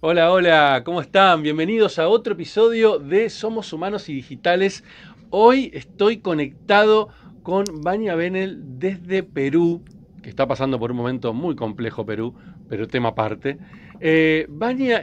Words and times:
Hola, 0.00 0.30
hola, 0.30 0.82
¿cómo 0.84 1.00
están? 1.00 1.42
Bienvenidos 1.42 1.98
a 1.98 2.06
otro 2.06 2.34
episodio 2.34 3.00
de 3.00 3.28
Somos 3.30 3.72
Humanos 3.72 4.08
y 4.08 4.14
Digitales. 4.14 4.84
Hoy 5.30 5.72
estoy 5.74 6.18
conectado 6.18 7.08
con 7.42 7.64
Vania 7.82 8.14
Benel 8.14 8.78
desde 8.78 9.24
Perú, 9.24 9.82
que 10.22 10.30
está 10.30 10.46
pasando 10.46 10.78
por 10.78 10.92
un 10.92 10.98
momento 10.98 11.34
muy 11.34 11.56
complejo 11.56 12.06
Perú, 12.06 12.32
pero 12.68 12.86
tema 12.86 13.08
aparte. 13.08 13.58
Eh, 13.98 14.46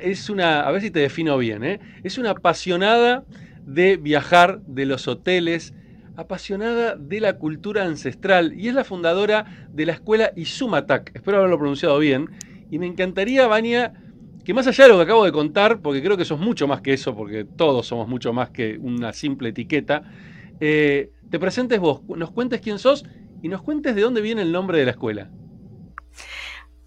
es 0.02 0.30
una, 0.30 0.62
a 0.62 0.72
ver 0.72 0.82
si 0.82 0.92
te 0.92 1.02
defino 1.02 1.38
bien, 1.38 1.66
¿eh? 1.66 1.82
es 2.06 2.18
una 2.18 2.30
apasionada 2.30 3.26
de 3.66 3.98
viajar, 3.98 4.62
de 4.62 4.86
los 4.86 5.10
hoteles, 5.10 5.74
apasionada 6.16 6.96
de 6.96 7.20
la 7.20 7.34
cultura 7.34 7.84
ancestral 7.84 8.54
y 8.58 8.70
es 8.70 8.74
la 8.74 8.86
fundadora 8.86 9.68
de 9.74 9.88
la 9.88 9.92
escuela 9.92 10.32
Izumatak, 10.38 11.12
espero 11.14 11.40
haberlo 11.40 11.58
pronunciado 11.58 12.00
bien, 12.00 12.30
y 12.72 12.80
me 12.80 12.88
encantaría, 12.88 13.46
Vania, 13.46 13.94
que 14.46 14.54
más 14.54 14.68
allá 14.68 14.84
de 14.84 14.90
lo 14.92 14.98
que 14.98 15.04
acabo 15.04 15.26
de 15.26 15.32
contar, 15.32 15.82
porque 15.82 16.04
creo 16.04 16.16
que 16.16 16.24
sos 16.24 16.40
mucho 16.40 16.68
más 16.68 16.82
que 16.82 16.94
eso, 16.94 17.16
porque 17.16 17.44
todos 17.44 17.88
somos 17.88 18.08
mucho 18.08 18.32
más 18.32 18.52
que 18.52 18.78
una 18.78 19.12
simple 19.12 19.50
etiqueta, 19.50 20.04
eh, 20.60 21.12
te 21.32 21.40
presentes 21.40 21.80
vos, 21.80 22.02
nos 22.08 22.30
cuentes 22.30 22.62
quién 22.62 22.78
sos 22.78 23.06
y 23.42 23.50
nos 23.50 23.64
cuentes 23.64 23.96
de 23.96 24.02
dónde 24.02 24.22
viene 24.22 24.44
el 24.44 24.52
nombre 24.52 24.78
de 24.78 24.86
la 24.86 24.92
escuela. 24.92 25.32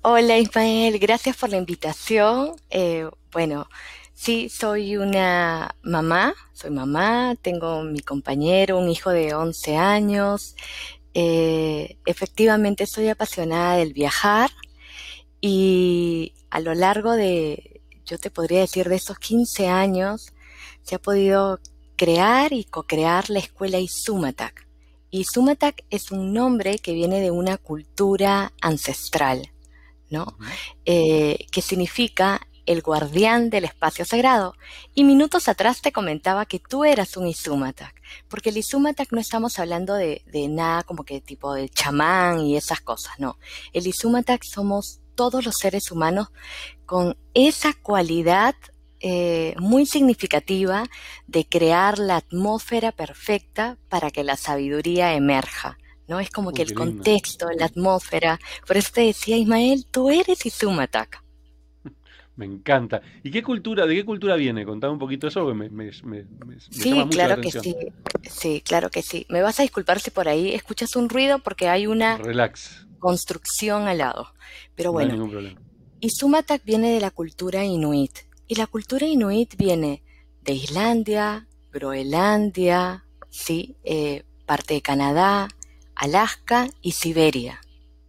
Hola 0.02 0.38
Ismael, 0.38 1.00
gracias 1.00 1.36
por 1.36 1.50
la 1.50 1.56
invitación. 1.56 2.52
Eh, 2.70 3.10
bueno, 3.32 3.68
sí, 4.14 4.48
soy 4.48 4.96
una 4.96 5.74
mamá, 5.82 6.34
soy 6.52 6.70
mamá, 6.70 7.34
tengo 7.42 7.82
mi 7.82 7.98
compañero, 7.98 8.78
un 8.78 8.88
hijo 8.88 9.10
de 9.10 9.34
11 9.34 9.76
años. 9.76 10.54
Eh, 11.12 11.96
efectivamente 12.06 12.86
soy 12.86 13.08
apasionada 13.08 13.78
del 13.78 13.92
viajar 13.92 14.50
y 15.40 16.34
a 16.50 16.60
lo 16.60 16.74
largo 16.74 17.12
de, 17.12 17.82
yo 18.04 18.18
te 18.18 18.30
podría 18.30 18.60
decir, 18.60 18.88
de 18.88 18.96
esos 18.96 19.18
15 19.18 19.68
años, 19.68 20.32
se 20.82 20.94
ha 20.94 20.98
podido 20.98 21.60
crear 21.96 22.52
y 22.52 22.64
co-crear 22.64 23.28
la 23.28 23.40
escuela 23.40 23.78
Izumatak. 23.78 24.66
Izumatak 25.10 25.84
es 25.90 26.10
un 26.10 26.32
nombre 26.32 26.78
que 26.78 26.92
viene 26.92 27.20
de 27.20 27.30
una 27.30 27.56
cultura 27.56 28.52
ancestral, 28.60 29.50
¿no? 30.10 30.36
Eh, 30.84 31.46
que 31.50 31.62
significa 31.62 32.40
el 32.66 32.82
guardián 32.82 33.48
del 33.48 33.64
espacio 33.64 34.04
sagrado. 34.04 34.54
Y 34.94 35.04
minutos 35.04 35.48
atrás 35.48 35.80
te 35.80 35.90
comentaba 35.90 36.44
que 36.44 36.58
tú 36.58 36.84
eras 36.84 37.16
un 37.16 37.26
Izumatak, 37.26 37.94
porque 38.28 38.50
el 38.50 38.58
Izumatak 38.58 39.10
no 39.12 39.20
estamos 39.20 39.58
hablando 39.58 39.94
de, 39.94 40.22
de 40.26 40.48
nada 40.48 40.82
como 40.82 41.04
que 41.04 41.22
tipo 41.22 41.54
de 41.54 41.70
chamán 41.70 42.40
y 42.40 42.56
esas 42.56 42.80
cosas, 42.82 43.18
no. 43.18 43.38
El 43.72 43.86
Izumatak 43.86 44.42
somos 44.44 45.00
todos 45.18 45.44
los 45.44 45.56
seres 45.56 45.90
humanos 45.90 46.28
con 46.86 47.16
esa 47.34 47.72
cualidad 47.72 48.54
eh, 49.00 49.56
muy 49.58 49.84
significativa 49.84 50.84
de 51.26 51.44
crear 51.44 51.98
la 51.98 52.18
atmósfera 52.18 52.92
perfecta 52.92 53.78
para 53.88 54.12
que 54.12 54.22
la 54.22 54.36
sabiduría 54.36 55.14
emerja. 55.14 55.76
¿no? 56.06 56.20
Es 56.20 56.30
como 56.30 56.52
que 56.52 56.62
el 56.62 56.72
contexto, 56.72 57.48
la 57.58 57.66
atmósfera. 57.66 58.38
Por 58.64 58.76
eso 58.76 58.90
te 58.94 59.00
decía, 59.00 59.36
Ismael, 59.36 59.86
tú 59.90 60.08
eres 60.08 60.46
Izumatak. 60.46 61.20
Me 62.36 62.46
encanta. 62.46 63.02
¿Y 63.24 63.32
qué 63.32 63.42
cultura, 63.42 63.86
de 63.86 63.96
qué 63.96 64.04
cultura 64.04 64.36
viene? 64.36 64.64
Contame 64.64 64.92
un 64.92 65.00
poquito 65.00 65.26
eso, 65.26 65.52
me, 65.52 65.68
me, 65.68 65.90
me, 66.04 66.24
Sí, 66.60 67.04
claro 67.10 67.40
que 67.40 67.50
sí. 67.50 67.74
Sí, 68.22 68.62
claro 68.64 68.88
que 68.88 69.02
sí. 69.02 69.26
Me 69.28 69.42
vas 69.42 69.58
a 69.58 69.64
disculpar 69.64 69.98
si 69.98 70.12
por 70.12 70.28
ahí 70.28 70.54
escuchas 70.54 70.94
un 70.94 71.08
ruido 71.08 71.40
porque 71.40 71.68
hay 71.68 71.88
una 71.88 72.18
Relax. 72.18 72.86
Construcción 72.98 73.88
al 73.88 73.98
lado. 73.98 74.32
Pero 74.74 74.92
bueno, 74.92 75.16
no 75.16 75.24
hay 75.24 75.30
problema. 75.30 75.60
Izumatak 76.00 76.64
viene 76.64 76.92
de 76.92 77.00
la 77.00 77.10
cultura 77.10 77.64
inuit. 77.64 78.18
Y 78.46 78.54
la 78.54 78.66
cultura 78.66 79.06
inuit 79.06 79.56
viene 79.56 80.02
de 80.42 80.52
Islandia, 80.54 81.46
Groenlandia, 81.72 83.04
¿sí? 83.30 83.76
Eh, 83.84 84.24
parte 84.46 84.74
de 84.74 84.82
Canadá, 84.82 85.48
Alaska 85.94 86.70
y 86.80 86.92
Siberia. 86.92 87.60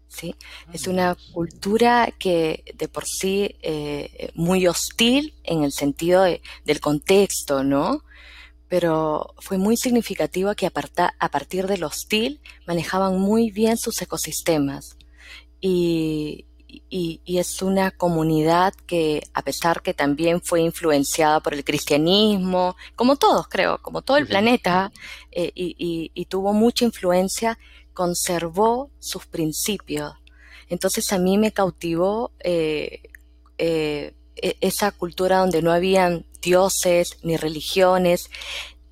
¿sí? 0.07 0.35
Es 0.73 0.87
una 0.87 1.15
cultura 1.33 2.13
que 2.17 2.63
de 2.75 2.87
por 2.87 3.05
sí 3.05 3.55
eh, 3.61 4.31
muy 4.35 4.67
hostil 4.67 5.33
en 5.43 5.63
el 5.63 5.71
sentido 5.71 6.23
de, 6.23 6.41
del 6.65 6.79
contexto, 6.79 7.63
¿no? 7.63 8.03
Pero 8.69 9.33
fue 9.39 9.57
muy 9.57 9.75
significativo 9.75 10.53
que 10.55 10.67
aparta, 10.67 11.13
a 11.19 11.29
partir 11.29 11.67
del 11.67 11.83
hostil 11.83 12.39
manejaban 12.65 13.19
muy 13.19 13.51
bien 13.51 13.77
sus 13.77 14.01
ecosistemas. 14.01 14.97
Y, 15.59 16.45
y, 16.67 17.21
y, 17.25 17.39
es 17.39 17.61
una 17.61 17.91
comunidad 17.91 18.73
que, 18.87 19.23
a 19.33 19.41
pesar 19.41 19.81
que 19.81 19.93
también 19.93 20.39
fue 20.41 20.61
influenciada 20.61 21.39
por 21.41 21.53
el 21.53 21.63
cristianismo, 21.63 22.75
como 22.95 23.15
todos 23.17 23.47
creo, 23.47 23.79
como 23.81 24.03
todo 24.03 24.17
el 24.17 24.27
planeta, 24.27 24.91
eh, 25.31 25.51
y, 25.55 26.11
y, 26.13 26.25
tuvo 26.25 26.53
mucha 26.53 26.85
influencia, 26.85 27.57
conservó 27.93 28.91
sus 28.99 29.25
principios. 29.25 30.13
Entonces 30.69 31.11
a 31.11 31.17
mí 31.17 31.37
me 31.37 31.51
cautivó 31.51 32.31
eh, 32.39 33.01
eh, 33.57 34.13
esa 34.61 34.91
cultura 34.91 35.39
donde 35.39 35.61
no 35.61 35.71
habían 35.71 36.25
dioses 36.41 37.17
ni 37.23 37.37
religiones 37.37 38.29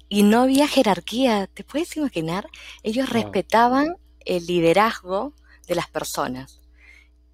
y 0.10 0.24
no 0.24 0.42
había 0.42 0.68
jerarquía. 0.68 1.48
¿Te 1.54 1.64
puedes 1.64 1.96
imaginar? 1.98 2.50
Ellos 2.84 3.08
wow. 3.08 3.14
respetaban 3.14 3.98
el 4.26 4.46
liderazgo 4.46 5.34
de 5.68 5.76
las 5.76 5.90
personas. 5.90 6.62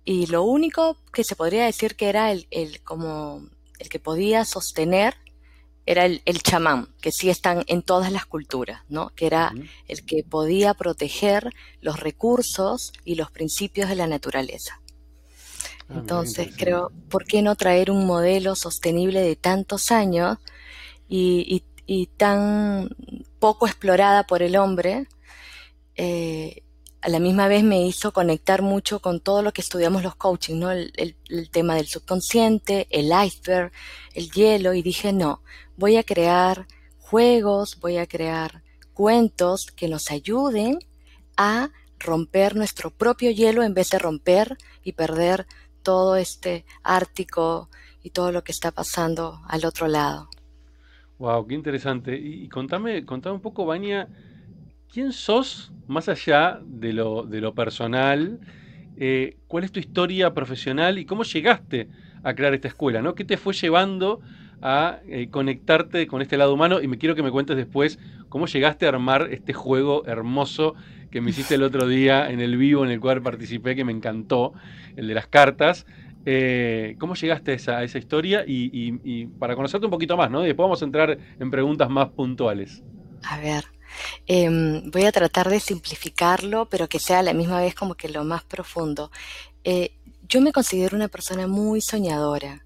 Y 0.06 0.28
lo 0.28 0.44
único 0.44 0.97
que 1.12 1.23
se 1.23 1.35
podría 1.35 1.66
decir 1.66 1.96
que 1.96 2.09
era 2.09 2.31
el, 2.31 2.47
el 2.52 2.81
como 2.81 3.47
el 3.79 3.90
que 3.90 4.00
podía 4.00 4.46
sostener 4.46 5.16
era 5.85 6.06
el, 6.06 6.22
el, 6.25 6.41
chamán, 6.41 6.94
que 7.02 7.12
sí 7.12 7.29
están 7.29 7.63
en 7.68 7.81
todas 7.81 8.12
las 8.12 8.25
culturas, 8.25 8.84
¿no? 8.88 9.09
Que 9.16 9.25
era 9.25 9.52
uh 9.53 9.57
-huh. 9.57 9.69
el 9.88 10.06
que 10.06 10.23
podía 10.23 10.73
proteger 10.73 11.53
los 11.81 12.00
recursos 12.00 12.94
y 13.03 13.16
los 13.16 13.31
principios 13.31 13.90
de 13.90 13.96
la 13.96 14.07
naturaleza. 14.07 14.79
Ah, 15.93 15.99
Entonces 15.99 16.49
creo, 16.57 16.91
¿por 17.09 17.25
qué 17.25 17.41
no 17.41 17.55
traer 17.55 17.91
un 17.91 18.05
modelo 18.05 18.55
sostenible 18.55 19.21
de 19.21 19.35
tantos 19.35 19.91
años 19.91 20.37
y, 21.07 21.63
y, 21.87 21.93
y 22.01 22.07
tan 22.07 22.89
poco 23.39 23.67
explorada 23.67 24.23
por 24.23 24.41
el 24.41 24.55
hombre? 24.55 25.07
Eh, 25.95 26.63
a 27.01 27.09
la 27.09 27.19
misma 27.19 27.47
vez 27.47 27.63
me 27.63 27.85
hizo 27.85 28.13
conectar 28.13 28.61
mucho 28.61 29.01
con 29.01 29.19
todo 29.19 29.41
lo 29.41 29.51
que 29.51 29.61
estudiamos 29.61 30.03
los 30.03 30.15
coaching, 30.15 30.57
¿no? 30.59 30.71
El, 30.71 30.93
el, 30.95 31.17
el, 31.29 31.49
tema 31.49 31.75
del 31.75 31.87
subconsciente, 31.87 32.87
el 32.89 33.11
iceberg, 33.25 33.71
el 34.13 34.31
hielo, 34.31 34.73
y 34.73 34.81
dije, 34.81 35.11
no, 35.11 35.43
voy 35.75 35.97
a 35.97 36.03
crear 36.03 36.65
juegos, 36.99 37.77
voy 37.79 37.97
a 37.97 38.07
crear 38.07 38.63
cuentos 38.93 39.67
que 39.75 39.89
nos 39.89 40.11
ayuden 40.11 40.79
a 41.35 41.71
romper 41.99 42.55
nuestro 42.55 42.91
propio 42.91 43.31
hielo 43.31 43.63
en 43.63 43.73
vez 43.73 43.89
de 43.89 43.99
romper 43.99 44.57
y 44.83 44.93
perder 44.93 45.45
todo 45.83 46.16
este 46.16 46.66
Ártico 46.81 47.69
y 48.01 48.09
todo 48.09 48.31
lo 48.31 48.44
que 48.44 48.51
está 48.51 48.71
pasando 48.71 49.41
al 49.47 49.66
otro 49.66 49.88
lado. 49.88 50.29
Wow, 51.19 51.47
qué 51.47 51.53
interesante. 51.53 52.17
Y, 52.17 52.49
contame, 52.49 53.05
contame 53.05 53.35
un 53.35 53.41
poco, 53.41 53.66
Vania, 53.66 54.09
¿quién 54.91 55.13
sos 55.13 55.72
más 55.88 56.09
allá 56.09 56.59
de 56.66 56.93
lo, 56.93 57.23
de 57.23 57.39
lo 57.39 57.53
personal? 57.53 58.39
Eh, 58.97 59.38
¿Cuál 59.47 59.63
es 59.63 59.72
tu 59.72 59.79
historia 59.79 60.33
profesional 60.33 60.97
y 60.97 61.05
cómo 61.05 61.23
llegaste 61.23 61.88
a 62.23 62.33
crear 62.33 62.53
esta 62.53 62.67
escuela? 62.67 63.01
¿no? 63.01 63.16
¿Qué 63.16 63.23
te 63.23 63.38
fue 63.38 63.53
llevando 63.53 64.22
a 64.61 64.99
eh, 65.07 65.29
conectarte 65.29 66.07
con 66.07 66.22
este 66.22 66.38
lado 66.38 66.53
humano? 66.53 66.81
Y 66.81 66.88
me 66.88 66.97
quiero 66.97 67.16
que 67.16 67.23
me 67.23 67.31
cuentes 67.31 67.55
después 67.55 67.99
cómo 68.29 68.45
llegaste 68.47 68.85
a 68.85 68.89
armar 68.89 69.29
este 69.31 69.53
juego 69.53 70.05
hermoso 70.05 70.75
que 71.13 71.22
me 71.22 71.29
hiciste 71.29 71.53
el 71.53 71.62
otro 71.62 71.88
día 71.88 72.31
en 72.31 72.40
el 72.40 72.57
vivo 72.57 72.84
en 72.84 72.90
el 72.90 73.00
cual 73.00 73.22
participé, 73.22 73.75
que 73.75 73.85
me 73.85 73.91
encantó, 73.91 74.53
el 74.96 75.07
de 75.07 75.13
las 75.13 75.28
cartas. 75.28 75.85
Eh, 76.25 76.96
¿Cómo 76.97 77.13
llegaste 77.13 77.51
a 77.51 77.53
esa, 77.53 77.84
esa 77.84 78.00
historia? 78.00 78.44
Y, 78.47 78.72
y, 78.74 79.00
y, 79.03 79.28
para 79.28 79.56
conocerte 79.56 79.85
un 79.85 79.91
poquito 79.91 80.17
más, 80.17 80.32
¿no? 80.32 80.41
Después 80.41 80.66
vamos 80.66 80.82
a 80.82 80.85
entrar 80.85 81.16
en 81.40 81.52
preguntas 81.52 81.87
más 81.87 82.09
puntuales. 82.09 82.82
A 83.29 83.37
ver, 83.37 83.66
eh, 84.26 84.82
voy 84.91 85.03
a 85.03 85.11
tratar 85.11 85.52
de 85.52 85.59
simplificarlo, 85.59 86.67
pero 86.67 86.90
que 86.90 86.97
sea 86.97 87.20
a 87.20 87.23
la 87.23 87.35
misma 87.35 87.61
vez 87.61 87.76
como 87.76 87.93
que 87.93 88.09
lo 88.09 88.23
más 88.23 88.43
profundo. 88.43 89.11
Eh, 89.64 89.96
yo 90.28 90.41
me 90.41 90.52
considero 90.52 90.97
una 90.97 91.09
persona 91.09 91.46
muy 91.46 91.79
soñadora, 91.79 92.66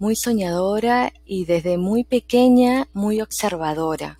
muy 0.00 0.16
soñadora 0.16 1.12
y 1.24 1.44
desde 1.44 1.78
muy 1.78 2.02
pequeña 2.02 2.88
muy 2.92 3.20
observadora. 3.20 4.18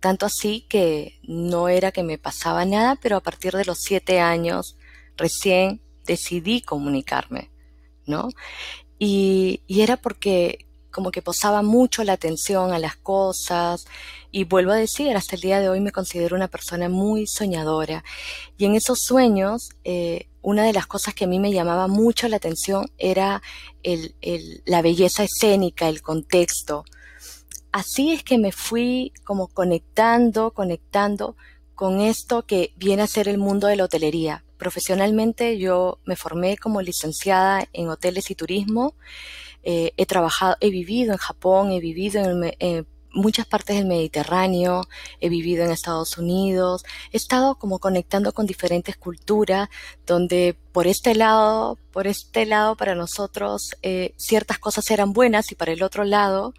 Tanto 0.00 0.26
así 0.26 0.66
que 0.68 1.20
no 1.22 1.68
era 1.68 1.92
que 1.92 2.02
me 2.02 2.18
pasaba 2.18 2.64
nada, 2.64 2.98
pero 3.00 3.16
a 3.16 3.22
partir 3.22 3.52
de 3.52 3.64
los 3.64 3.78
siete 3.80 4.20
años 4.20 4.76
recién 5.16 5.82
decidí 6.06 6.62
comunicarme, 6.62 7.50
¿no? 8.06 8.28
Y, 8.98 9.62
y 9.66 9.82
era 9.82 9.96
porque 9.96 10.66
como 10.90 11.10
que 11.10 11.22
posaba 11.22 11.62
mucho 11.62 12.04
la 12.04 12.14
atención 12.14 12.72
a 12.72 12.78
las 12.78 12.96
cosas 12.96 13.84
y 14.30 14.44
vuelvo 14.44 14.72
a 14.72 14.76
decir, 14.76 15.16
hasta 15.16 15.36
el 15.36 15.42
día 15.42 15.60
de 15.60 15.68
hoy 15.68 15.80
me 15.80 15.92
considero 15.92 16.36
una 16.36 16.48
persona 16.48 16.88
muy 16.88 17.26
soñadora 17.26 18.04
y 18.58 18.64
en 18.64 18.74
esos 18.74 18.98
sueños 19.00 19.70
eh, 19.84 20.28
una 20.42 20.64
de 20.64 20.72
las 20.72 20.86
cosas 20.86 21.14
que 21.14 21.24
a 21.24 21.28
mí 21.28 21.38
me 21.38 21.52
llamaba 21.52 21.86
mucho 21.86 22.28
la 22.28 22.36
atención 22.36 22.90
era 22.98 23.42
el, 23.82 24.14
el, 24.20 24.62
la 24.64 24.82
belleza 24.82 25.24
escénica, 25.24 25.88
el 25.88 26.02
contexto. 26.02 26.84
Así 27.72 28.12
es 28.12 28.22
que 28.24 28.38
me 28.38 28.52
fui 28.52 29.12
como 29.24 29.48
conectando, 29.48 30.52
conectando 30.52 31.36
con 31.74 32.00
esto 32.00 32.44
que 32.44 32.72
viene 32.76 33.02
a 33.02 33.06
ser 33.06 33.28
el 33.28 33.38
mundo 33.38 33.66
de 33.66 33.76
la 33.76 33.84
hotelería. 33.84 34.44
Profesionalmente 34.58 35.58
yo 35.58 35.98
me 36.04 36.16
formé 36.16 36.58
como 36.58 36.82
licenciada 36.82 37.66
en 37.72 37.88
hoteles 37.88 38.30
y 38.30 38.34
turismo 38.34 38.94
eh, 39.62 39.92
he 39.96 40.06
trabajado, 40.06 40.56
he 40.60 40.70
vivido 40.70 41.12
en 41.12 41.18
Japón, 41.18 41.72
he 41.72 41.80
vivido 41.80 42.22
en, 42.58 42.86
muchas 43.12 43.46
partes 43.46 43.76
del 43.76 43.86
Mediterráneo, 43.86 44.82
he 45.20 45.28
vivido 45.28 45.64
en 45.64 45.70
Estados 45.70 46.18
Unidos, 46.18 46.84
he 47.12 47.16
estado 47.16 47.56
como 47.56 47.78
conectando 47.78 48.32
con 48.32 48.46
diferentes 48.46 48.96
culturas, 48.96 49.68
donde 50.06 50.56
por 50.72 50.86
este 50.86 51.14
lado, 51.14 51.78
por 51.92 52.06
este 52.06 52.46
lado 52.46 52.76
para 52.76 52.94
nosotros 52.94 53.76
eh, 53.82 54.14
ciertas 54.16 54.58
cosas 54.58 54.90
eran 54.90 55.12
buenas 55.12 55.50
y 55.52 55.54
para 55.54 55.72
el 55.72 55.82
otro 55.82 56.04
lado 56.04 56.54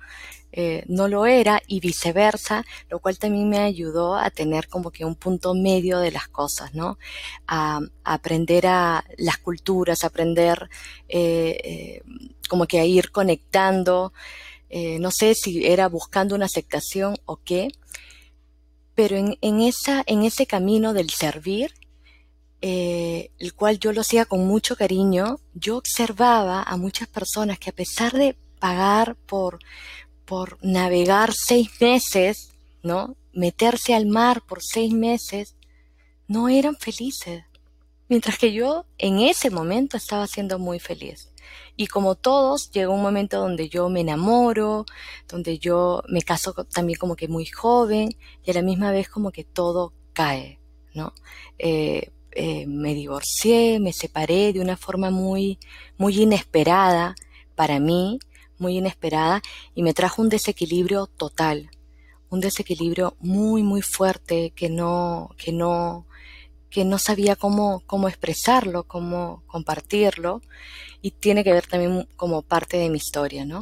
eh, 0.53 0.83
no 0.87 1.07
lo 1.07 1.25
era 1.25 1.61
y 1.65 1.79
viceversa, 1.79 2.65
lo 2.89 2.99
cual 2.99 3.17
también 3.17 3.49
me 3.49 3.59
ayudó 3.59 4.17
a 4.17 4.29
tener 4.29 4.67
como 4.67 4.91
que 4.91 5.05
un 5.05 5.15
punto 5.15 5.53
medio 5.53 5.99
de 5.99 6.11
las 6.11 6.27
cosas, 6.27 6.73
¿no? 6.73 6.97
A, 7.47 7.79
aprender 8.03 8.67
a 8.67 9.05
las 9.17 9.37
culturas, 9.37 10.03
aprender 10.03 10.69
eh, 11.07 11.57
eh, 11.63 12.01
como 12.49 12.65
que 12.65 12.79
a 12.79 12.85
ir 12.85 13.11
conectando, 13.11 14.11
no 14.99 15.11
sé 15.11 15.35
si 15.35 15.65
era 15.65 15.87
buscando 15.89 16.35
una 16.35 16.45
aceptación 16.45 17.17
o 17.25 17.37
qué, 17.37 17.69
pero 18.95 19.17
en, 19.17 19.37
en, 19.41 19.61
esa, 19.61 20.03
en 20.05 20.23
ese 20.23 20.45
camino 20.45 20.93
del 20.93 21.09
servir, 21.09 21.73
el 22.61 23.53
cual 23.55 23.79
yo 23.79 23.91
lo 23.91 24.01
hacía 24.01 24.25
con 24.25 24.45
mucho 24.45 24.75
cariño, 24.75 25.39
yo 25.53 25.77
observaba 25.77 26.61
a 26.63 26.77
muchas 26.77 27.07
personas 27.07 27.57
que 27.59 27.71
a 27.71 27.73
pesar 27.73 28.13
de 28.13 28.37
pagar 28.59 29.15
por, 29.15 29.59
por 30.25 30.57
navegar 30.61 31.33
seis 31.33 31.69
meses, 31.81 32.53
¿no? 32.83 33.17
Meterse 33.33 33.93
al 33.93 34.05
mar 34.05 34.43
por 34.47 34.59
seis 34.61 34.93
meses, 34.93 35.55
no 36.27 36.47
eran 36.47 36.77
felices. 36.77 37.43
Mientras 38.07 38.37
que 38.37 38.53
yo 38.53 38.85
en 38.97 39.19
ese 39.19 39.49
momento 39.49 39.97
estaba 39.97 40.27
siendo 40.27 40.59
muy 40.59 40.79
feliz. 40.79 41.30
Y 41.75 41.87
como 41.87 42.15
todos, 42.15 42.71
llegó 42.71 42.93
un 42.93 43.01
momento 43.01 43.39
donde 43.39 43.69
yo 43.69 43.89
me 43.89 44.01
enamoro, 44.01 44.85
donde 45.27 45.57
yo 45.57 46.03
me 46.07 46.21
caso 46.21 46.53
también 46.65 46.99
como 46.99 47.15
que 47.15 47.27
muy 47.27 47.45
joven 47.45 48.09
y 48.43 48.51
a 48.51 48.53
la 48.53 48.61
misma 48.61 48.91
vez 48.91 49.09
como 49.09 49.31
que 49.31 49.43
todo 49.43 49.93
cae, 50.13 50.59
¿no? 50.93 51.13
Eh, 51.57 52.11
eh, 52.33 52.65
me 52.65 52.93
divorcié, 52.93 53.79
me 53.79 53.91
separé 53.91 54.53
de 54.53 54.61
una 54.61 54.77
forma 54.77 55.09
muy, 55.09 55.59
muy 55.97 56.21
inesperada 56.21 57.15
para 57.55 57.79
mí, 57.79 58.19
muy 58.57 58.77
inesperada 58.77 59.41
y 59.75 59.83
me 59.83 59.93
trajo 59.93 60.21
un 60.21 60.29
desequilibrio 60.29 61.07
total, 61.07 61.69
un 62.29 62.39
desequilibrio 62.39 63.17
muy 63.19 63.63
muy 63.63 63.81
fuerte 63.81 64.51
que 64.51 64.69
no 64.69 65.31
que 65.37 65.51
no 65.51 66.05
que 66.71 66.85
no 66.85 66.97
sabía 66.97 67.35
cómo 67.35 67.83
cómo 67.85 68.07
expresarlo, 68.07 68.83
cómo 68.83 69.43
compartirlo 69.45 70.41
y 71.01 71.11
tiene 71.11 71.43
que 71.43 71.53
ver 71.53 71.67
también 71.67 72.07
como 72.15 72.41
parte 72.41 72.77
de 72.77 72.89
mi 72.89 72.97
historia, 72.97 73.45
¿no? 73.45 73.59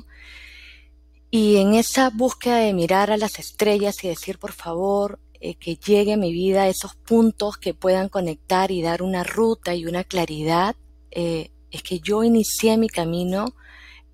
Y 1.32 1.58
en 1.58 1.76
esa 1.76 2.10
búsqueda 2.10 2.58
de 2.58 2.74
mirar 2.74 3.12
a 3.12 3.18
las 3.18 3.38
estrellas 3.38 4.04
y 4.04 4.08
decir, 4.08 4.40
por 4.40 4.52
favor, 4.52 5.20
eh, 5.42 5.56
que 5.56 5.76
llegue 5.76 6.14
a 6.14 6.18
mi 6.18 6.34
vida 6.34 6.68
esos 6.68 6.96
puntos 6.96 7.58
que 7.58 7.74
puedan 7.74 8.10
conectar 8.10 8.72
y 8.72 8.82
dar 8.82 9.04
una 9.04 9.24
ruta 9.24 9.76
y 9.76 9.86
una 9.86 10.04
claridad, 10.04 10.76
eh, 11.12 11.52
es 11.72 11.84
que 11.84 12.00
yo 12.00 12.24
inicié 12.24 12.78
mi 12.78 12.90
camino 12.90 13.54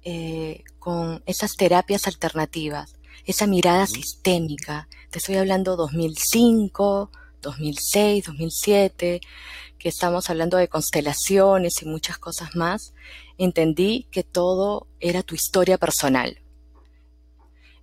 eh, 0.03 0.63
con 0.77 1.23
esas 1.25 1.55
terapias 1.55 2.05
alternativas, 2.05 2.97
esa 3.25 3.47
mirada 3.47 3.87
sistémica. 3.87 4.87
Te 5.09 5.19
estoy 5.19 5.35
hablando 5.37 5.77
2005, 5.77 7.09
2006, 7.45 8.25
2007, 8.25 9.21
que 9.77 9.89
estamos 9.89 10.29
hablando 10.29 10.57
de 10.57 10.67
constelaciones 10.67 11.81
y 11.81 11.85
muchas 11.85 12.17
cosas 12.17 12.55
más. 12.55 12.93
Entendí 13.37 14.07
que 14.11 14.23
todo 14.23 14.87
era 14.99 15.23
tu 15.23 15.35
historia 15.35 15.77
personal. 15.77 16.39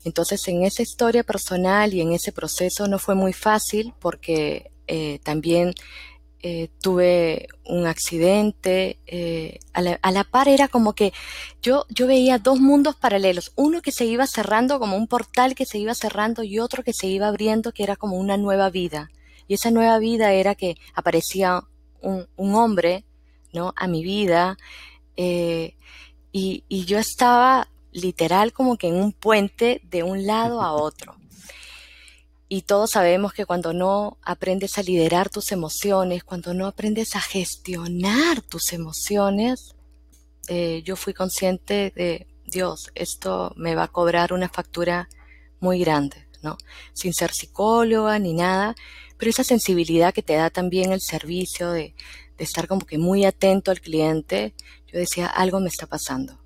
Entonces 0.05 0.47
en 0.49 0.64
esa 0.64 0.82
historia 0.82 1.23
personal 1.23 1.94
y 1.94 2.00
en 2.00 2.12
ese 2.12 2.32
proceso 2.32 2.88
no 2.88 2.99
fue 2.99 3.14
muy 3.14 3.32
fácil 3.32 3.94
porque 4.00 4.70
eh, 4.88 5.20
también 5.23 5.75
eh, 6.44 6.70
tuve 6.81 7.47
un 7.64 7.87
accidente, 7.87 8.99
eh, 9.06 9.61
a, 9.73 9.81
la, 9.81 10.25
par 10.25 10.49
era 10.49 10.67
como 10.67 10.93
que 10.93 11.12
yo, 11.62 11.87
yo 11.88 12.09
veía 12.09 12.38
dos 12.38 12.59
mundos 12.59 12.97
paralelos, 12.97 13.53
uno 13.55 13.81
que 13.81 13.93
se 13.93 14.06
iba 14.06 14.26
cerrando 14.26 14.81
como 14.81 14.97
un 14.97 15.06
portal 15.06 15.55
que 15.55 15.67
se 15.67 15.79
iba 15.79 15.94
cerrando 15.94 16.43
y 16.43 16.59
otro 16.59 16.82
que 16.82 16.93
se 16.93 17.06
iba 17.06 17.29
abriendo 17.29 17.70
que 17.70 17.85
era 17.85 17.94
como 17.94 18.17
una 18.17 18.37
nueva 18.38 18.70
vida. 18.70 19.12
Y 19.48 19.54
esa 19.54 19.70
nueva 19.70 19.98
vida 19.98 20.32
era 20.32 20.54
que 20.54 20.76
aparecía 20.94 21.62
un, 22.00 22.26
hombre, 22.36 23.04
¿no? 23.52 23.72
A 23.76 23.86
mi 23.86 24.02
vida, 24.02 24.56
eh, 25.16 25.76
y, 26.32 26.64
y 26.68 26.84
yo 26.84 26.98
estaba 26.98 27.68
literal 27.92 28.52
como 28.52 28.76
que 28.76 28.88
en 28.88 28.96
un 28.96 29.12
puente 29.12 29.80
de 29.84 30.02
un 30.02 30.26
lado 30.26 30.62
a 30.62 30.72
otro. 30.72 31.16
Y 32.48 32.62
todos 32.62 32.90
sabemos 32.90 33.32
que 33.32 33.46
cuando 33.46 33.72
no 33.72 34.18
aprendes 34.22 34.76
a 34.76 34.82
liderar 34.82 35.30
tus 35.30 35.52
emociones, 35.52 36.24
cuando 36.24 36.52
no 36.52 36.66
aprendes 36.66 37.16
a 37.16 37.20
gestionar 37.20 38.42
tus 38.42 38.72
emociones, 38.72 39.74
eh, 40.48 40.82
yo 40.84 40.96
fui 40.96 41.14
consciente 41.14 41.92
de, 41.96 42.26
Dios, 42.44 42.90
esto 42.94 43.54
me 43.56 43.74
va 43.74 43.84
a 43.84 43.88
cobrar 43.88 44.32
una 44.32 44.48
factura 44.48 45.08
muy 45.60 45.80
grande, 45.80 46.28
¿no? 46.42 46.58
Sin 46.92 47.14
ser 47.14 47.30
psicóloga 47.32 48.18
ni 48.18 48.34
nada, 48.34 48.74
pero 49.22 49.30
esa 49.30 49.44
sensibilidad 49.44 50.12
que 50.12 50.24
te 50.24 50.34
da 50.34 50.50
también 50.50 50.90
el 50.90 51.00
servicio 51.00 51.70
de, 51.70 51.94
de 52.36 52.42
estar 52.42 52.66
como 52.66 52.84
que 52.84 52.98
muy 52.98 53.24
atento 53.24 53.70
al 53.70 53.80
cliente, 53.80 54.52
yo 54.92 54.98
decía, 54.98 55.28
algo 55.28 55.60
me 55.60 55.69
está 55.69 55.86
pasando. 55.86 56.40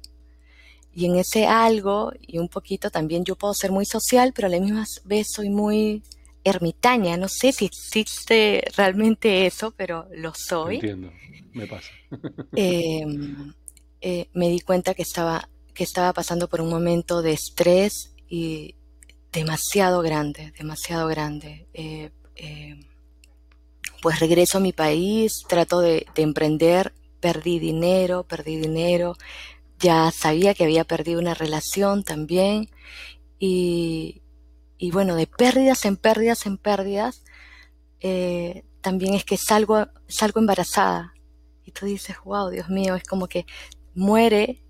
Y 0.93 1.07
en 1.07 1.17
ese 1.17 1.47
algo, 1.47 2.13
y 2.21 2.37
un 2.37 2.51
poquito 2.51 2.91
también 2.91 3.25
yo 3.25 3.35
puedo 3.35 3.55
ser 3.55 3.73
muy 3.73 3.87
social, 3.87 4.35
pero 4.35 4.49
a 4.49 4.51
la 4.51 4.61
misma 4.61 4.85
vez 5.07 5.29
soy 5.35 5.49
muy 5.49 6.03
ermitaña. 6.45 7.17
No 7.17 7.29
sé 7.31 7.53
si 7.53 7.65
existe 7.65 8.63
realmente 8.77 9.47
eso, 9.47 9.71
pero 9.71 10.07
lo 10.15 10.35
soy. 10.35 10.75
Entiendo, 10.75 11.11
me 11.55 11.67
pasa. 11.67 11.89
Em, 12.57 13.55
eh, 14.03 14.29
me 14.35 14.51
di 14.51 14.61
cuenta 14.61 14.93
que 14.93 15.01
estaba, 15.01 15.49
que 15.73 15.85
estaba 15.85 16.13
pasando 16.13 16.47
por 16.47 16.61
un 16.61 16.69
momento 16.69 17.23
de 17.23 17.33
estrés 17.33 18.15
y 18.29 18.75
demasiado 19.33 20.03
grande, 20.03 20.53
demasiado 20.59 21.09
grande. 21.09 21.69
Eh, 21.73 22.11
em, 22.37 22.81
pues 24.03 24.21
regreso 24.21 24.59
a 24.59 24.61
mi 24.61 24.73
país, 24.73 25.45
trato 25.49 25.81
de, 25.81 26.07
de 26.15 26.23
emprender, 26.23 26.93
perdí 27.21 27.59
dinero, 27.59 28.25
perdí 28.25 28.57
dinero, 28.57 29.17
ya 29.79 30.11
sabía 30.11 30.55
que 30.55 30.65
había 30.65 30.85
perdido 30.85 31.21
una 31.21 31.35
relación 31.35 32.05
también 32.05 32.69
y, 33.39 34.23
y 34.79 34.91
bueno, 34.91 35.17
de 35.17 35.27
pérdidas 35.27 35.85
en 35.85 35.97
pérdidas 35.97 36.47
en 36.47 36.59
pérdidas, 36.59 37.25
eh, 38.01 38.65
también 38.81 39.15
es 39.15 39.25
que 39.25 39.37
salgo, 39.37 39.87
salgo 40.09 40.41
embarazada. 40.41 41.15
Y 41.65 41.73
tú 41.73 41.87
dices, 41.87 42.17
wow, 42.25 42.51
Dios 42.51 42.69
mío, 42.69 42.95
es 42.95 43.05
como 43.05 43.27
que 43.27 43.47
muere. 43.95 44.63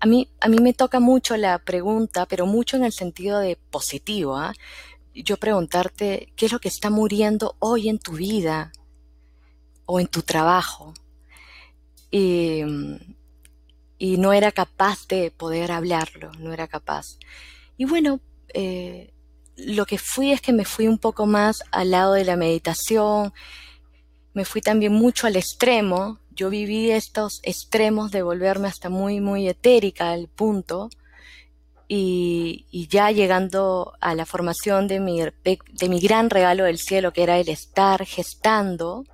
A 0.00 0.06
mí, 0.06 0.28
a 0.40 0.48
mí 0.48 0.58
me 0.58 0.72
toca 0.72 1.00
mucho 1.00 1.36
la 1.36 1.58
pregunta, 1.58 2.26
pero 2.26 2.46
mucho 2.46 2.76
en 2.76 2.84
el 2.84 2.92
sentido 2.92 3.38
de 3.38 3.56
positivo. 3.70 4.36
¿ah? 4.36 4.54
Yo 5.14 5.36
preguntarte, 5.36 6.32
¿qué 6.36 6.46
es 6.46 6.52
lo 6.52 6.58
que 6.58 6.68
está 6.68 6.90
muriendo 6.90 7.56
hoy 7.58 7.88
en 7.88 7.98
tu 7.98 8.12
vida 8.12 8.72
o 9.86 10.00
en 10.00 10.06
tu 10.06 10.22
trabajo? 10.22 10.94
Y, 12.10 12.62
y 13.98 14.16
no 14.16 14.32
era 14.32 14.52
capaz 14.52 15.06
de 15.08 15.30
poder 15.30 15.70
hablarlo, 15.72 16.32
no 16.38 16.52
era 16.52 16.66
capaz. 16.66 17.18
Y 17.76 17.84
bueno, 17.84 18.20
eh, 18.54 19.12
lo 19.56 19.86
que 19.86 19.98
fui 19.98 20.32
es 20.32 20.40
que 20.40 20.52
me 20.52 20.64
fui 20.64 20.88
un 20.88 20.98
poco 20.98 21.26
más 21.26 21.62
al 21.70 21.90
lado 21.90 22.14
de 22.14 22.24
la 22.24 22.36
meditación, 22.36 23.32
me 24.34 24.44
fui 24.44 24.60
también 24.60 24.92
mucho 24.92 25.26
al 25.26 25.36
extremo, 25.36 26.18
yo 26.30 26.48
viví 26.48 26.90
estos 26.90 27.40
extremos 27.42 28.10
de 28.10 28.22
volverme 28.22 28.68
hasta 28.68 28.88
muy, 28.88 29.20
muy 29.20 29.48
etérica 29.48 30.12
al 30.12 30.28
punto, 30.28 30.88
y, 31.88 32.66
ya 32.88 33.10
llegando 33.10 33.92
a 34.00 34.14
la 34.14 34.26
formación 34.26 34.88
de 34.88 35.00
mi, 35.00 35.20
de 35.20 35.88
mi 35.88 36.00
gran 36.00 36.30
regalo 36.30 36.64
del 36.64 36.78
cielo, 36.78 37.12
que 37.12 37.22
era 37.22 37.38
el 37.38 37.48
estar 37.48 38.04
gestando, 38.04 39.04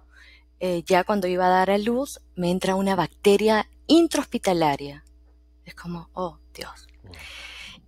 eh, 0.61 0.83
ya 0.87 1.05
cuando 1.05 1.29
iba 1.29 1.47
a 1.47 1.51
dar 1.51 1.71
a 1.71 1.79
luz, 1.79 2.21
me 2.35 2.51
entra 2.51 2.75
una 2.75 2.97
bacteria 2.97 3.69
intrahospitalaria. 3.87 5.05
Es 5.65 5.75
como, 5.75 6.09
oh 6.15 6.39
Dios. 6.55 6.87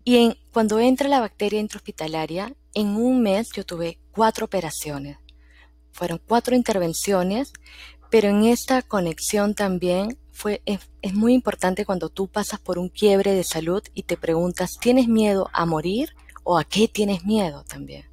Y 0.05 0.39
cuando 0.53 0.79
entra 0.81 1.09
la 1.09 1.21
bacteria 1.21 1.61
intrahospitalaria, 1.61 2.55
en 2.75 2.89
un 2.89 3.23
mes 3.23 3.51
yo 3.55 3.65
tuve 3.65 3.99
cuatro 4.13 4.47
operaciones. 4.47 5.19
Fueron 5.93 6.21
cuatro 6.27 6.55
intervenciones, 6.55 7.53
pero 8.11 8.29
en 8.29 8.45
esta 8.45 8.83
conexión 8.83 9.55
también 9.55 10.19
fue, 10.41 10.63
es, 10.65 10.81
muy 11.13 11.35
importante 11.35 11.85
cuando 11.85 12.09
tú 12.09 12.27
pasas 12.27 12.59
por 12.59 12.79
un 12.79 12.89
quiebre 12.89 13.35
de 13.35 13.45
salud 13.45 13.83
y 13.93 14.05
te 14.05 14.17
preguntas, 14.17 14.79
¿tienes 14.81 15.07
miedo 15.07 15.51
a 15.53 15.67
morir 15.67 16.15
o 16.45 16.57
a 16.57 16.65
qué 16.65 16.89
tienes 16.89 17.27
miedo 17.27 17.63
también? 17.65 18.07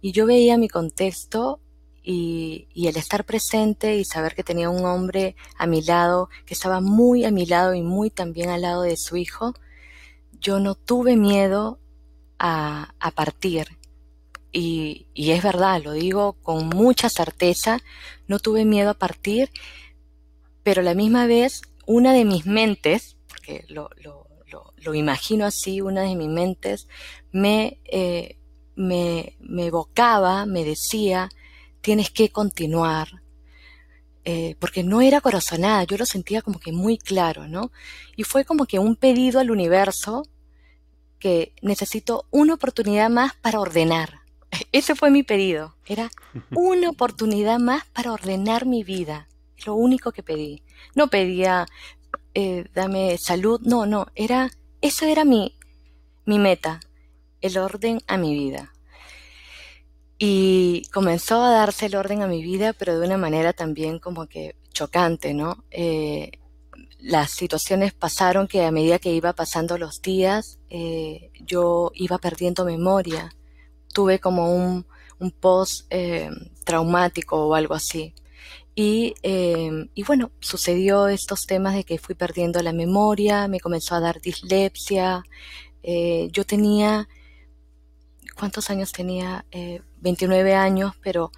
Y 0.00 0.10
yo 0.10 0.26
veía 0.26 0.58
mi 0.58 0.68
contexto 0.68 1.60
y, 2.02 2.66
el 2.74 2.96
estar 2.96 3.24
presente 3.24 3.96
y 3.96 4.04
saber 4.04 4.34
que 4.34 4.42
tenía 4.42 4.70
un 4.70 4.84
hombre 4.86 5.36
a 5.56 5.68
mi 5.68 5.82
lado, 5.82 6.30
que 6.46 6.54
estaba 6.54 6.80
muy 6.80 7.24
a 7.24 7.30
mi 7.30 7.46
lado 7.46 7.74
y 7.74 7.82
muy 7.82 8.10
también 8.10 8.50
al 8.50 8.62
lado 8.62 8.82
de 8.82 8.96
su 8.96 9.16
hijo, 9.16 9.54
yo 10.40 10.58
no 10.58 10.74
tuve 10.74 11.16
miedo 11.16 11.78
a, 12.40 12.92
a 12.98 13.10
partir. 13.12 13.78
Y, 14.50 15.06
es 15.14 15.44
verdad, 15.44 15.80
lo 15.84 15.92
digo 15.92 16.32
con 16.42 16.66
mucha 16.68 17.08
certeza, 17.08 17.78
no 18.26 18.40
tuve 18.40 18.64
miedo 18.64 18.90
a 18.90 18.94
partir, 18.94 19.50
pero 20.66 20.80
a 20.80 20.84
la 20.84 20.94
misma 20.94 21.28
vez 21.28 21.62
una 21.86 22.12
de 22.12 22.24
mis 22.24 22.44
mentes, 22.44 23.16
porque 23.28 23.64
lo, 23.68 23.88
lo, 24.02 24.26
lo, 24.78 24.94
imagino 24.94 25.46
así, 25.46 25.80
una 25.80 26.02
de 26.02 26.16
mis 26.16 26.26
mentes 26.26 26.88
me, 27.30 27.78
eh, 27.84 28.40
me, 28.74 29.36
me 29.38 29.66
evocaba, 29.66 30.44
me 30.44 30.64
decía, 30.64 31.28
tienes 31.82 32.10
que 32.10 32.30
continuar, 32.30 33.06
eh, 34.24 34.56
porque 34.58 34.82
no 34.82 35.00
era 35.02 35.20
corazonada, 35.20 35.84
yo 35.84 35.96
lo 35.98 36.04
sentía 36.04 36.42
como 36.42 36.58
que 36.58 36.72
muy 36.72 36.98
claro, 36.98 37.46
¿no? 37.46 37.70
Y 38.16 38.24
fue 38.24 38.44
como 38.44 38.66
que 38.66 38.80
un 38.80 38.96
pedido 38.96 39.38
al 39.38 39.52
universo 39.52 40.24
que 41.20 41.54
necesito 41.62 42.26
una 42.32 42.54
oportunidad 42.54 43.08
más 43.08 43.36
para 43.36 43.60
ordenar. 43.60 44.22
Ese 44.72 44.96
fue 44.96 45.12
mi 45.12 45.22
pedido, 45.22 45.76
era 45.86 46.10
una 46.50 46.90
oportunidad 46.90 47.60
más 47.60 47.84
para 47.92 48.12
ordenar 48.12 48.66
mi 48.66 48.82
vida, 48.82 49.28
lo 49.64 49.74
único 49.74 50.12
que 50.12 50.22
pedí. 50.22 50.62
No 50.94 51.08
pedía, 51.08 51.66
eh, 52.34 52.66
dame 52.74 53.16
salud, 53.18 53.60
no, 53.62 53.86
no, 53.86 54.08
era, 54.14 54.50
esa 54.80 55.08
era 55.08 55.24
mi, 55.24 55.56
mi 56.24 56.38
meta, 56.38 56.80
el 57.40 57.58
orden 57.58 58.00
a 58.06 58.16
mi 58.16 58.34
vida. 58.34 58.72
Y 60.18 60.84
comenzó 60.92 61.42
a 61.42 61.50
darse 61.50 61.86
el 61.86 61.96
orden 61.96 62.22
a 62.22 62.26
mi 62.26 62.42
vida, 62.42 62.72
pero 62.72 62.98
de 62.98 63.06
una 63.06 63.18
manera 63.18 63.52
también 63.52 63.98
como 63.98 64.26
que 64.26 64.56
chocante, 64.72 65.34
¿no? 65.34 65.64
Eh, 65.70 66.32
las 66.98 67.30
situaciones 67.30 67.92
pasaron 67.92 68.48
que 68.48 68.64
a 68.64 68.70
medida 68.70 68.98
que 68.98 69.12
iba 69.12 69.32
pasando 69.34 69.78
los 69.78 70.00
días, 70.00 70.58
eh, 70.70 71.30
yo 71.44 71.92
iba 71.94 72.18
perdiendo 72.18 72.64
memoria. 72.64 73.34
Tuve 73.92 74.18
como 74.18 74.54
un, 74.54 74.86
un 75.18 75.30
post 75.30 75.92
traumático 76.64 77.46
o 77.46 77.54
algo 77.54 77.74
así. 77.74 78.14
Y, 78.78 79.14
eh, 79.22 79.88
y, 79.94 80.02
bueno, 80.02 80.32
sucedió 80.38 81.08
estos 81.08 81.46
temas 81.46 81.74
de 81.74 81.84
que 81.84 81.98
fui 81.98 82.14
perdiendo 82.14 82.60
la 82.60 82.74
memoria, 82.74 83.48
me 83.48 83.58
comenzó 83.58 83.94
a 83.94 84.00
dar 84.00 84.20
dislexia. 84.20 85.22
Eh, 85.82 86.28
yo 86.30 86.44
tenía, 86.44 87.08
¿cuántos 88.36 88.68
años 88.68 88.92
tenía? 88.92 89.46
29 90.02 90.54
años, 90.54 90.92
pero 91.02 91.32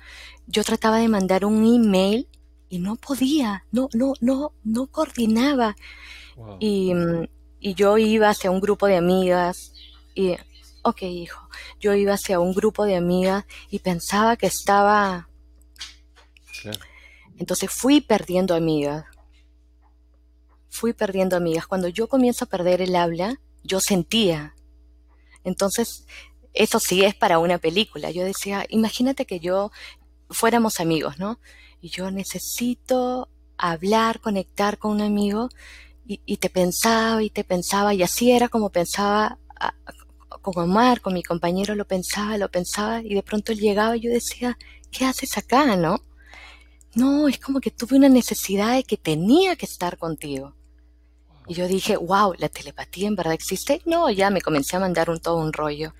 yo 0.48 0.64
trataba 0.64 0.98
de 0.98 1.06
mandar 1.06 1.44
un 1.44 1.64
email 1.64 2.26
y 2.68 2.80
no 2.80 2.96
podía, 2.96 3.64
no, 3.70 3.88
no, 3.94 4.14
no, 4.20 4.52
no 4.64 4.86
coordinaba. 4.88 5.76
Wow. 6.34 6.56
Y, 6.58 6.92
y, 7.60 7.74
yo 7.74 7.98
iba 7.98 8.30
hacia 8.30 8.50
un 8.50 8.60
grupo 8.60 8.88
de 8.88 8.96
amigas 8.96 9.72
y, 10.14 10.32
ok 10.82 11.02
hijo, 11.02 11.48
yo 11.78 11.94
iba 11.94 12.14
hacia 12.14 12.40
un 12.40 12.52
grupo 12.52 12.84
de 12.84 12.96
amigas 12.96 13.44
y 13.70 13.78
pensaba 13.78 14.36
que 14.36 14.46
estaba... 14.46 15.28
Claro. 16.62 16.87
Entonces 17.38 17.70
fui 17.70 18.00
perdiendo 18.00 18.54
amigas. 18.54 19.04
Fui 20.68 20.92
perdiendo 20.92 21.36
amigas. 21.36 21.66
Cuando 21.66 21.88
yo 21.88 22.08
comienzo 22.08 22.44
a 22.44 22.48
perder 22.48 22.82
el 22.82 22.94
habla, 22.94 23.40
yo 23.62 23.80
sentía. 23.80 24.54
Entonces, 25.44 26.06
eso 26.52 26.78
sí 26.78 27.04
es 27.04 27.14
para 27.14 27.38
una 27.38 27.58
película. 27.58 28.10
Yo 28.10 28.24
decía, 28.24 28.66
imagínate 28.68 29.24
que 29.24 29.40
yo 29.40 29.70
fuéramos 30.28 30.80
amigos, 30.80 31.18
¿no? 31.18 31.38
y 31.80 31.88
yo 31.88 32.10
necesito 32.10 33.28
hablar, 33.56 34.20
conectar 34.20 34.78
con 34.78 34.92
un 34.92 35.00
amigo 35.00 35.48
y, 36.10 36.38
te 36.38 36.48
pensaba 36.48 37.22
y 37.22 37.28
te 37.28 37.44
pensaba 37.44 37.92
y 37.92 38.02
así 38.02 38.30
era 38.30 38.48
como 38.48 38.70
pensaba 38.70 39.38
con 40.40 40.56
Omar, 40.56 41.02
con 41.02 41.12
mi 41.12 41.22
compañero 41.22 41.74
lo 41.74 41.86
pensaba, 41.86 42.38
lo 42.38 42.50
pensaba 42.50 43.02
y 43.02 43.12
de 43.12 43.22
pronto 43.22 43.52
él 43.52 43.58
llegaba 43.58 43.94
y 43.94 44.00
yo 44.00 44.10
decía, 44.10 44.56
¿qué 44.90 45.04
haces 45.04 45.36
acá, 45.36 45.76
no? 45.76 46.00
No, 46.98 47.28
es 47.28 47.38
como 47.38 47.60
que 47.60 47.70
tuve 47.70 47.96
una 47.96 48.08
necesidad 48.08 48.74
de 48.74 48.82
que 48.82 48.96
tenía 48.96 49.54
que 49.54 49.66
estar 49.66 49.98
contigo. 49.98 50.54
Y 51.46 51.54
yo 51.54 51.68
dije, 51.68 51.96
wow, 51.96 52.34
la 52.36 52.48
telepatía 52.48 53.06
en 53.06 53.14
verdad 53.14 53.34
existe. 53.34 53.80
No, 53.86 54.10
ya 54.10 54.30
me 54.30 54.42
comencé 54.42 54.76
a 54.76 54.80
mandar 54.80 55.08
un 55.08 55.20
todo 55.20 55.36
un 55.36 55.52
rollo. 55.52 55.94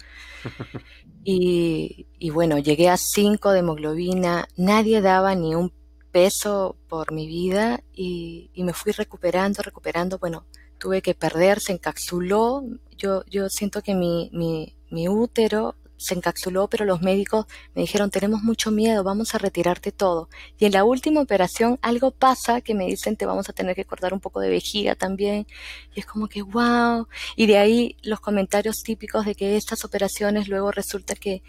Y, 1.31 2.07
y, 2.19 2.31
bueno, 2.31 2.57
llegué 2.57 2.89
a 2.89 2.97
5 2.97 3.51
de 3.51 3.59
hemoglobina, 3.59 4.49
nadie 4.57 5.03
daba 5.03 5.35
ni 5.35 5.55
un 5.55 5.75
peso 6.11 6.77
por 6.89 7.13
mi 7.13 7.27
vida 7.27 7.83
y, 7.93 8.51
y, 8.55 8.65
me 8.65 8.73
fui 8.73 8.93
recuperando, 8.93 9.63
recuperando. 9.63 10.19
Bueno, 10.19 10.47
tuve 10.79 11.03
que 11.03 11.15
perder, 11.15 11.61
se 11.61 11.73
encapsuló. 11.73 12.65
Yo, 12.97 13.25
yo 13.27 13.51
siento 13.51 13.83
que 13.83 13.95
mi, 13.95 14.31
mi, 14.33 14.75
mi 14.91 15.07
útero 15.09 15.75
se 15.99 16.15
encapsuló, 16.15 16.69
pero 16.69 16.85
los 16.85 17.03
médicos 17.03 17.47
me 17.75 17.83
dijeron, 17.83 18.11
tenemos 18.11 18.43
mucho 18.43 18.71
miedo, 18.71 19.03
vamos 19.05 19.35
a 19.35 19.39
retirarte 19.39 19.93
todo. 19.93 20.29
Y 20.59 20.65
en 20.65 20.73
la 20.73 20.85
última 20.85 21.21
operación 21.21 21.79
algo 21.83 22.13
pasa 22.13 22.61
que 22.61 22.75
me 22.75 22.87
dicen, 22.87 23.17
te 23.17 23.27
vamos 23.27 23.49
a 23.49 23.53
tener 23.53 23.75
que 23.75 23.85
cortar 23.85 24.15
un 24.15 24.21
poco 24.21 24.41
de 24.41 24.49
vejiga 24.49 24.95
también. 24.95 25.47
Y 25.95 26.01
es 26.01 26.07
como 26.07 26.29
que, 26.29 26.43
wow. 26.43 27.09
Y 27.37 27.47
de 27.47 27.59
ahí 27.59 27.97
los 28.03 28.21
comentarios 28.21 28.83
típicos 28.83 29.27
de 29.27 29.35
que 29.35 29.57
estas 29.57 29.85
operaciones 29.85 30.49
luego 30.49 30.71
resulta 30.71 31.15
que, 31.15 31.43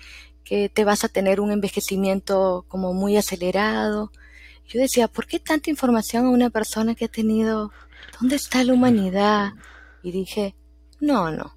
que 0.43 0.67
te 0.67 0.83
vas 0.83 1.03
a 1.03 1.09
tener 1.09 1.39
un 1.39 1.51
envejecimiento 1.51 2.65
como 2.67 2.93
muy 2.93 3.17
acelerado. 3.17 4.11
Yo 4.67 4.79
decía, 4.79 5.07
¿por 5.07 5.27
qué 5.27 5.39
tanta 5.39 5.69
información 5.69 6.25
a 6.25 6.29
una 6.29 6.49
persona 6.49 6.95
que 6.95 7.05
ha 7.05 7.09
tenido, 7.09 7.71
¿dónde 8.19 8.35
está 8.35 8.63
la 8.63 8.73
humanidad? 8.73 9.53
Y 10.01 10.11
dije, 10.11 10.55
no, 10.99 11.31
no, 11.31 11.55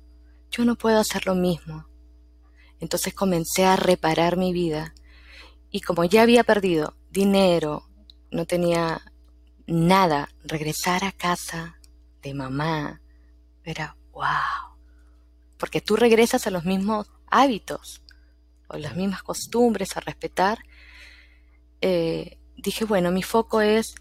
yo 0.50 0.64
no 0.64 0.76
puedo 0.76 0.98
hacer 0.98 1.26
lo 1.26 1.34
mismo 1.34 1.86
entonces 2.82 3.14
comencé 3.14 3.64
a 3.64 3.76
reparar 3.76 4.36
mi 4.36 4.52
vida. 4.52 4.92
Y 5.70 5.82
como 5.82 6.02
ya 6.02 6.22
había 6.22 6.42
perdido 6.42 6.96
dinero, 7.10 7.88
no 8.32 8.44
tenía 8.44 9.00
nada, 9.68 10.28
regresar 10.42 11.04
a 11.04 11.12
casa 11.12 11.78
de 12.22 12.34
mamá 12.34 13.00
era 13.62 13.96
wow. 14.10 14.74
Porque 15.58 15.80
tú 15.80 15.94
regresas 15.94 16.48
a 16.48 16.50
los 16.50 16.64
mismos 16.64 17.08
hábitos 17.28 18.02
o 18.66 18.76
las 18.76 18.96
mismas 18.96 19.22
costumbres 19.22 19.96
a 19.96 20.00
respetar. 20.00 20.58
Eh, 21.80 22.36
dije, 22.56 22.84
bueno, 22.84 23.12
mi 23.12 23.22
foco 23.22 23.60
es 23.60 23.94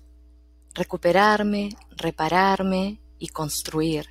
recuperarme, 0.74 1.78
repararme 1.92 3.00
y 3.20 3.28
construir. 3.28 4.08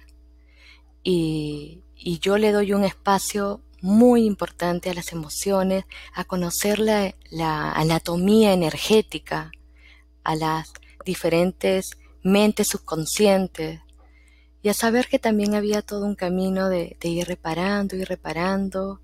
Y, 1.03 1.83
y 1.97 2.21
yo 2.21 2.39
le 2.39 2.53
doy 2.53 2.73
un 2.73 2.85
espacio 2.85 3.65
muy 3.81 4.25
importante 4.25 4.91
a 4.91 4.95
las 4.95 5.13
emociones, 5.13 5.85
a 6.15 6.25
conocer 6.25 6.79
la, 6.79 7.15
anatomía 7.73 8.53
energética, 8.53 9.51
a 10.25 10.35
las 10.37 10.73
diferentes 11.05 11.99
mentes 12.23 12.69
subconscientes 12.69 13.81
y 14.63 14.69
a 14.69 14.75
saber 14.75 15.09
que 15.09 15.19
también 15.19 15.55
había 15.55 15.83
todo 15.83 16.05
un 16.05 16.15
camino 16.15 16.69
de, 16.69 16.97
de 17.01 17.09
ir 17.09 17.27
reparando, 17.27 17.97
y 17.97 18.05
reparando. 18.05 19.01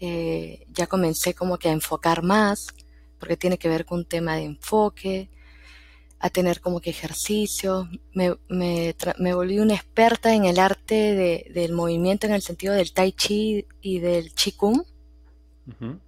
Eh, 0.00 0.66
ya 0.72 0.86
comencé 0.86 1.34
como 1.34 1.58
que 1.58 1.68
a 1.68 1.72
enfocar 1.72 2.22
más, 2.22 2.68
porque 3.18 3.36
tiene 3.36 3.58
que 3.58 3.68
ver 3.68 3.84
con 3.84 4.00
un 4.00 4.04
tema 4.04 4.36
de 4.36 4.44
enfoque, 4.44 5.30
a 6.20 6.30
tener 6.30 6.60
como 6.60 6.80
que 6.80 6.90
ejercicios, 6.90 7.86
me, 8.12 8.34
me, 8.48 8.94
me, 9.18 9.34
volví 9.34 9.60
una 9.60 9.74
experta 9.74 10.34
en 10.34 10.46
el 10.46 10.58
arte 10.58 10.94
de, 10.94 11.50
del 11.54 11.72
movimiento 11.72 12.26
en 12.26 12.32
el 12.32 12.42
sentido 12.42 12.74
del 12.74 12.92
tai 12.92 13.12
chi 13.12 13.66
y 13.80 14.00
del. 14.00 14.32
Uh 14.56 14.84
-huh. 15.66 16.00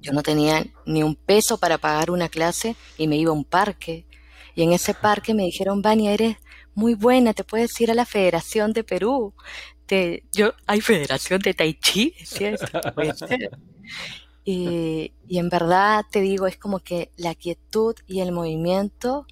Yo 0.00 0.12
no 0.12 0.22
tenía 0.22 0.64
ni 0.86 1.02
un 1.02 1.16
peso 1.16 1.58
para 1.58 1.76
pagar 1.76 2.10
una 2.10 2.28
clase 2.28 2.76
y 2.96 3.08
me 3.08 3.16
iba 3.16 3.30
a 3.30 3.34
un 3.34 3.44
parque. 3.44 4.06
Y 4.54 4.62
en 4.62 4.72
ese 4.72 4.94
parque 4.94 5.34
me 5.34 5.44
dijeron, 5.44 5.82
Vania, 5.82 6.12
eres 6.12 6.36
muy 6.74 6.94
buena, 6.94 7.34
te 7.34 7.44
puedes 7.44 7.78
ir 7.80 7.90
a 7.90 7.94
la 7.94 8.06
Federación 8.06 8.72
de 8.72 8.84
Perú. 8.84 9.34
Te, 9.86 10.24
yo, 10.32 10.54
¿hay 10.66 10.80
Federación 10.80 11.40
de 11.40 11.54
Tai 11.54 11.74
Chi? 11.74 12.14
¿Sí? 12.24 12.44
Puede 12.94 13.14
ser. 13.14 13.50
Y, 14.44 15.12
y 15.26 15.38
en 15.38 15.48
verdad 15.50 16.04
te 16.10 16.20
digo, 16.20 16.46
es 16.46 16.56
como 16.56 16.78
que 16.78 17.10
la 17.16 17.34
quietud 17.34 17.96
y 18.06 18.20
el 18.20 18.32
movimiento 18.32 19.26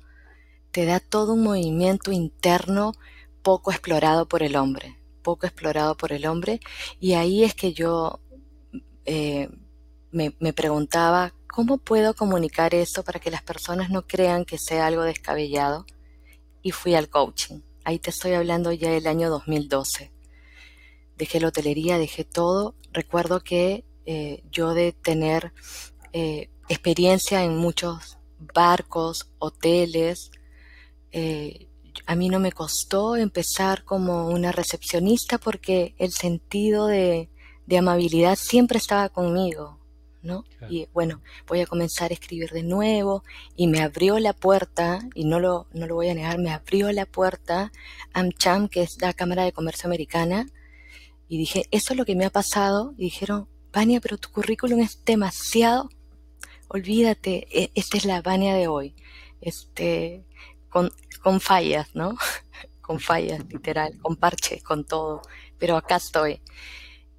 te 0.76 0.84
da 0.84 1.00
todo 1.00 1.32
un 1.32 1.42
movimiento 1.42 2.12
interno 2.12 2.92
poco 3.40 3.70
explorado 3.70 4.28
por 4.28 4.42
el 4.42 4.56
hombre. 4.56 4.98
poco 5.22 5.46
explorado 5.46 5.96
por 5.96 6.12
el 6.12 6.26
hombre 6.26 6.60
y 7.00 7.14
ahí 7.14 7.44
es 7.44 7.54
que 7.54 7.72
yo 7.72 8.20
eh, 9.06 9.48
me, 10.10 10.52
preguntaba 10.52 11.32
cómo 11.48 11.78
puedo 11.78 12.12
comunicar 12.12 12.74
eso 12.74 13.04
para 13.04 13.20
que 13.20 13.30
las 13.30 13.42
personas 13.42 13.88
no 13.88 14.06
crean 14.06 14.44
que 14.44 14.58
sea 14.58 14.86
algo 14.86 15.02
descabellado 15.02 15.86
y 16.60 16.72
fui 16.72 16.94
al 16.94 17.08
coaching. 17.08 17.60
Ahí 17.82 17.98
te 17.98 18.10
estoy 18.10 18.34
hablando 18.34 18.70
ya 18.70 18.90
del 18.90 19.06
año 19.06 19.30
2012. 19.30 20.12
Dejé 21.16 21.40
la 21.40 21.48
hotelería, 21.48 21.96
dejé 21.96 22.24
todo. 22.24 22.74
Recuerdo 22.92 23.40
que 23.40 23.86
eh, 24.04 24.42
yo 24.50 24.74
de 24.74 24.92
tener 24.92 25.54
eh, 26.12 26.50
experiencia 26.68 27.44
en 27.44 27.56
muchos 27.56 28.18
barcos, 28.52 29.30
hoteles, 29.38 30.32
eh, 31.12 31.68
a 32.04 32.14
mí 32.14 32.28
no 32.28 32.38
me 32.38 32.52
costó 32.52 33.16
empezar 33.16 33.84
como 33.84 34.28
una 34.28 34.52
recepcionista 34.52 35.38
porque 35.38 35.94
el 35.98 36.12
sentido 36.12 36.86
de, 36.86 37.30
amabilidad 37.76 38.36
siempre 38.36 38.78
estaba 38.78 39.08
conmigo, 39.08 39.78
¿no? 40.22 40.44
Y 40.68 40.88
bueno, 40.92 41.20
voy 41.46 41.60
a 41.60 41.66
comenzar 41.66 42.10
a 42.10 42.14
escribir 42.14 42.50
de 42.50 42.62
nuevo 42.62 43.24
y 43.56 43.66
me 43.66 43.80
abrió 43.80 44.18
la 44.18 44.32
puerta, 44.32 45.00
y 45.14 45.24
no 45.24 45.40
lo, 45.40 45.66
no 45.72 45.86
lo 45.86 45.96
voy 45.96 46.08
a 46.08 46.14
negar, 46.14 46.38
me 46.38 46.52
abrió 46.52 46.92
la 46.92 47.06
puerta 47.06 47.72
AmCham, 48.12 48.68
que 48.68 48.82
es 48.82 49.00
la 49.00 49.12
Cámara 49.12 49.44
de 49.44 49.52
Comercio 49.52 49.88
Americana, 49.88 50.46
y 51.28 51.38
dije, 51.38 51.64
eso 51.70 51.92
es 51.92 51.98
lo 51.98 52.04
que 52.04 52.14
me 52.14 52.24
ha 52.24 52.30
pasado, 52.30 52.94
y 52.96 53.04
dijeron, 53.04 53.48
Vania, 53.72 54.00
pero 54.00 54.16
tu 54.16 54.30
currículum 54.30 54.80
es 54.80 55.04
demasiado, 55.04 55.90
olvídate, 56.68 57.46
e, 57.50 57.72
esta 57.74 57.96
es 57.96 58.04
la 58.04 58.22
Vania 58.22 58.54
de 58.54 58.68
hoy, 58.68 58.94
este, 59.40 60.24
con, 61.22 61.40
fallas, 61.40 61.88
¿no? 61.94 62.16
con 62.80 63.00
fallas, 63.00 63.44
literal, 63.48 63.98
con 63.98 64.16
parches, 64.16 64.62
con 64.62 64.84
todo, 64.84 65.22
pero 65.58 65.76
acá 65.76 65.96
estoy. 65.96 66.40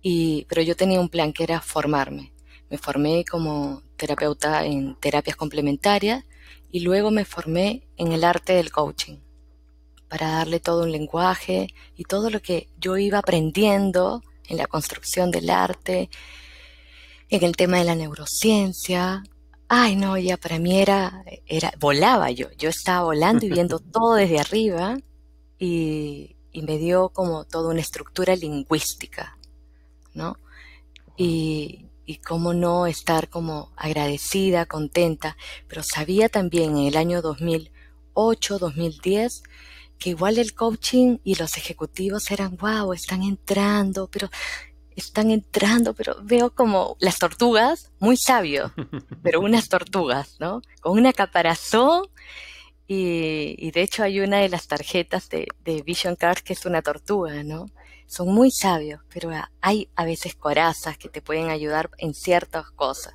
Y, 0.01 0.45
pero 0.47 0.61
yo 0.61 0.75
tenía 0.75 0.99
un 0.99 1.09
plan 1.09 1.33
que 1.33 1.43
era 1.43 1.61
formarme. 1.61 2.33
Me 2.69 2.77
formé 2.77 3.25
como 3.25 3.81
terapeuta 3.95 4.65
en 4.65 4.95
terapias 4.99 5.35
complementarias 5.35 6.23
y 6.71 6.81
luego 6.81 7.11
me 7.11 7.25
formé 7.25 7.87
en 7.97 8.11
el 8.11 8.23
arte 8.23 8.53
del 8.53 8.71
coaching 8.71 9.17
para 10.07 10.29
darle 10.29 10.59
todo 10.59 10.83
un 10.83 10.91
lenguaje 10.91 11.67
y 11.95 12.03
todo 12.03 12.29
lo 12.29 12.41
que 12.41 12.69
yo 12.77 12.97
iba 12.97 13.19
aprendiendo 13.19 14.23
en 14.47 14.57
la 14.57 14.67
construcción 14.67 15.31
del 15.31 15.49
arte, 15.49 16.09
en 17.29 17.43
el 17.43 17.55
tema 17.55 17.77
de 17.79 17.85
la 17.85 17.95
neurociencia. 17.95 19.23
Ay, 19.69 19.95
no, 19.95 20.17
ya 20.17 20.37
para 20.37 20.59
mí 20.59 20.79
era, 20.79 21.23
era, 21.45 21.73
volaba 21.79 22.31
yo, 22.31 22.47
yo 22.57 22.69
estaba 22.69 23.03
volando 23.03 23.45
y 23.45 23.49
viendo 23.49 23.79
todo 23.93 24.15
desde 24.15 24.39
arriba 24.39 24.97
y, 25.59 26.37
y 26.51 26.61
me 26.61 26.77
dio 26.77 27.09
como 27.09 27.43
toda 27.43 27.71
una 27.71 27.81
estructura 27.81 28.35
lingüística, 28.35 29.37
¿no? 30.13 30.37
Y, 31.17 31.87
y 32.05 32.17
cómo 32.19 32.53
no 32.53 32.87
estar 32.87 33.29
como 33.29 33.73
agradecida, 33.75 34.65
contenta, 34.65 35.35
pero 35.67 35.83
sabía 35.83 36.29
también 36.29 36.77
en 36.77 36.87
el 36.87 36.95
año 36.95 37.21
2008, 37.21 38.59
2010, 38.59 39.43
que 39.99 40.11
igual 40.11 40.37
el 40.37 40.53
coaching 40.53 41.17
y 41.25 41.35
los 41.35 41.57
ejecutivos 41.57 42.31
eran, 42.31 42.55
wow, 42.55 42.93
están 42.93 43.23
entrando, 43.23 44.07
pero 44.09 44.29
están 44.97 45.31
entrando, 45.31 45.93
pero 45.93 46.17
veo 46.23 46.49
como 46.53 46.97
las 46.99 47.19
tortugas, 47.19 47.91
muy 47.99 48.17
sabios, 48.17 48.71
pero 49.23 49.39
unas 49.39 49.69
tortugas, 49.69 50.37
¿no? 50.39 50.61
Con 50.81 50.97
una 50.97 51.13
caparazón 51.13 52.07
y, 52.87 53.55
y, 53.57 53.71
de 53.71 53.81
hecho 53.81 54.03
hay 54.03 54.19
una 54.19 54.39
de 54.39 54.49
las 54.49 54.67
tarjetas 54.67 55.29
de, 55.29 55.47
de 55.63 55.81
Vision 55.81 56.15
Cards 56.15 56.41
que 56.41 56.53
es 56.53 56.65
una 56.65 56.81
tortuga, 56.81 57.43
¿no? 57.43 57.67
son 58.07 58.33
muy 58.33 58.51
sabios, 58.51 59.01
pero 59.13 59.31
hay 59.61 59.89
a 59.95 60.05
veces 60.05 60.33
corazas 60.33 60.97
que 60.97 61.09
te 61.09 61.21
pueden 61.21 61.49
ayudar 61.49 61.89
en 61.97 62.13
ciertas 62.13 62.71
cosas. 62.71 63.13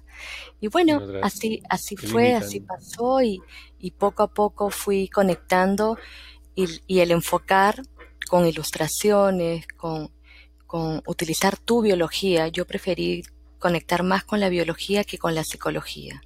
Y 0.60 0.68
bueno, 0.68 1.02
así, 1.22 1.62
así 1.68 1.96
fue, 1.96 2.34
así 2.34 2.60
pasó 2.60 3.22
y, 3.22 3.40
y, 3.78 3.92
poco 3.92 4.22
a 4.22 4.28
poco 4.28 4.68
fui 4.70 5.08
conectando 5.08 5.96
y, 6.54 6.66
y 6.86 7.00
el 7.00 7.10
enfocar 7.10 7.82
con 8.28 8.46
ilustraciones, 8.46 9.66
con, 9.78 10.10
con 10.73 11.02
utilizar 11.05 11.59
tu 11.59 11.83
biología, 11.83 12.49
yo 12.49 12.67
preferí 12.67 13.25
conectar 13.59 14.02
más 14.02 14.25
con 14.25 14.41
la 14.41 14.49
biología 14.49 15.05
que 15.05 15.19
con 15.19 15.35
la 15.35 15.45
psicología, 15.45 16.23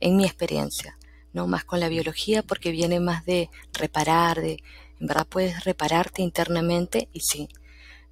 en 0.00 0.16
mi 0.16 0.24
experiencia, 0.24 0.96
no 1.34 1.46
más 1.46 1.66
con 1.66 1.78
la 1.80 1.90
biología 1.90 2.42
porque 2.42 2.70
viene 2.70 3.00
más 3.00 3.26
de 3.26 3.50
reparar, 3.74 4.40
de 4.40 4.62
en 4.98 5.06
verdad 5.06 5.26
puedes 5.28 5.62
repararte 5.64 6.22
internamente 6.22 7.10
y 7.12 7.20
sí, 7.20 7.50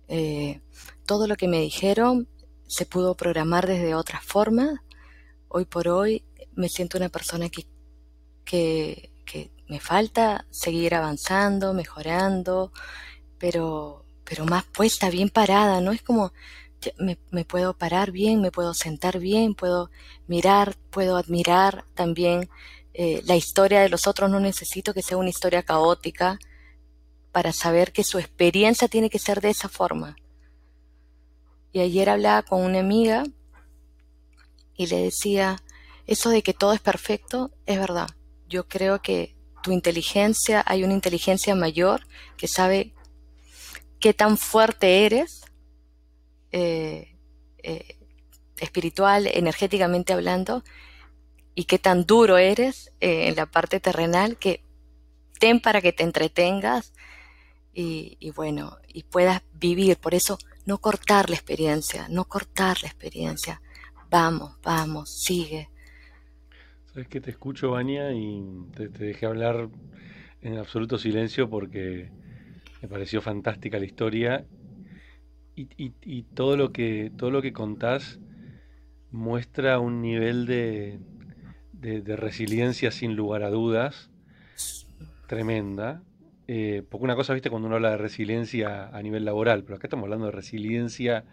eh, 0.08 0.60
todo 1.06 1.26
lo 1.26 1.34
que 1.34 1.48
me 1.48 1.62
dijeron 1.62 2.28
se 2.66 2.84
pudo 2.84 3.14
programar 3.14 3.66
desde 3.66 3.94
otra 3.94 4.20
forma. 4.20 4.84
Hoy 5.48 5.64
por 5.64 5.88
hoy 5.88 6.26
me 6.54 6.68
siento 6.68 6.98
una 6.98 7.08
persona 7.08 7.48
que, 7.48 7.64
que, 8.44 9.10
me 9.66 9.80
falta 9.80 10.44
seguir 10.50 10.94
avanzando, 10.94 11.72
mejorando, 11.72 12.70
pero, 13.38 14.03
pero 14.24 14.44
más 14.44 14.64
puesta, 14.64 15.10
bien 15.10 15.28
parada, 15.28 15.80
¿no? 15.80 15.92
Es 15.92 16.02
como 16.02 16.32
me, 16.98 17.44
puedo 17.44 17.74
parar 17.74 18.10
bien, 18.10 18.40
me 18.40 18.50
puedo 18.50 18.74
sentar 18.74 19.18
bien, 19.18 19.54
puedo 19.54 19.90
mirar, 20.26 20.76
puedo 20.90 21.16
admirar 21.16 21.84
también 21.94 22.48
eh, 22.92 23.22
la 23.24 23.36
historia 23.36 23.80
de 23.80 23.88
los 23.88 24.06
otros, 24.06 24.30
no 24.30 24.40
necesito 24.40 24.92
que 24.92 25.02
sea 25.02 25.16
una 25.16 25.30
historia 25.30 25.62
caótica, 25.62 26.38
para 27.32 27.52
saber 27.52 27.90
que 27.90 28.04
su 28.04 28.18
experiencia 28.18 28.86
tiene 28.86 29.10
que 29.10 29.18
ser 29.18 29.40
de 29.40 29.50
esa 29.50 29.68
forma. 29.68 30.14
Y 31.72 31.80
ayer 31.80 32.08
hablaba 32.08 32.42
con 32.42 32.62
una 32.62 32.78
amiga 32.78 33.24
y 34.76 34.86
le 34.86 34.98
decía, 34.98 35.56
eso 36.06 36.30
de 36.30 36.44
que 36.44 36.54
todo 36.54 36.72
es 36.74 36.80
perfecto 36.80 37.50
es 37.66 37.76
verdad. 37.76 38.08
Yo 38.48 38.68
creo 38.68 39.02
que 39.02 39.34
tu 39.64 39.72
inteligencia, 39.72 40.62
hay 40.64 40.84
una 40.84 40.92
inteligencia 40.92 41.56
mayor 41.56 42.06
que 42.36 42.46
sabe 42.46 42.94
qué 44.04 44.12
tan 44.12 44.36
fuerte 44.36 45.06
eres, 45.06 45.46
eh, 46.52 47.16
eh, 47.62 47.96
espiritual, 48.58 49.26
energéticamente 49.26 50.12
hablando, 50.12 50.62
y 51.54 51.64
qué 51.64 51.78
tan 51.78 52.04
duro 52.04 52.36
eres 52.36 52.92
eh, 53.00 53.28
en 53.28 53.34
la 53.34 53.46
parte 53.46 53.80
terrenal, 53.80 54.36
que 54.36 54.62
ten 55.40 55.58
para 55.58 55.80
que 55.80 55.94
te 55.94 56.02
entretengas 56.02 56.92
y, 57.72 58.30
bueno, 58.36 58.76
y 58.88 59.04
puedas 59.04 59.42
vivir. 59.54 59.96
Por 59.96 60.14
eso, 60.14 60.36
no 60.66 60.76
cortar 60.82 61.30
la 61.30 61.36
experiencia, 61.36 62.06
no 62.10 62.26
cortar 62.26 62.82
la 62.82 62.88
experiencia. 62.88 63.62
Vamos, 64.10 64.58
vamos, 64.62 65.18
sigue. 65.18 65.70
Sabes 66.92 67.08
que 67.08 67.22
te 67.22 67.30
escucho, 67.30 67.70
Vania, 67.70 68.12
y 68.12 68.44
te, 68.76 68.88
dejé 68.88 69.24
hablar 69.24 69.70
en 70.42 70.58
absoluto 70.58 70.98
silencio 70.98 71.48
porque 71.48 72.12
me 72.84 72.88
pareció 72.88 73.20
fantástica 73.22 73.78
la 73.78 73.86
historia. 73.86 74.44
Y, 75.56 76.22
todo 76.34 76.56
lo 76.56 76.72
que 76.72 77.12
todo 77.16 77.30
lo 77.30 77.40
que 77.40 77.52
contás 77.52 78.18
muestra 79.12 79.78
un 79.78 80.02
nivel 80.02 80.46
de, 80.46 80.98
de 81.72 82.16
resiliencia 82.16 82.90
sin 82.90 83.14
lugar 83.14 83.44
a 83.44 83.50
dudas 83.50 84.10
tremenda. 85.26 86.02
Eh, 86.46 86.82
porque 86.88 87.04
una 87.04 87.16
cosa, 87.16 87.32
viste, 87.32 87.50
cuando 87.50 87.66
uno 87.66 87.76
habla 87.76 87.92
de 87.92 87.96
resiliencia 87.96 88.88
a 88.88 89.02
nivel 89.02 89.24
laboral, 89.24 89.64
pero 89.64 89.76
acá 89.76 89.86
estamos 89.86 90.04
hablando 90.04 90.26
de 90.26 90.32
resiliencia 90.32 91.24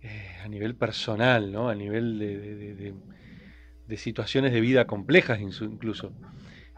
eh, 0.00 0.36
a 0.42 0.48
nivel 0.48 0.74
personal, 0.74 1.52
¿no? 1.52 1.68
A 1.68 1.74
nivel 1.74 2.18
de, 2.18 2.94
situaciones 3.96 4.52
de 4.52 4.60
vida 4.60 4.86
complejas 4.86 5.40
incluso, 5.40 6.12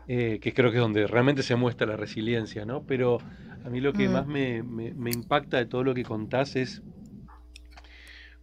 eh, 0.09 0.39
que 0.41 0.53
creo 0.53 0.71
que 0.71 0.79
es 0.79 0.83
donde 0.83 1.07
realmente 1.07 1.43
se 1.43 1.57
muestra 1.57 1.87
la 1.87 1.97
resiliencia, 1.97 2.65
¿no? 2.65 2.83
Pero 2.85 3.19
a 3.65 3.71
mí 3.71 3.81
lo 3.81 3.93
que 3.93 4.09
mm. 4.09 4.13
más 4.13 4.27
me, 4.27 4.63
me 4.63 5.11
impacta 5.11 5.59
de 5.59 5.67
todo 5.67 5.85
lo 5.85 5.95
que 5.95 6.05
contás 6.05 6.57
es 6.57 6.83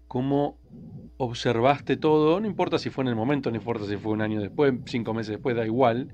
cómo 0.07 0.57
observaste 1.17 1.97
todo, 1.97 2.39
no 2.39 2.47
importa 2.47 2.79
si 2.79 2.89
fue 2.89 3.03
en 3.03 3.09
el 3.09 3.15
momento, 3.15 3.51
no 3.51 3.57
importa 3.57 3.85
si 3.85 3.97
fue 3.97 4.13
un 4.13 4.21
año 4.21 4.39
después, 4.41 4.73
cinco 4.85 5.13
meses 5.13 5.33
después, 5.33 5.55
da 5.55 5.65
igual, 5.65 6.07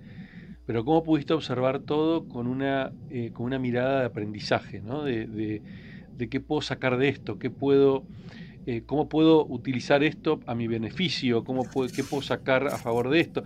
pero 0.66 0.84
cómo 0.84 1.04
pudiste 1.04 1.34
observar 1.34 1.80
todo 1.80 2.28
con 2.28 2.48
una, 2.48 2.92
eh, 3.10 3.30
con 3.32 3.46
una 3.46 3.60
mirada 3.60 4.00
de 4.00 4.06
aprendizaje, 4.08 4.82
¿no? 4.82 5.04
de, 5.04 5.28
de, 5.28 6.30
qué 6.30 6.40
puedo 6.42 6.62
sacar 6.62 6.98
de 6.98 7.08
esto, 7.08 7.38
qué 7.38 7.52
puedo, 7.52 8.04
eh, 8.66 8.82
cómo 8.86 9.08
puedo 9.08 9.46
utilizar 9.46 10.04
esto 10.04 10.40
a 10.48 10.56
mi 10.56 10.68
beneficio, 10.68 11.44
cómo 11.44 11.64
puedo, 11.64 11.90
qué 11.94 12.04
puedo 12.04 12.24
sacar 12.24 12.68
a 12.68 12.78
favor 12.78 13.10
de 13.10 13.20
esto. 13.20 13.44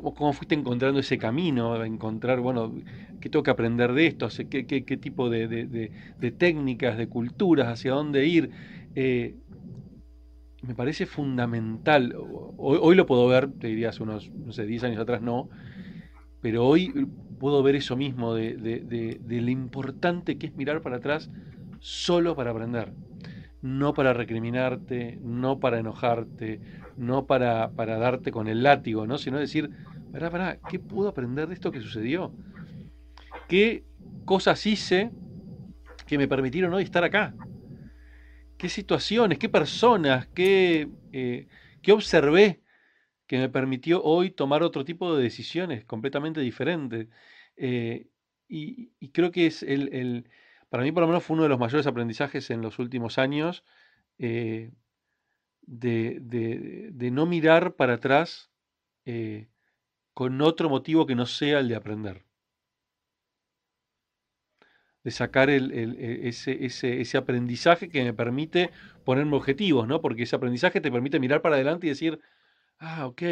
¿Cómo, 0.00 0.32
fuiste 0.32 0.54
encontrando 0.54 1.00
ese 1.00 1.18
camino, 1.18 1.82
encontrar, 1.84 2.40
bueno, 2.40 2.74
qué 3.20 3.28
tengo 3.28 3.42
que 3.42 3.50
aprender 3.50 3.92
de 3.92 4.06
esto, 4.06 4.28
qué, 4.50 4.66
qué, 4.66 4.96
tipo 4.96 5.30
de, 5.30 5.90
técnicas, 6.38 6.96
de 6.98 7.08
culturas, 7.08 7.68
hacia 7.68 7.92
dónde 7.92 8.26
ir? 8.26 8.50
Eh, 8.94 9.36
me 10.62 10.74
parece 10.74 11.06
fundamental. 11.06 12.14
Hoy, 12.56 12.94
lo 12.94 13.06
puedo 13.06 13.26
ver, 13.28 13.50
te 13.52 13.68
diría 13.68 13.90
hace 13.90 14.02
unos, 14.02 14.30
no 14.30 14.52
sé, 14.52 14.66
10 14.66 14.84
años 14.84 14.98
atrás 14.98 15.20
no, 15.22 15.48
pero 16.40 16.66
hoy 16.66 17.08
puedo 17.38 17.62
ver 17.62 17.76
eso 17.76 17.96
mismo, 17.96 18.34
de, 18.34 19.18
lo 19.28 19.50
importante 19.50 20.38
que 20.38 20.46
es 20.46 20.56
mirar 20.56 20.82
para 20.82 20.96
atrás 20.96 21.30
solo 21.80 22.34
para 22.34 22.50
aprender, 22.50 22.92
no 23.64 23.94
para 23.94 24.12
recriminarte, 24.12 25.18
no 25.22 25.58
para 25.58 25.78
enojarte, 25.78 26.60
no 26.98 27.24
para, 27.24 27.70
para 27.70 27.96
darte 27.96 28.30
con 28.30 28.46
el 28.46 28.62
látigo, 28.62 29.06
¿no? 29.06 29.16
sino 29.16 29.38
decir, 29.38 29.70
pará, 30.12 30.30
pará, 30.30 30.58
¿qué 30.68 30.78
puedo 30.78 31.08
aprender 31.08 31.48
de 31.48 31.54
esto 31.54 31.72
que 31.72 31.80
sucedió? 31.80 32.30
¿Qué 33.48 33.82
cosas 34.26 34.66
hice 34.66 35.12
que 36.06 36.18
me 36.18 36.28
permitieron 36.28 36.74
hoy 36.74 36.82
estar 36.82 37.04
acá? 37.04 37.34
¿Qué 38.58 38.68
situaciones, 38.68 39.38
qué 39.38 39.48
personas, 39.48 40.26
qué, 40.34 40.90
eh, 41.12 41.46
qué 41.80 41.92
observé 41.92 42.60
que 43.26 43.38
me 43.38 43.48
permitió 43.48 44.02
hoy 44.02 44.30
tomar 44.30 44.62
otro 44.62 44.84
tipo 44.84 45.16
de 45.16 45.22
decisiones 45.22 45.86
completamente 45.86 46.42
diferentes? 46.42 47.08
Eh, 47.56 48.08
y, 48.46 48.90
creo 49.14 49.30
que 49.30 49.46
es 49.46 49.62
el, 49.62 50.28
para 50.74 50.82
mí 50.82 50.90
por 50.90 51.02
lo 51.02 51.06
menos 51.06 51.22
fue 51.22 51.34
uno 51.34 51.44
de 51.44 51.50
los 51.50 51.60
mayores 51.60 51.86
aprendizajes 51.86 52.50
en 52.50 52.60
los 52.60 52.80
últimos 52.80 53.16
años 53.18 53.62
eh, 54.18 54.72
de, 55.62 57.10
no 57.12 57.26
mirar 57.26 57.76
para 57.76 57.94
atrás 57.94 58.50
con 60.14 60.40
otro 60.40 60.68
motivo 60.68 61.06
que 61.06 61.14
no 61.14 61.26
sea 61.26 61.60
el 61.60 61.68
de 61.68 61.76
aprender 61.76 62.24
de 65.04 65.12
sacar 65.12 65.48
e, 65.48 66.28
ese, 66.28 66.64
ese, 66.64 67.00
ese, 67.00 67.18
aprendizaje 67.18 67.88
que 67.88 68.02
me 68.02 68.12
permite 68.12 68.70
ponerme 69.04 69.36
objetivos, 69.36 69.86
¿no? 69.86 70.00
Porque 70.00 70.24
ese 70.24 70.34
aprendizaje 70.34 70.80
te 70.80 70.90
permite 70.90 71.20
mirar 71.20 71.40
para 71.40 71.54
adelante 71.54 71.86
y 71.86 71.90
decir, 71.90 72.18
ah, 72.80 73.06
ok, 73.06 73.22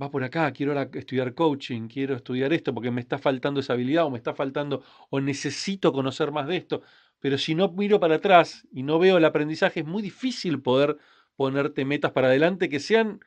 va 0.00 0.10
por 0.10 0.24
acá, 0.24 0.50
quiero 0.52 0.80
estudiar 0.80 1.34
coaching, 1.34 1.88
quiero 1.88 2.16
estudiar 2.16 2.52
esto 2.52 2.74
porque 2.74 2.90
me 2.90 3.00
está 3.00 3.18
faltando 3.18 3.60
esa 3.60 3.74
habilidad 3.74 4.04
o 4.04 4.10
me 4.10 4.18
está 4.18 4.34
faltando 4.34 4.82
o 5.10 5.20
necesito 5.20 5.92
conocer 5.92 6.32
más 6.32 6.46
de 6.48 6.56
esto. 6.56 6.82
Pero 7.20 7.38
si 7.38 7.54
no 7.54 7.70
miro 7.72 8.00
para 8.00 8.16
atrás 8.16 8.66
y 8.72 8.82
no 8.82 8.98
veo 8.98 9.18
el 9.18 9.24
aprendizaje, 9.24 9.80
es 9.80 9.86
muy 9.86 10.02
difícil 10.02 10.60
poder 10.60 10.98
ponerte 11.36 11.84
metas 11.84 12.12
para 12.12 12.28
adelante 12.28 12.68
que 12.68 12.80
sean, 12.80 13.20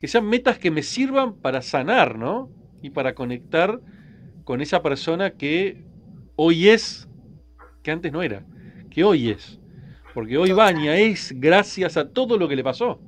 que 0.00 0.08
sean 0.08 0.26
metas 0.26 0.58
que 0.58 0.70
me 0.70 0.82
sirvan 0.82 1.34
para 1.40 1.62
sanar, 1.62 2.18
¿no? 2.18 2.50
Y 2.82 2.90
para 2.90 3.14
conectar 3.14 3.80
con 4.44 4.60
esa 4.60 4.82
persona 4.82 5.30
que 5.30 5.84
hoy 6.36 6.68
es 6.68 7.08
que 7.82 7.90
antes 7.90 8.12
no 8.12 8.22
era, 8.22 8.44
que 8.90 9.04
hoy 9.04 9.30
es. 9.30 9.60
Porque 10.12 10.38
hoy 10.38 10.52
Baña 10.52 10.96
es 10.96 11.32
gracias 11.36 11.96
a 11.96 12.10
todo 12.10 12.38
lo 12.38 12.48
que 12.48 12.56
le 12.56 12.64
pasó. 12.64 13.00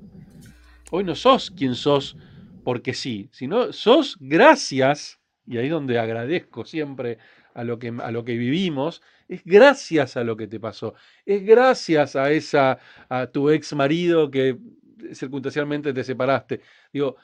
Hoy 0.91 1.05
no 1.05 1.15
sos 1.15 1.51
quien 1.51 1.75
sos 1.75 2.17
porque 2.67 2.95
sí, 2.95 3.29
sino 3.31 3.73
sos 3.73 4.17
gracias, 4.19 5.21
y 5.47 5.57
ahí 5.57 5.69
donde 5.69 6.01
agradezco 6.01 6.65
siempre 6.65 7.19
a 7.55 7.63
lo 7.63 7.79
que, 7.79 7.95
a 7.97 8.11
lo 8.11 8.25
que 8.25 8.37
vivimos, 8.37 9.03
es 9.29 9.45
gracias 9.45 10.17
a 10.17 10.25
lo 10.25 10.37
que 10.37 10.49
te 10.49 10.59
pasó. 10.59 10.95
Es 11.25 11.47
gracias 11.47 12.17
a 12.17 12.33
esa, 12.33 12.81
a 13.09 13.29
tu 13.29 13.51
ex 13.51 13.73
marido 13.73 14.33
que 14.33 14.59
circunstancialmente 15.13 15.93
te 15.93 16.03
separaste. 16.03 16.61
Digo, 16.93 17.15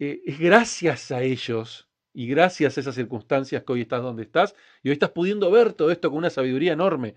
eh, 0.00 0.22
es 0.26 0.40
gracias 0.40 1.12
a 1.12 1.22
ellos 1.22 1.88
y 2.12 2.26
gracias 2.26 2.76
a 2.76 2.80
esas 2.80 2.96
circunstancias 2.96 3.62
que 3.62 3.72
hoy 3.74 3.82
estás 3.82 4.02
donde 4.02 4.24
estás, 4.24 4.56
y 4.82 4.88
hoy 4.88 4.94
estás 4.94 5.10
pudiendo 5.10 5.52
ver 5.52 5.72
todo 5.74 5.92
esto 5.92 6.10
con 6.10 6.18
una 6.18 6.30
sabiduría 6.30 6.72
enorme. 6.72 7.14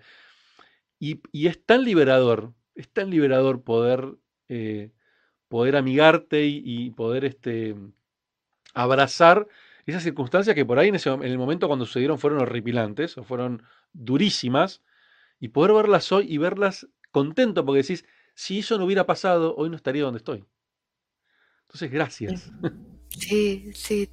Y, 1.00 1.20
es 1.32 1.60
tan 1.66 1.82
liberador, 1.82 2.54
es 2.76 2.88
tan 2.88 3.10
liberador 3.10 3.64
poder, 3.64 4.14
eh, 4.48 4.92
poder 5.48 5.76
amigarte 5.76 6.44
y, 6.46 6.90
poder 6.90 7.24
este, 7.24 7.74
abrazar 8.74 9.46
esas 9.86 10.02
circunstancias 10.02 10.54
que 10.54 10.66
por 10.66 10.78
ahí 10.78 10.88
en, 10.88 10.96
en 10.96 11.22
el 11.22 11.38
momento 11.38 11.66
cuando 11.66 11.86
sucedieron 11.86 12.18
fueron 12.18 12.40
horripilantes 12.40 13.16
o 13.16 13.24
fueron 13.24 13.62
durísimas, 13.92 14.82
y 15.40 15.48
poder 15.48 15.72
verlas 15.72 16.10
hoy 16.12 16.26
y 16.28 16.38
verlas 16.38 16.88
contento, 17.10 17.64
porque 17.64 17.82
decís, 17.82 18.04
si 18.34 18.60
eso 18.60 18.78
no 18.78 18.84
hubiera 18.84 19.06
pasado, 19.06 19.54
hoy 19.56 19.70
no 19.70 19.76
estaría 19.76 20.02
donde 20.02 20.18
estoy. 20.18 20.44
Entonces, 21.62 21.90
gracias. 21.90 22.50
Sí, 23.10 23.72
sí, 23.74 24.08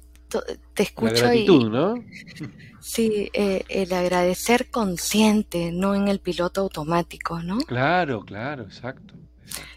te 0.74 0.82
escucho 0.82 1.12
la 1.12 1.20
gratitud, 1.20 1.70
¿no? 1.70 1.94
Sí, 2.80 3.30
eh, 3.34 3.62
el 3.68 3.92
agradecer 3.92 4.70
consciente, 4.70 5.70
no 5.70 5.94
en 5.94 6.08
el 6.08 6.18
piloto 6.18 6.62
automático, 6.62 7.42
¿no? 7.42 7.58
Claro, 7.58 8.24
claro, 8.24 8.62
exacto. 8.64 9.14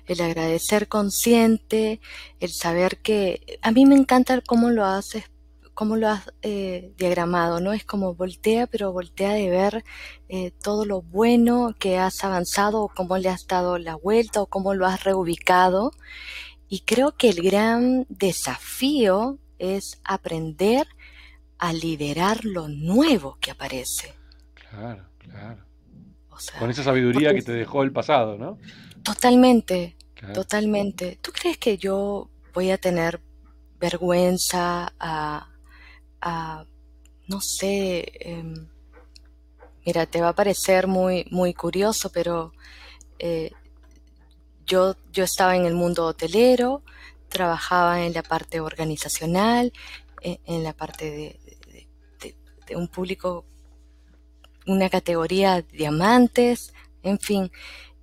El 0.05 0.21
agradecer 0.21 0.87
consciente, 0.87 1.99
el 2.39 2.51
saber 2.51 2.97
que 2.97 3.59
a 3.61 3.71
mí 3.71 3.85
me 3.85 3.95
encanta 3.95 4.41
cómo 4.41 4.69
lo 4.69 4.85
haces, 4.85 5.25
cómo 5.73 5.95
lo 5.95 6.09
has 6.09 6.33
eh, 6.41 6.91
diagramado, 6.97 7.61
¿no? 7.61 7.71
Es 7.71 7.85
como 7.85 8.13
voltea, 8.13 8.67
pero 8.67 8.91
voltea 8.91 9.31
de 9.31 9.49
ver 9.49 9.83
eh, 10.27 10.51
todo 10.61 10.83
lo 10.83 11.01
bueno 11.01 11.73
que 11.79 11.97
has 11.97 12.21
avanzado, 12.25 12.81
o 12.81 12.89
cómo 12.89 13.17
le 13.17 13.29
has 13.29 13.47
dado 13.47 13.77
la 13.77 13.95
vuelta, 13.95 14.41
o 14.41 14.47
cómo 14.47 14.73
lo 14.73 14.85
has 14.85 15.05
reubicado. 15.05 15.91
Y 16.67 16.81
creo 16.81 17.15
que 17.15 17.29
el 17.29 17.41
gran 17.41 18.05
desafío 18.09 19.39
es 19.57 20.01
aprender 20.03 20.85
a 21.57 21.71
liderar 21.71 22.43
lo 22.43 22.67
nuevo 22.67 23.37
que 23.39 23.51
aparece. 23.51 24.13
Claro, 24.53 25.05
claro. 25.17 25.63
Con 26.57 26.69
esa 26.69 26.83
sabiduría 26.83 27.33
que 27.33 27.41
te 27.41 27.51
dejó 27.51 27.83
el 27.83 27.91
pasado, 27.91 28.37
¿no? 28.37 28.57
Totalmente, 29.13 29.95
totalmente. 30.35 31.17
¿Tú 31.19 31.31
crees 31.31 31.57
que 31.57 31.79
yo 31.79 32.29
voy 32.53 32.69
a 32.69 32.77
tener 32.77 33.19
vergüenza 33.79 34.93
a, 34.99 35.47
no 37.27 37.41
sé, 37.41 38.11
em, 38.19 38.67
mira, 39.83 40.05
te 40.05 40.21
va 40.21 40.29
a 40.29 40.35
parecer 40.35 40.85
muy, 40.85 41.25
muy 41.31 41.55
curioso, 41.55 42.11
pero 42.11 42.53
eh, 43.17 43.51
yo, 44.67 44.95
yo 45.11 45.23
estaba 45.23 45.55
en 45.55 45.65
el 45.65 45.73
mundo 45.73 46.05
hotelero, 46.05 46.83
trabajaba 47.29 48.05
en 48.05 48.13
la 48.13 48.21
parte 48.21 48.59
organizacional, 48.59 49.73
e, 50.21 50.39
en, 50.45 50.63
la 50.63 50.73
parte 50.73 51.39
de, 52.67 52.75
un 52.75 52.87
público, 52.87 53.43
una 54.67 54.87
categoría 54.87 55.63
diamantes, 55.63 56.73
en 57.01 57.17
fin, 57.17 57.51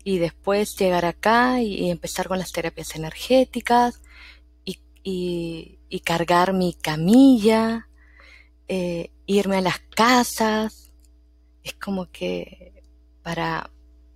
y 0.07 0.19
después 0.19 0.77
llegar 0.79 1.05
acá 1.05 1.61
y, 1.61 1.91
empezar 1.91 2.29
con 2.29 2.39
las 2.39 2.53
terapias 2.53 2.95
energéticas 2.95 4.01
y, 5.03 5.79
cargar 6.05 6.53
mi 6.53 6.75
camilla, 6.75 7.89
eh, 8.69 9.11
irme 9.27 9.57
a 9.57 9.61
las 9.61 9.81
casas, 9.81 10.93
es 11.65 11.75
como 11.75 12.07
que 12.13 12.85
para, 13.23 13.71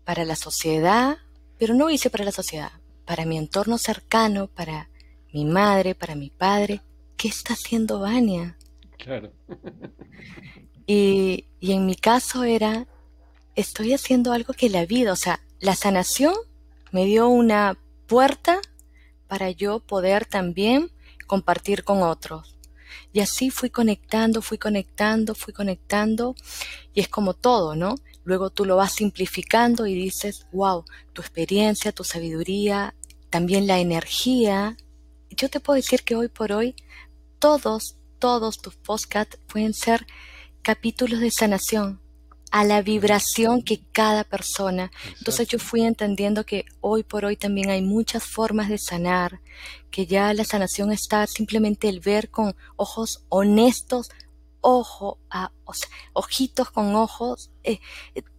para 0.05 0.24
la 0.24 0.37
sociedad, 0.37 1.18
pero 1.59 1.74
no 1.74 1.90
hice 1.90 2.09
para 2.09 2.24
la 2.24 2.31
sociedad, 2.31 2.70
para 3.05 3.24
mi 3.24 3.37
entorno 3.37 3.76
cercano, 3.76 4.46
para 4.46 4.90
mi 5.33 5.44
madre, 5.44 5.96
para 5.96 6.14
mi 6.14 6.31
padre, 6.31 6.83
¿qué 7.16 7.26
está 7.26 7.55
haciendo 7.55 7.98
Vania? 7.98 8.57
Claro. 8.96 9.33
y, 10.87 11.46
y 11.59 11.72
en 11.72 11.87
mi 11.87 11.96
caso 11.96 12.44
era, 12.44 12.87
estoy 13.61 13.92
haciendo 13.92 14.33
algo 14.33 14.53
que 14.55 14.70
la 14.70 14.87
vida, 14.87 15.12
o 15.12 15.16
sea, 15.16 15.40
la 15.61 15.75
sanación 15.75 16.35
me 16.92 17.05
dio 17.05 17.29
una 17.29 17.79
puerta 18.07 18.61
para 19.29 19.51
yo 19.51 19.81
poder 19.81 20.27
también 20.27 20.90
compartir 21.27 21.85
con 21.85 22.03
otros. 22.03 22.57
Y 23.12 23.20
así 23.20 23.51
fui 23.51 23.70
conectando, 23.70 24.42
fui 24.42 24.59
conectando, 24.59 25.35
fui 25.35 25.53
conectando. 25.53 26.35
Y 26.92 27.01
es 27.01 27.09
como 27.09 27.35
todo, 27.35 27.77
¿no? 27.77 27.94
Luego 28.25 28.51
tú 28.51 28.64
lo 28.64 28.77
vas 28.77 28.94
simplificando 28.94 29.87
y 29.87 29.94
dices, 29.94 30.46
wow, 30.53 30.85
tu 31.12 31.23
experiencia, 31.23 31.92
tu 31.92 32.05
sabiduría, 32.05 32.94
también 33.31 33.66
la 33.66 33.79
energía 33.79 34.77
yo 35.40 35.49
te 35.49 35.61
puedo 35.61 35.77
decir 35.77 36.03
que 36.03 36.16
hoy 36.16 36.29
por 36.29 36.53
hoy 36.53 36.75
todos, 37.38 37.96
todos 38.18 38.59
tus 38.59 38.77
podcasts 38.77 39.38
pueden 39.46 39.73
ser 39.73 40.07
capítulos 40.62 41.20
de 41.20 41.31
sanación 41.31 42.01
a 42.50 42.64
la 42.64 42.82
vibración 42.82 43.62
que 43.62 43.80
cada 43.92 44.24
persona. 44.24 44.90
Entonces 45.18 45.48
yo 45.48 45.58
fui 45.58 45.82
entendiendo 45.82 46.44
que 46.44 46.64
hoy 46.80 47.02
por 47.02 47.24
hoy 47.24 47.36
también 47.36 47.70
hay 47.70 47.82
muchas 47.82 48.24
formas 48.24 48.68
de 48.68 48.78
sanar, 48.78 49.40
que 49.90 50.06
ya 50.06 50.32
la 50.34 50.44
sanación 50.44 50.92
está 50.92 51.26
simplemente 51.26 51.88
el 51.88 52.00
ver 52.00 52.30
con 52.30 52.54
ojos 52.76 53.24
honestos, 53.28 54.10
ojo 54.60 55.18
a, 55.30 55.52
ojitos 56.12 56.70
con 56.70 56.94
ojos, 56.94 57.50
eh, 57.64 57.80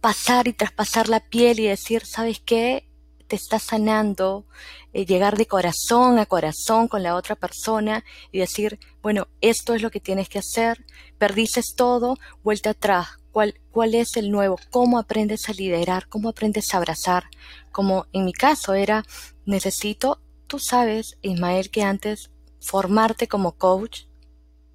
pasar 0.00 0.46
y 0.46 0.52
traspasar 0.52 1.08
la 1.08 1.20
piel 1.20 1.60
y 1.60 1.66
decir, 1.66 2.04
¿sabes 2.04 2.40
qué? 2.44 2.88
te 3.32 3.36
está 3.36 3.58
sanando, 3.58 4.44
eh, 4.92 5.06
llegar 5.06 5.38
de 5.38 5.46
corazón 5.46 6.18
a 6.18 6.26
corazón 6.26 6.86
con 6.86 7.02
la 7.02 7.14
otra 7.14 7.34
persona 7.34 8.04
y 8.30 8.40
decir, 8.40 8.78
bueno, 9.00 9.26
esto 9.40 9.72
es 9.72 9.80
lo 9.80 9.90
que 9.90 10.00
tienes 10.00 10.28
que 10.28 10.38
hacer, 10.38 10.84
perdices 11.16 11.72
todo, 11.74 12.18
vuelta 12.42 12.70
atrás, 12.70 13.21
¿Cuál, 13.32 13.54
cuál 13.70 13.94
es 13.94 14.16
el 14.16 14.30
nuevo, 14.30 14.58
cómo 14.70 14.98
aprendes 14.98 15.48
a 15.48 15.52
liderar, 15.52 16.06
cómo 16.08 16.28
aprendes 16.28 16.72
a 16.72 16.76
abrazar, 16.76 17.24
como 17.72 18.06
en 18.12 18.26
mi 18.26 18.32
caso 18.32 18.74
era, 18.74 19.04
necesito, 19.46 20.20
tú 20.46 20.58
sabes, 20.58 21.18
Ismael, 21.22 21.70
que 21.70 21.82
antes 21.82 22.30
formarte 22.60 23.26
como 23.26 23.52
coach, 23.52 24.02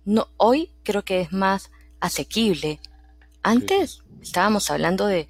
no, 0.06 0.30
hoy 0.38 0.72
creo 0.84 1.04
que 1.04 1.22
es 1.22 1.32
más 1.32 1.70
asequible. 2.00 2.80
Antes 3.44 4.04
estábamos 4.22 4.72
hablando 4.72 5.06
de 5.06 5.28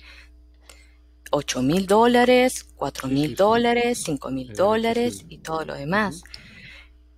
8 1.32 1.62
mil 1.62 1.86
dólares, 1.86 2.66
4 2.76 3.08
mil 3.10 3.36
dólares, 3.36 4.04
5 4.06 4.32
mil 4.32 4.54
dólares 4.54 5.26
y 5.28 5.40
todo 5.40 5.66
lo 5.66 5.74
demás. 5.74 6.24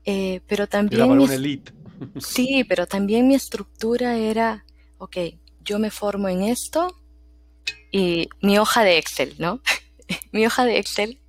Eh, 0.06 0.42
pero 0.48 0.68
también... 0.68 1.18
mi, 1.18 1.26
elite. 1.26 1.72
sí, 2.18 2.66
pero 2.68 2.88
también 2.88 3.28
mi 3.28 3.36
estructura 3.36 4.18
era, 4.18 4.66
ok, 4.98 5.18
yo 5.64 5.80
me 5.80 5.92
formo 5.92 6.28
en 6.30 6.44
esto 6.44 6.96
y 7.92 8.30
mi 8.42 8.58
hoja 8.58 8.84
de 8.84 8.98
Excel, 8.98 9.36
¿no? 9.40 9.62
mi 10.32 10.46
hoja 10.46 10.66
de 10.66 10.78
Excel, 10.78 11.20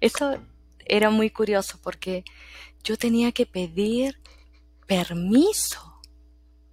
esto 0.00 0.40
era 0.84 1.10
muy 1.10 1.30
curioso 1.30 1.78
porque 1.82 2.24
yo 2.84 2.96
tenía 2.96 3.32
que 3.32 3.46
pedir 3.46 4.20
permiso 4.86 6.00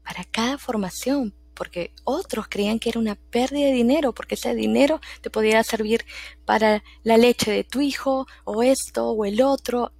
para 0.03 0.23
cada 0.25 0.57
formación, 0.57 1.35
porque 1.53 1.93
otros 2.03 2.47
creían 2.47 2.79
que 2.79 2.89
era 2.89 2.99
una 2.99 3.15
pérdida 3.15 3.67
de 3.67 3.73
dinero, 3.73 4.13
porque 4.13 4.35
ese 4.35 4.55
dinero 4.55 4.99
te 5.21 5.29
podía 5.29 5.63
servir 5.63 6.05
para 6.45 6.83
la 7.03 7.17
leche 7.17 7.51
de 7.51 7.63
tu 7.63 7.81
hijo, 7.81 8.25
o 8.43 8.63
esto, 8.63 9.09
o 9.09 9.25
el 9.25 9.41
otro. 9.41 9.93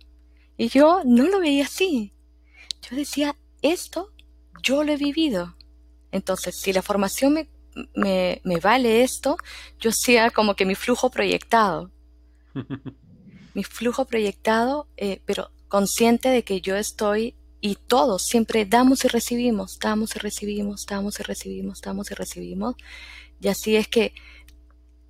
Y 0.58 0.70
yo 0.70 1.02
no 1.06 1.28
lo 1.28 1.40
veía 1.40 1.66
así. 1.66 2.14
Yo 2.90 2.96
decía, 2.96 3.36
esto 3.62 4.12
yo 4.64 4.84
lo 4.84 4.94
he 4.94 4.98
vivido. 4.98 5.56
Entonces, 6.12 6.56
si 6.60 6.74
la 6.74 6.82
formación 6.82 7.34
me, 7.34 7.50
me, 7.96 8.42
me 8.44 8.60
vale 8.60 9.04
esto, 9.04 9.38
yo 9.80 9.92
hacía 9.92 10.32
como 10.32 10.56
que 10.56 10.66
mi 10.66 10.76
flujo 10.76 11.10
proyectado. 11.10 11.92
mi 13.54 13.64
flujo 13.64 14.06
proyectado, 14.06 14.88
eh, 14.98 15.22
pero 15.26 15.52
consciente 15.68 16.30
de 16.30 16.44
que 16.44 16.62
yo 16.62 16.76
estoy 16.76 17.36
y 17.62 17.76
todos 17.76 18.24
siempre 18.24 18.66
damos 18.66 19.04
y 19.06 19.08
recibimos, 19.08 19.80
damos 19.80 20.16
y 20.16 20.20
recibimos, 20.20 20.86
damos 20.88 21.20
y 21.20 21.24
recibimos, 21.24 21.82
damos 21.82 22.12
y 22.12 22.14
recibimos. 22.14 22.76
Y 23.42 23.48
así 23.48 23.76
es 23.76 23.88
que 23.88 24.14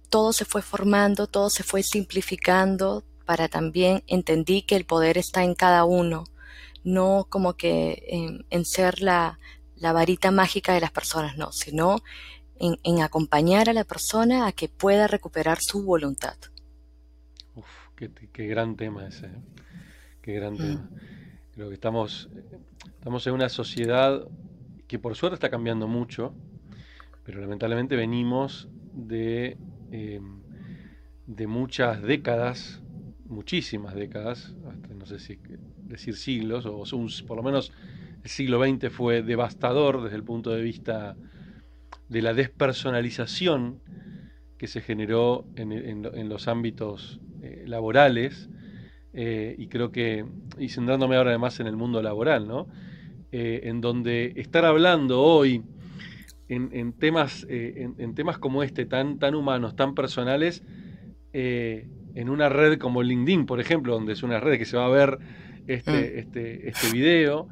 todo 0.09 0.33
se 0.33 0.45
fue 0.45 0.61
formando, 0.61 1.27
todo 1.27 1.49
se 1.49 1.63
fue 1.63 1.83
simplificando 1.83 3.03
para 3.25 3.47
también 3.47 4.03
entendí 4.07 4.63
que 4.63 4.75
el 4.75 4.85
poder 4.85 5.17
está 5.17 5.43
en 5.43 5.53
cada 5.53 5.85
uno, 5.85 6.23
no 6.83 7.27
como 7.29 7.53
que 7.53 8.43
en, 8.49 8.65
ser 8.65 9.01
la, 9.01 9.39
varita 9.81 10.31
mágica 10.31 10.73
de 10.73 10.81
las 10.81 10.91
personas, 10.91 11.37
no, 11.37 11.51
sino 11.51 12.01
en, 12.59 13.01
acompañar 13.01 13.69
a 13.69 13.73
la 13.73 13.83
persona 13.83 14.47
a 14.47 14.51
que 14.51 14.67
pueda 14.67 15.07
recuperar 15.07 15.59
su 15.59 15.83
voluntad. 15.83 16.35
Uf, 17.55 17.65
qué, 17.95 18.47
gran 18.47 18.75
tema 18.75 19.07
ese, 19.07 19.27
¿eh? 19.27 19.41
qué 20.21 20.33
gran 20.33 20.53
mm. 20.53 20.57
tema. 20.57 20.89
Creo 21.53 21.69
que 21.69 21.75
estamos, 21.75 22.29
estamos 22.83 23.25
en 23.27 23.33
una 23.33 23.49
sociedad 23.49 24.27
que 24.87 24.99
por 24.99 25.15
suerte 25.15 25.35
está 25.35 25.49
cambiando 25.49 25.87
mucho, 25.87 26.33
pero 27.23 27.41
lamentablemente 27.41 27.95
venimos 27.95 28.67
de, 28.93 29.57
em, 29.91 30.41
de 31.27 31.47
muchas 31.47 32.01
décadas, 32.01 32.81
muchísimas 33.25 33.93
décadas, 33.93 34.55
hasta 34.67 34.93
no 34.95 35.05
sé 35.05 35.19
si 35.19 35.39
decir 35.77 36.15
siglos, 36.15 36.65
o 36.65 36.83
por 37.27 37.37
lo 37.37 37.43
menos 37.43 37.71
el 38.23 38.29
siglo 38.29 38.63
XX 38.63 38.91
fue 38.91 39.21
devastador 39.23 40.03
desde 40.03 40.15
el 40.15 40.23
punto 40.23 40.51
de 40.51 40.61
vista 40.61 41.15
de 42.07 42.21
la 42.21 42.33
despersonalización 42.33 43.79
que 44.57 44.67
se 44.67 44.81
generó 44.81 45.45
en, 45.55 46.29
los 46.29 46.47
ámbitos 46.47 47.21
eh, 47.41 47.63
laborales 47.65 48.49
eh, 49.13 49.55
y 49.57 49.67
creo 49.67 49.91
que, 49.91 50.25
y 50.57 50.69
centrándome 50.69 51.15
ahora 51.15 51.31
además 51.31 51.59
en 51.59 51.67
el 51.67 51.75
mundo 51.75 52.01
laboral, 52.01 52.47
¿no? 52.47 52.67
Eh, 53.31 53.61
en 53.63 53.81
donde 53.81 54.33
estar 54.35 54.65
hablando 54.65 55.21
hoy 55.21 55.63
en, 56.47 56.93
temas, 56.93 57.45
eh, 57.47 57.89
en, 57.97 58.15
temas 58.15 58.39
como 58.39 58.63
este, 58.63 58.85
tan, 58.85 59.19
tan 59.19 59.35
humanos, 59.35 59.75
tan 59.75 59.93
personales, 59.93 60.63
en 61.31 62.29
una 62.29 62.49
red 62.49 62.79
como 62.79 63.03
LinkedIn, 63.03 63.45
por 63.45 63.59
ejemplo, 63.59 63.93
donde 63.93 64.13
es 64.13 64.23
una 64.23 64.39
red 64.39 64.57
que 64.57 64.65
se 64.65 64.77
va 64.77 64.87
a 64.87 64.89
ver 64.89 65.19
este, 65.67 65.91
mm. 65.91 66.19
este, 66.19 66.69
este 66.69 66.91
video, 66.91 67.49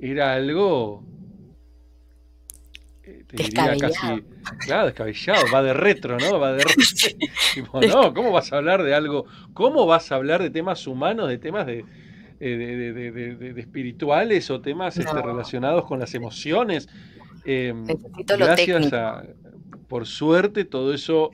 era 0.00 0.34
algo 0.34 1.04
te 3.02 3.44
diría 3.44 3.76
casi, 3.78 4.22
claro, 4.60 4.86
descabellado, 4.86 5.44
va 5.52 5.62
de 5.62 5.72
retro, 5.72 6.18
¿no? 6.18 6.38
Va 6.38 6.52
de 6.52 6.64
retro. 7.54 7.80
no, 7.80 8.14
¿cómo 8.14 8.30
vas 8.30 8.52
a 8.52 8.58
hablar 8.58 8.82
de 8.82 8.94
algo? 8.94 9.26
¿Cómo 9.54 9.86
vas 9.86 10.12
a 10.12 10.16
hablar 10.16 10.42
de 10.42 10.50
temas 10.50 10.86
humanos, 10.86 11.28
de 11.28 11.38
temas 11.38 11.66
de, 11.66 11.84
de, 12.38 13.54
espirituales 13.56 14.50
o 14.50 14.60
temas 14.60 14.98
este, 14.98 15.20
relacionados 15.20 15.86
con 15.86 15.98
las 15.98 16.14
emociones? 16.14 16.88
Eh, 17.44 17.74
gracias 18.26 18.92
a, 18.92 19.24
por 19.88 20.06
suerte, 20.06 20.64
todo 20.64 20.92
eso 20.92 21.30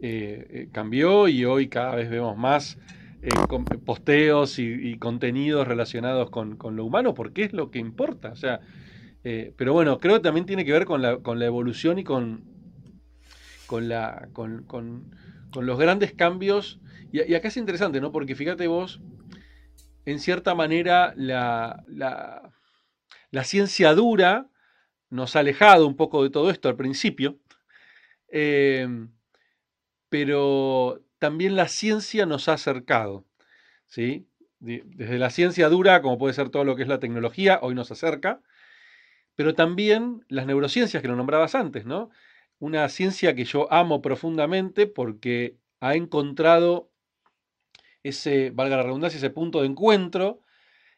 eh, 0.00 0.46
eh, 0.50 0.68
cambió 0.72 1.28
y 1.28 1.44
hoy 1.44 1.68
cada 1.68 1.96
vez 1.96 2.10
vemos 2.10 2.36
más 2.36 2.78
posteos 3.84 4.58
y, 4.58 4.98
contenidos 4.98 5.66
relacionados 5.66 6.30
con, 6.30 6.58
lo 6.76 6.84
humano, 6.84 7.14
porque 7.14 7.44
es 7.44 7.52
lo 7.52 7.70
que 7.70 7.78
importa. 7.78 8.30
O 8.30 8.36
sea, 8.36 8.60
eh, 9.24 9.52
pero 9.56 9.72
bueno, 9.72 9.98
creo 9.98 10.16
que 10.16 10.22
también 10.22 10.46
tiene 10.46 10.64
que 10.64 10.72
ver 10.72 10.84
con 10.84 11.02
la, 11.02 11.46
evolución 11.46 11.98
y 11.98 12.04
con, 12.04 12.44
con, 13.66 13.88
la, 13.88 14.28
con, 14.32 15.10
los 15.54 15.78
grandes 15.78 16.12
cambios. 16.12 16.80
Y, 17.12 17.34
acá 17.34 17.48
es 17.48 17.56
interesante, 17.56 18.00
¿no? 18.00 18.12
Porque 18.12 18.34
fíjate 18.34 18.66
vos, 18.66 19.00
en 20.04 20.20
cierta 20.20 20.54
manera, 20.54 21.12
la, 21.16 21.84
la, 21.88 23.44
ciencia 23.44 23.94
dura 23.94 24.48
nos 25.10 25.36
ha 25.36 25.40
alejado 25.40 25.86
un 25.86 25.96
poco 25.96 26.22
de 26.22 26.30
todo 26.30 26.50
esto 26.50 26.68
al 26.68 26.76
principio, 26.76 27.38
eh, 28.28 28.88
pero 30.08 31.05
también 31.18 31.56
la 31.56 31.68
ciencia 31.68 32.26
nos 32.26 32.48
ha 32.48 32.54
acercado, 32.54 33.24
¿sí? 33.86 34.26
Desde 34.58 35.18
la 35.18 35.30
ciencia 35.30 35.68
dura, 35.68 36.02
como 36.02 36.18
puede 36.18 36.34
ser 36.34 36.48
todo 36.48 36.64
lo 36.64 36.76
que 36.76 36.82
es 36.82 36.88
la 36.88 37.00
tecnología, 37.00 37.58
hoy 37.62 37.74
nos 37.74 37.90
acerca, 37.90 38.40
pero 39.34 39.54
también 39.54 40.24
las 40.28 40.46
neurociencias 40.46 41.02
que 41.02 41.08
lo 41.08 41.16
nombrabas 41.16 41.54
antes, 41.54 41.84
¿no? 41.84 42.10
Una 42.58 42.88
ciencia 42.88 43.34
que 43.34 43.44
yo 43.44 43.70
amo 43.72 44.00
profundamente 44.00 44.86
porque 44.86 45.56
ha 45.80 45.94
encontrado 45.94 46.90
ese, 48.02 48.50
valga 48.50 48.76
la 48.76 48.82
redundancia, 48.84 49.18
ese 49.18 49.30
punto 49.30 49.60
de 49.60 49.66
encuentro 49.66 50.40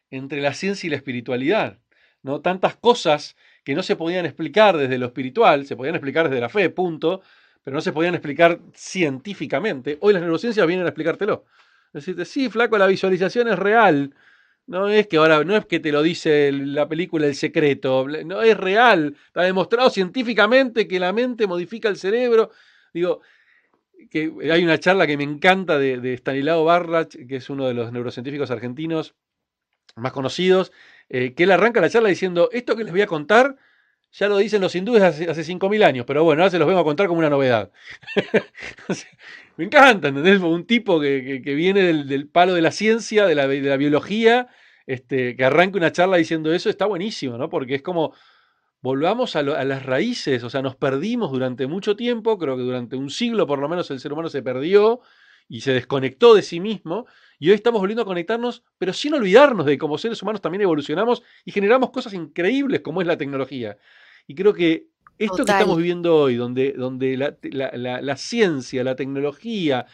entre 0.09 0.41
la 0.41 0.53
ciencia 0.53 0.87
y 0.87 0.89
la 0.89 0.95
espiritualidad, 0.95 1.79
¿no? 2.23 2.41
Tantas 2.41 2.75
cosas 2.77 3.35
que 3.63 3.75
no 3.75 3.83
se 3.83 3.95
podían 3.95 4.25
explicar 4.25 4.77
desde 4.77 4.97
lo 4.97 5.07
espiritual, 5.07 5.65
se 5.65 5.75
podían 5.75 5.95
explicar 5.95 6.29
desde 6.29 6.41
la 6.41 6.49
fe, 6.49 6.69
punto, 6.69 7.21
pero 7.63 7.75
no 7.75 7.81
se 7.81 7.91
podían 7.91 8.15
explicar 8.15 8.59
científicamente. 8.73 9.97
Hoy 10.01 10.13
las 10.13 10.21
neurociencias 10.21 10.65
vienen 10.65 10.85
a 10.85 10.89
explicártelo. 10.89 11.45
Decirte, 11.93 12.25
sí, 12.25 12.49
flaco, 12.49 12.77
la 12.77 12.87
visualización 12.87 13.47
es 13.47 13.57
real, 13.57 14.13
no 14.67 14.87
es 14.87 15.07
que 15.07 15.17
ahora, 15.17 15.43
no 15.43 15.55
es 15.55 15.65
que 15.65 15.79
te 15.79 15.91
lo 15.91 16.03
dice 16.03 16.51
la 16.51 16.87
película 16.87 17.25
El 17.25 17.33
Secreto, 17.33 18.05
no 18.07 18.43
es 18.43 18.55
real, 18.55 19.15
está 19.25 19.41
demostrado 19.41 19.89
científicamente 19.89 20.87
que 20.87 20.99
la 20.99 21.11
mente 21.11 21.47
modifica 21.47 21.89
el 21.89 21.97
cerebro. 21.97 22.51
Digo, 22.93 23.21
que 24.11 24.31
hay 24.51 24.63
una 24.63 24.79
charla 24.79 25.07
que 25.07 25.17
me 25.17 25.23
encanta 25.23 25.79
de, 25.79 25.97
de 25.99 26.13
Stanislao 26.13 26.63
Barrach, 26.63 27.09
que 27.09 27.37
es 27.37 27.49
uno 27.49 27.67
de 27.67 27.73
los 27.73 27.91
neurocientíficos 27.91 28.51
argentinos 28.51 29.15
más 29.95 30.11
conocidos, 30.11 30.71
eh, 31.09 31.33
que 31.33 31.43
él 31.43 31.51
arranca 31.51 31.81
la 31.81 31.89
charla 31.89 32.09
diciendo, 32.09 32.49
esto 32.51 32.75
que 32.75 32.83
les 32.83 32.93
voy 32.93 33.01
a 33.01 33.07
contar, 33.07 33.57
ya 34.11 34.27
lo 34.27 34.37
dicen 34.37 34.61
los 34.61 34.75
hindúes 34.75 35.03
hace, 35.03 35.29
hace 35.29 35.43
5.000 35.43 35.83
años, 35.83 36.05
pero 36.05 36.23
bueno, 36.23 36.41
ahora 36.41 36.51
se 36.51 36.59
los 36.59 36.67
vengo 36.67 36.79
a 36.81 36.83
contar 36.83 37.07
como 37.07 37.19
una 37.19 37.29
novedad. 37.29 37.71
me 39.57 39.65
encanta, 39.65 40.07
¿entendés? 40.07 40.39
Un 40.39 40.65
tipo 40.65 40.99
que, 40.99 41.41
viene 41.45 41.81
del, 41.81 42.27
palo 42.27 42.53
de 42.53 42.61
la 42.61 42.71
ciencia, 42.71 43.25
de 43.25 43.35
la, 43.35 43.47
de 43.47 43.61
la 43.61 43.77
biología, 43.77 44.47
este, 44.87 45.35
que 45.35 45.45
arranque 45.45 45.77
una 45.77 45.91
charla 45.91 46.17
diciendo 46.17 46.51
eso 46.51 46.69
está 46.69 46.85
buenísimo, 46.85 47.37
¿no? 47.37 47.49
Porque 47.49 47.75
es 47.75 47.81
como, 47.83 48.13
volvamos 48.81 49.35
a, 49.35 49.43
las 49.43 49.85
raíces, 49.85 50.43
o 50.43 50.49
sea, 50.49 50.61
nos 50.61 50.75
perdimos 50.75 51.31
durante 51.31 51.67
mucho 51.67 51.95
tiempo, 51.95 52.37
creo 52.37 52.55
que 52.55 52.63
durante 52.63 52.95
un 52.95 53.09
siglo 53.09 53.45
por 53.45 53.59
lo 53.59 53.67
menos 53.67 53.91
el 53.91 53.99
ser 53.99 54.13
humano 54.13 54.29
se 54.29 54.41
perdió 54.41 55.01
y 55.49 55.61
se 55.61 55.73
desconectó 55.73 56.35
de 56.35 56.43
sí 56.43 56.59
mismo, 56.59 57.07
y 57.39 57.49
hoy 57.49 57.55
estamos 57.55 57.81
volviendo 57.81 58.03
a 58.03 58.05
conectarnos, 58.05 58.63
pero 58.77 58.93
sin 58.93 59.13
olvidarnos 59.15 59.65
de 59.65 59.73
que 59.73 59.77
como 59.79 59.97
seres 59.97 60.21
humanos 60.21 60.41
también 60.41 60.61
evolucionamos 60.61 61.23
y 61.43 61.51
generamos 61.51 61.89
cosas 61.89 62.13
increíbles 62.13 62.81
como 62.81 63.01
es 63.01 63.07
la 63.07 63.17
tecnología. 63.17 63.77
Y 64.27 64.35
creo 64.35 64.53
que 64.53 64.87
esto 65.17 65.43
que 65.43 65.51
estamos 65.51 65.75
viviendo 65.77 66.15
hoy, 66.15 66.35
donde, 66.35 66.73
donde 66.73 67.17
la 67.17 68.15
ciencia, 68.15 68.83
la 68.83 68.95
tecnología, 68.95 69.85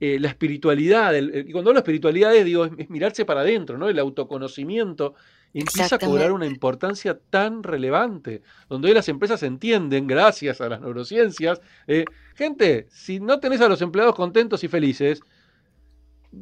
eh, 0.00 0.20
la 0.20 0.28
espiritualidad, 0.28 1.12
y 1.16 1.50
cuando 1.50 1.70
hablo 1.70 1.80
de 1.80 1.80
espiritualidad 1.80 2.32
es, 2.36 2.44
digo, 2.44 2.66
es, 2.66 2.88
mirarse 2.88 3.24
para 3.24 3.40
adentro, 3.40 3.78
¿no? 3.78 3.88
El 3.88 3.98
autoconocimiento 3.98 5.16
empieza 5.54 5.96
a 5.96 5.98
cobrar 5.98 6.32
una 6.32 6.46
importancia 6.46 7.18
tan 7.30 7.62
relevante, 7.62 8.42
donde 8.68 8.88
hoy 8.88 8.94
las 8.94 9.08
empresas 9.08 9.42
entienden, 9.42 10.06
gracias 10.06 10.60
a 10.60 10.68
las 10.68 10.80
neurociencias, 10.80 11.60
eh, 11.86 12.04
gente, 12.34 12.86
si 12.90 13.20
no 13.20 13.40
tenés 13.40 13.60
a 13.60 13.68
los 13.68 13.82
empleados 13.82 14.14
contentos 14.14 14.62
y 14.64 14.68
felices, 14.68 15.22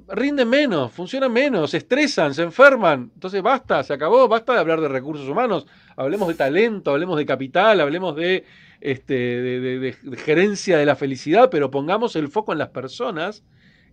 rinden 0.09 0.49
menos, 0.49 0.93
funcionan 0.93 1.33
menos, 1.33 1.71
se 1.71 1.79
estresan, 1.79 2.35
se 2.35 2.43
enferman. 2.43 3.11
Entonces 3.15 3.43
basta, 3.43 3.83
se 3.83 3.93
acabó, 3.93 4.27
basta 4.29 4.55
de 4.55 4.61
hablar 4.61 4.81
de 4.81 4.89
recursos 4.89 5.29
humanos. 5.29 5.67
Hablemos 5.97 6.29
de 6.29 6.35
talento, 6.35 6.91
hablemos 6.91 7.17
de 7.17 7.27
capital, 7.27 7.81
hablemos 7.81 8.17
de, 8.17 8.45
este, 8.81 9.15
de, 9.15 9.97
gerencia 10.17 10.79
de 10.79 10.87
la 10.87 10.97
felicidad, 10.97 11.51
pero 11.51 11.71
pongamos 11.71 12.17
el 12.17 12.29
foco 12.29 12.53
en 12.53 12.59
las 12.59 12.71
personas, 12.71 13.45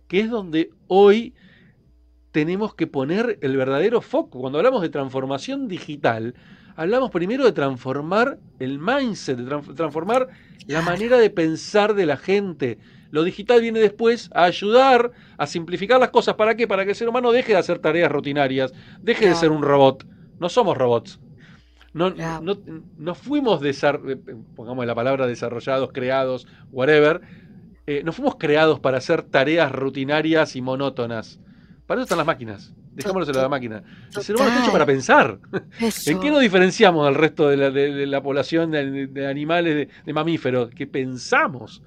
que 0.08 0.20
es 0.20 0.30
donde 0.30 0.70
hoy 0.88 1.34
tenemos 2.34 2.74
que 2.74 2.88
poner 2.88 3.38
el 3.42 3.56
verdadero 3.56 4.00
foco. 4.00 4.40
Cuando 4.40 4.58
hablamos 4.58 4.82
de 4.82 4.88
transformación 4.88 5.68
digital, 5.68 6.34
hablamos 6.74 7.12
primero 7.12 7.44
de 7.44 7.52
transformar 7.52 8.40
el 8.58 8.80
mindset, 8.80 9.38
de 9.38 9.74
transformar 9.74 10.30
la 10.66 10.82
manera 10.82 11.16
de 11.18 11.30
pensar 11.30 11.94
de 11.94 12.06
la 12.06 12.16
gente. 12.16 12.78
Lo 13.12 13.22
digital 13.22 13.60
viene 13.60 13.78
después 13.78 14.30
a 14.34 14.46
ayudar 14.46 15.12
a 15.38 15.46
simplificar 15.46 16.00
las 16.00 16.10
cosas. 16.10 16.34
¿Para 16.34 16.56
qué? 16.56 16.66
Para 16.66 16.82
que 16.82 16.90
el 16.90 16.96
ser 16.96 17.08
humano 17.08 17.30
deje 17.30 17.52
de 17.52 17.58
hacer 17.58 17.78
tareas 17.78 18.10
rutinarias, 18.10 18.72
deje 19.00 19.28
de 19.28 19.36
ser 19.36 19.52
un 19.52 19.62
robot. 19.62 20.04
No 20.40 20.48
somos 20.48 20.76
robots. 20.76 21.20
No, 21.92 22.10
no, 22.10 23.14
fuimos, 23.14 23.62
eh, 23.62 24.16
pongamos 24.56 24.84
la 24.84 24.94
palabra 24.96 25.28
desarrollados, 25.28 25.92
creados, 25.92 26.48
whatever. 26.72 27.20
Eh, 27.86 28.02
no 28.04 28.10
fuimos 28.12 28.34
creados 28.40 28.80
para 28.80 28.98
hacer 28.98 29.22
tareas 29.22 29.70
rutinarias 29.70 30.56
y 30.56 30.62
monótonas. 30.62 31.38
Para 31.86 32.00
eso 32.00 32.04
están 32.04 32.18
las 32.18 32.26
máquinas. 32.26 32.72
Dejémoslo 32.92 33.34
en 33.34 33.42
la 33.42 33.48
máquina. 33.48 33.82
El 34.14 34.22
ser 34.22 34.36
humano 34.36 34.50
está 34.50 34.62
hecho 34.62 34.72
para 34.72 34.86
pensar. 34.86 35.38
¿En 36.06 36.20
qué 36.20 36.30
nos 36.30 36.40
diferenciamos 36.40 37.04
del 37.06 37.14
resto 37.14 37.48
de 37.48 38.06
la, 38.06 38.22
población 38.22 38.70
de, 38.70 39.26
animales, 39.28 39.88
de, 40.04 40.12
mamíferos? 40.12 40.70
Que 40.70 40.86
pensamos. 40.86 41.82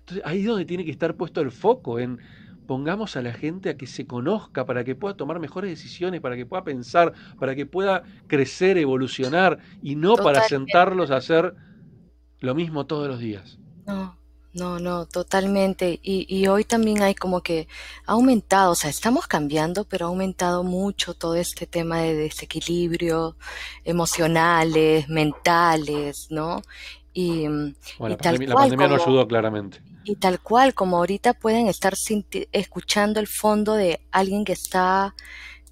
Entonces, 0.00 0.24
ahí 0.24 0.40
es 0.40 0.46
donde 0.46 0.64
tiene 0.64 0.84
que 0.84 0.90
estar 0.90 1.16
puesto 1.16 1.40
el 1.40 1.50
foco, 1.50 1.98
en 1.98 2.18
pongamos 2.66 3.16
a 3.16 3.22
la 3.22 3.32
gente 3.32 3.70
a 3.70 3.76
que 3.76 3.86
se 3.86 4.06
conozca, 4.06 4.66
para 4.66 4.84
que 4.84 4.94
pueda 4.94 5.16
tomar 5.16 5.38
mejores 5.38 5.70
decisiones, 5.70 6.20
para 6.20 6.36
que 6.36 6.46
pueda 6.46 6.64
pensar, 6.64 7.12
para 7.38 7.54
que 7.54 7.66
pueda 7.66 8.02
crecer, 8.26 8.78
evolucionar, 8.78 9.58
y 9.82 9.96
no 9.96 10.16
para 10.16 10.42
sentarlos 10.42 11.10
a 11.10 11.16
hacer 11.16 11.54
lo 12.40 12.54
mismo 12.54 12.86
todos 12.86 13.08
los 13.08 13.18
días. 13.18 13.58
No, 13.86 14.18
no, 14.56 14.78
no, 14.78 15.04
totalmente. 15.06 16.00
Y, 16.02 16.26
y, 16.28 16.46
hoy 16.46 16.64
también 16.64 17.02
hay 17.02 17.14
como 17.14 17.42
que 17.42 17.68
ha 18.06 18.12
aumentado, 18.12 18.72
o 18.72 18.74
sea, 18.74 18.88
estamos 18.88 19.26
cambiando, 19.26 19.84
pero 19.84 20.06
ha 20.06 20.08
aumentado 20.08 20.64
mucho 20.64 21.12
todo 21.12 21.36
este 21.36 21.66
tema 21.66 21.98
de 21.98 22.14
desequilibrio 22.14 23.36
emocionales, 23.84 25.08
mentales, 25.08 26.28
¿no? 26.30 26.62
Y, 27.12 27.46
mm, 27.48 27.74
la, 28.00 28.16
pandemia, 28.16 28.88
no 28.88 28.94
ayudó 28.94 29.28
claramente. 29.28 29.82
Y 30.04 30.16
tal 30.16 30.40
cual, 30.40 30.72
como 30.72 30.96
ahorita 30.96 31.34
pueden 31.34 31.68
estar 31.68 31.94
escuchando 32.52 33.20
el 33.20 33.26
fondo 33.26 33.74
de 33.74 34.00
alguien 34.10 34.44
que 34.44 34.52
está 34.52 35.14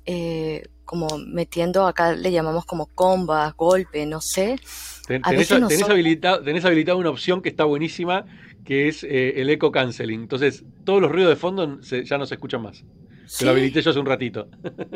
eh, 0.04 0.68
como 0.84 1.18
metiendo, 1.18 1.86
acá 1.86 2.14
le 2.14 2.32
llamamos 2.32 2.64
como 2.64 2.86
comba, 2.86 3.52
golpe, 3.56 4.06
no 4.06 4.20
sé. 4.20 4.58
tenés, 5.06 5.50
habilitado, 5.82 6.42
tenés 6.42 6.64
habilitado 6.64 6.98
una 6.98 7.10
opción 7.10 7.42
que 7.42 7.48
está 7.48 7.64
buenísima, 7.64 8.26
que 8.64 8.88
es 8.88 9.04
eh, 9.04 9.40
el 9.40 9.50
eco 9.50 9.72
canceling. 9.72 10.22
Entonces, 10.22 10.64
todos 10.84 11.00
los 11.00 11.10
ruidos 11.10 11.30
de 11.30 11.36
fondo 11.36 11.80
ya 11.80 12.18
no 12.18 12.26
se 12.26 12.34
escuchan 12.34 12.62
más. 12.62 12.84
Se 13.26 13.44
lo 13.44 13.52
habilité 13.52 13.80
yo 13.80 13.90
hace 13.90 13.98
un 13.98 14.06
ratito. 14.06 14.48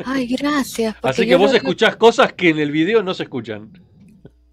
Ay, 0.05 0.27
gracias. 0.27 0.95
Así 1.01 1.27
que 1.27 1.35
vos 1.35 1.53
escuchás 1.53 1.95
cosas 1.95 2.33
que 2.33 2.49
en 2.49 2.59
el 2.59 2.71
video 2.71 3.03
no 3.03 3.13
se 3.13 3.23
escuchan. 3.23 3.71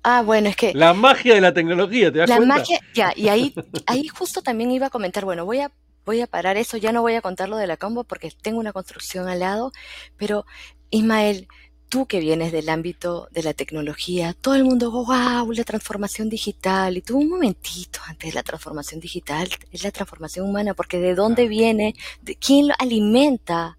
Ah, 0.02 0.22
bueno, 0.22 0.48
es 0.48 0.56
que... 0.56 0.72
La 0.72 0.94
magia 0.94 1.34
de 1.34 1.40
la 1.40 1.52
tecnología, 1.52 2.12
¿te 2.12 2.20
das 2.20 2.28
la 2.28 2.36
cuenta? 2.36 2.54
La 2.54 2.60
magia, 2.60 2.80
ya, 2.94 3.12
y 3.16 3.28
ahí, 3.28 3.52
ahí 3.86 4.06
justo 4.06 4.40
también 4.40 4.70
iba 4.70 4.86
a 4.86 4.90
comentar, 4.90 5.24
bueno, 5.24 5.44
voy 5.44 5.58
a, 5.58 5.72
voy 6.04 6.20
a 6.20 6.28
parar 6.28 6.56
eso, 6.56 6.76
ya 6.76 6.92
no 6.92 7.02
voy 7.02 7.14
a 7.14 7.20
contar 7.20 7.48
lo 7.48 7.56
de 7.56 7.66
la 7.66 7.76
combo 7.76 8.04
porque 8.04 8.32
tengo 8.40 8.60
una 8.60 8.72
construcción 8.72 9.28
al 9.28 9.40
lado, 9.40 9.72
pero 10.16 10.46
Ismael, 10.90 11.48
tú 11.88 12.06
que 12.06 12.20
vienes 12.20 12.52
del 12.52 12.68
ámbito 12.68 13.28
de 13.30 13.42
la 13.42 13.54
tecnología, 13.54 14.34
todo 14.34 14.54
el 14.54 14.64
mundo, 14.64 14.90
wow, 14.90 15.50
la 15.52 15.64
transformación 15.64 16.28
digital, 16.28 16.96
y 16.96 17.02
tú 17.02 17.18
un 17.18 17.28
momentito 17.28 18.00
antes 18.06 18.30
de 18.30 18.34
la 18.34 18.42
transformación 18.42 19.00
digital, 19.00 19.48
es 19.70 19.84
la 19.84 19.90
transformación 19.90 20.48
humana, 20.48 20.74
porque 20.74 20.98
de 20.98 21.14
dónde 21.14 21.48
viene, 21.48 21.94
de 22.22 22.36
quién 22.36 22.68
lo 22.68 22.74
alimenta. 22.78 23.78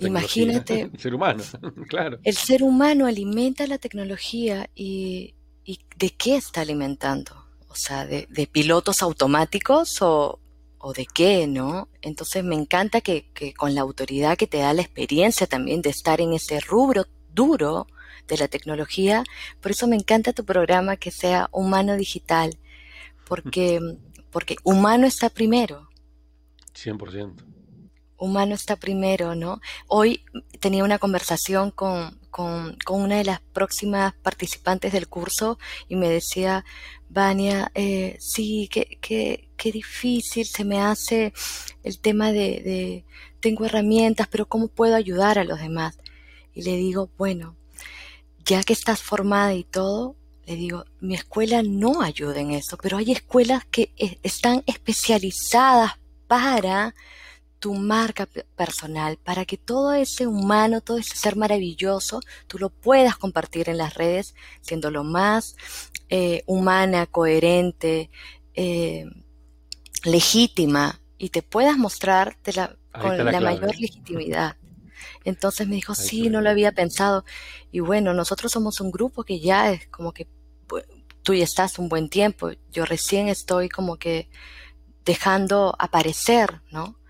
Imagínate. 0.00 0.82
El 0.92 1.00
ser 1.00 1.14
humano, 1.14 1.42
claro. 1.88 2.18
El 2.22 2.36
ser 2.36 2.62
humano 2.62 3.06
alimenta 3.06 3.66
la 3.66 3.78
tecnología 3.78 4.68
y, 4.74 5.34
¿de 5.96 6.10
qué 6.10 6.36
está 6.36 6.60
alimentando? 6.60 7.32
O 7.68 7.76
sea, 7.76 8.04
de 8.04 8.48
pilotos 8.50 9.00
automáticos 9.00 10.02
o, 10.02 10.40
o 10.80 10.92
de 10.92 11.06
qué, 11.06 11.46
¿no? 11.46 11.88
Entonces 12.00 12.42
me 12.42 12.54
encanta 12.54 13.00
que, 13.00 13.30
con 13.56 13.74
la 13.74 13.82
autoridad 13.82 14.36
que 14.36 14.46
te 14.46 14.58
da 14.58 14.72
la 14.72 14.82
experiencia 14.82 15.46
también 15.46 15.82
de 15.82 15.90
estar 15.90 16.20
en 16.20 16.32
ese 16.32 16.58
rubro 16.60 17.06
duro 17.32 17.86
de 18.26 18.38
la 18.38 18.48
tecnología, 18.48 19.22
por 19.60 19.70
eso 19.72 19.86
me 19.86 19.96
encanta 19.96 20.32
tu 20.32 20.44
programa 20.44 20.96
que 20.96 21.10
sea 21.10 21.48
humano 21.52 21.96
digital, 21.96 22.58
porque, 23.26 23.78
porque 24.30 24.56
humano 24.64 25.06
está 25.06 25.28
primero. 25.28 25.88
100%. 26.74 27.44
Humano 28.16 28.54
está 28.54 28.76
primero, 28.76 29.34
¿no? 29.34 29.60
Hoy 29.86 30.24
tenía 30.60 30.84
una 30.84 30.98
conversación 30.98 31.70
con, 31.70 32.18
con, 32.30 32.76
una 32.88 33.16
de 33.16 33.24
las 33.24 33.40
próximas 33.40 34.14
participantes 34.22 34.92
del 34.92 35.08
curso 35.08 35.58
y 35.88 35.96
me 35.96 36.08
decía, 36.08 36.64
Vania, 37.08 37.70
eh, 37.74 38.16
sí, 38.20 38.68
qué, 38.70 39.49
qué, 39.60 39.72
difícil 39.72 40.46
se 40.46 40.64
me 40.64 40.80
hace 40.80 41.32
el 41.82 41.98
tema 41.98 42.32
de, 42.32 43.04
tengo 43.40 43.64
herramientas, 43.64 44.28
pero 44.28 44.46
¿cómo 44.46 44.68
puedo 44.68 44.94
ayudar 44.94 45.38
a 45.38 45.44
los 45.44 45.60
demás? 45.60 45.98
Y 46.54 46.62
le 46.62 46.76
digo, 46.76 47.10
bueno, 47.18 47.56
ya 48.44 48.62
que 48.62 48.72
estás 48.72 49.02
formada 49.02 49.54
y 49.54 49.64
todo, 49.64 50.16
le 50.46 50.56
digo, 50.56 50.84
mi 51.00 51.14
escuela 51.14 51.62
no 51.62 52.02
ayuda 52.02 52.40
en 52.40 52.50
eso, 52.50 52.76
pero 52.76 52.96
hay 52.96 53.12
escuelas 53.12 53.64
que 53.70 53.92
eh, 53.96 54.18
están 54.22 54.62
especializadas 54.66 55.92
para 56.26 56.94
tu 57.60 57.74
marca 57.74 58.26
personal, 58.56 59.18
para 59.18 59.44
que 59.44 59.58
todo 59.58 59.92
ese 59.92 60.26
humano, 60.26 60.80
todo 60.80 60.96
ese 60.96 61.14
ser 61.14 61.36
maravilloso, 61.36 62.20
tú 62.46 62.58
lo 62.58 62.70
puedas 62.70 63.18
compartir 63.18 63.68
en 63.68 63.76
las 63.76 63.94
redes, 63.94 64.34
siendo 64.62 64.90
lo 64.90 65.04
más 65.04 65.56
eh, 66.08 66.42
humana, 66.46 67.06
coherente, 67.06 68.10
eh, 68.54 69.04
legítima, 70.04 71.00
y 71.18 71.28
te 71.28 71.42
puedas 71.42 71.76
mostrar 71.76 72.38
con 72.92 73.24
la, 73.24 73.40
mayor 73.40 73.78
legitimidad. 73.78 74.56
Entonces 75.24 75.68
me 75.68 75.74
dijo, 75.74 75.94
sí, 75.94 76.30
no 76.30 76.40
lo 76.40 76.48
había 76.48 76.72
pensado. 76.72 77.24
Y 77.70 77.80
bueno, 77.80 78.14
nosotros 78.14 78.52
somos 78.52 78.80
un 78.80 78.90
grupo 78.90 79.22
que 79.22 79.38
ya 79.38 79.70
es 79.70 79.86
como 79.88 80.12
que 80.12 80.28
tú 81.22 81.34
ya 81.34 81.44
estás 81.44 81.78
un 81.78 81.90
buen 81.90 82.08
tiempo. 82.08 82.50
Yo 82.72 82.86
recién 82.86 83.28
estoy 83.28 83.68
como 83.68 83.96
que 83.96 84.30
dejando 85.04 85.74
aparecer, 85.78 86.62
¿no? 86.70 87.00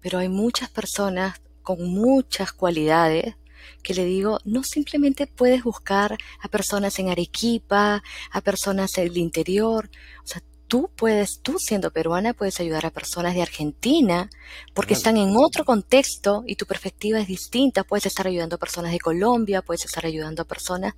pero 0.00 0.18
hay 0.18 0.28
muchas 0.28 0.70
personas 0.70 1.40
con 1.62 1.84
muchas 1.86 2.52
cualidades 2.52 3.36
que 3.82 3.94
le 3.94 4.04
digo, 4.04 4.40
no 4.44 4.62
simplemente 4.62 5.26
puedes 5.26 5.62
buscar 5.62 6.16
a 6.40 6.48
personas 6.48 6.98
en 6.98 7.10
Arequipa, 7.10 8.02
a 8.30 8.40
personas 8.40 8.90
del 8.92 9.16
interior, 9.16 9.90
o 10.24 10.26
sea, 10.26 10.42
tú 10.70 10.88
puedes, 10.94 11.40
tú 11.42 11.56
siendo 11.58 11.90
peruana, 11.90 12.32
puedes 12.32 12.60
ayudar 12.60 12.86
a 12.86 12.92
personas 12.92 13.34
de 13.34 13.42
Argentina 13.42 14.30
porque 14.72 14.94
están 14.94 15.16
en 15.16 15.36
otro 15.36 15.64
contexto 15.64 16.44
y 16.46 16.54
tu 16.54 16.64
perspectiva 16.64 17.18
es 17.18 17.26
distinta. 17.26 17.82
Puedes 17.82 18.06
estar 18.06 18.28
ayudando 18.28 18.54
a 18.54 18.60
personas 18.60 18.92
de 18.92 19.00
Colombia, 19.00 19.62
puedes 19.62 19.84
estar 19.84 20.06
ayudando 20.06 20.42
a 20.42 20.44
personas, 20.44 20.94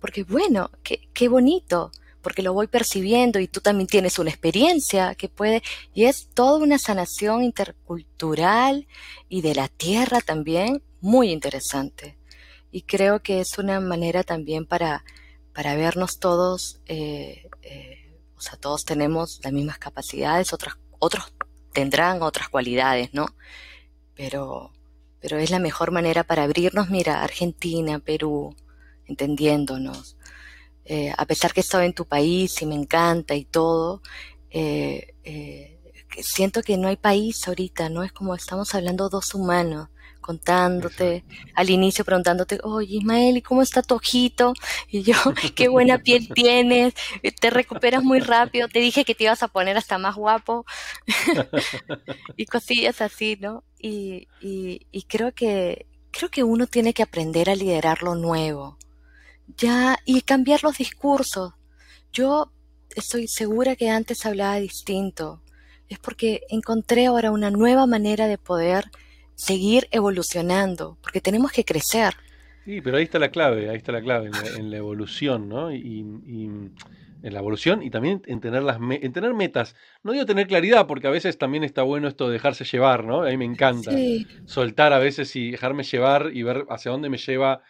porque 0.00 0.22
bueno, 0.22 0.70
qué, 0.84 1.08
qué 1.12 1.28
bonito 1.28 1.90
porque 2.22 2.42
lo 2.42 2.52
voy 2.52 2.68
percibiendo 2.68 3.40
y 3.40 3.48
tú 3.48 3.60
también 3.60 3.88
tienes 3.88 4.20
una 4.20 4.30
experiencia 4.30 5.16
que 5.16 5.28
puede, 5.28 5.62
y 5.94 6.04
es 6.04 6.28
toda 6.34 6.58
una 6.58 6.78
sanación 6.78 7.42
intercultural 7.42 8.86
y 9.28 9.40
de 9.40 9.54
la 9.54 9.66
tierra 9.66 10.20
también 10.20 10.82
muy 11.00 11.32
interesante. 11.32 12.18
Y 12.70 12.82
creo 12.82 13.20
que 13.20 13.40
es 13.40 13.58
una 13.58 13.80
manera 13.80 14.22
también 14.22 14.64
para, 14.64 15.04
para 15.52 15.74
vernos 15.74 16.18
todos, 16.20 16.80
eh, 16.86 17.48
eh, 17.62 17.97
o 18.38 18.40
sea, 18.40 18.56
todos 18.56 18.84
tenemos 18.84 19.40
las 19.42 19.52
mismas 19.52 19.78
capacidades, 19.78 20.52
otras, 20.52 20.76
otros 20.98 21.32
tendrán 21.72 22.22
otras 22.22 22.48
cualidades, 22.48 23.12
¿no? 23.12 23.26
Pero, 24.14 24.72
pero 25.20 25.38
es 25.38 25.50
la 25.50 25.58
mejor 25.58 25.90
manera 25.90 26.24
para 26.24 26.44
abrirnos, 26.44 26.88
mira, 26.88 27.22
Argentina, 27.22 27.98
Perú, 27.98 28.54
entendiéndonos, 29.06 30.16
eh, 30.84 31.12
a 31.16 31.26
pesar 31.26 31.52
que 31.52 31.60
estoy 31.60 31.86
en 31.86 31.94
tu 31.94 32.06
país 32.06 32.62
y 32.62 32.66
me 32.66 32.76
encanta 32.76 33.34
y 33.34 33.44
todo, 33.44 34.02
eh, 34.50 35.14
eh, 35.24 35.80
siento 36.22 36.62
que 36.62 36.78
no 36.78 36.88
hay 36.88 36.96
país 36.96 37.46
ahorita, 37.46 37.88
¿no? 37.88 38.04
Es 38.04 38.12
como 38.12 38.34
estamos 38.34 38.74
hablando 38.74 39.08
dos 39.08 39.34
humanos 39.34 39.88
contándote, 40.28 41.24
al 41.54 41.70
inicio 41.70 42.04
preguntándote, 42.04 42.58
oye 42.62 42.96
Ismael, 42.96 43.38
¿y 43.38 43.40
cómo 43.40 43.62
está 43.62 43.80
tu 43.80 43.94
ojito? 43.94 44.52
Y 44.90 45.00
yo, 45.00 45.14
qué 45.56 45.68
buena 45.68 45.96
piel 45.96 46.28
tienes, 46.28 46.92
te 47.40 47.48
recuperas 47.48 48.04
muy 48.04 48.20
rápido, 48.20 48.68
te 48.68 48.78
dije 48.78 49.06
que 49.06 49.14
te 49.14 49.24
ibas 49.24 49.42
a 49.42 49.48
poner 49.48 49.78
hasta 49.78 49.96
más 49.96 50.16
guapo. 50.16 50.66
y 52.36 52.44
cosillas 52.44 53.00
así, 53.00 53.38
¿no? 53.40 53.64
Y, 53.78 54.28
y, 54.42 54.86
y 54.92 55.04
creo 55.04 55.32
que, 55.32 55.86
creo 56.10 56.28
que 56.28 56.44
uno 56.44 56.66
tiene 56.66 56.92
que 56.92 57.02
aprender 57.02 57.48
a 57.48 57.54
liderar 57.54 58.02
lo 58.02 58.14
nuevo, 58.14 58.76
ya, 59.56 59.98
y 60.04 60.20
cambiar 60.20 60.62
los 60.62 60.76
discursos. 60.76 61.54
Yo 62.12 62.52
estoy 62.94 63.28
segura 63.28 63.76
que 63.76 63.88
antes 63.88 64.26
hablaba 64.26 64.56
distinto, 64.56 65.42
es 65.88 65.98
porque 65.98 66.42
encontré 66.50 67.06
ahora 67.06 67.30
una 67.30 67.50
nueva 67.50 67.86
manera 67.86 68.26
de 68.26 68.36
poder 68.36 68.90
seguir 69.38 69.86
evolucionando, 69.92 70.98
porque 71.00 71.20
tenemos 71.20 71.52
que 71.52 71.64
crecer. 71.64 72.14
Sí, 72.64 72.80
pero 72.82 72.96
ahí 72.96 73.04
está 73.04 73.18
la 73.18 73.30
clave, 73.30 73.70
ahí 73.70 73.76
está 73.76 73.92
la 73.92 74.02
clave, 74.02 74.30
en 74.56 74.70
la, 74.70 74.76
evolución, 74.76 75.48
¿no? 75.48 75.72
Y, 75.72 76.00
en 77.20 77.32
la 77.32 77.38
evolución 77.38 77.82
y 77.82 77.90
también 77.90 78.22
en 78.26 78.40
tener, 78.40 78.62
las 78.62 78.78
en 78.78 79.12
tener 79.12 79.34
metas. 79.34 79.74
No 80.02 80.12
digo 80.12 80.26
tener 80.26 80.46
claridad, 80.48 80.86
porque 80.86 81.06
a 81.06 81.10
veces 81.10 81.38
también 81.38 81.64
está 81.64 81.82
bueno 81.82 82.08
esto 82.08 82.26
de 82.26 82.34
dejarse 82.34 82.64
llevar, 82.64 83.04
¿no? 83.04 83.22
A 83.22 83.30
mí 83.30 83.36
me 83.36 83.44
encanta 83.44 83.92
soltar 84.44 84.92
a 84.92 84.98
veces 84.98 85.34
y 85.36 85.52
dejarme 85.52 85.84
llevar 85.84 86.30
y 86.32 86.42
ver 86.42 86.66
hacia 86.68 86.90
dónde 86.90 87.08
me 87.08 87.18
lleva 87.18 87.62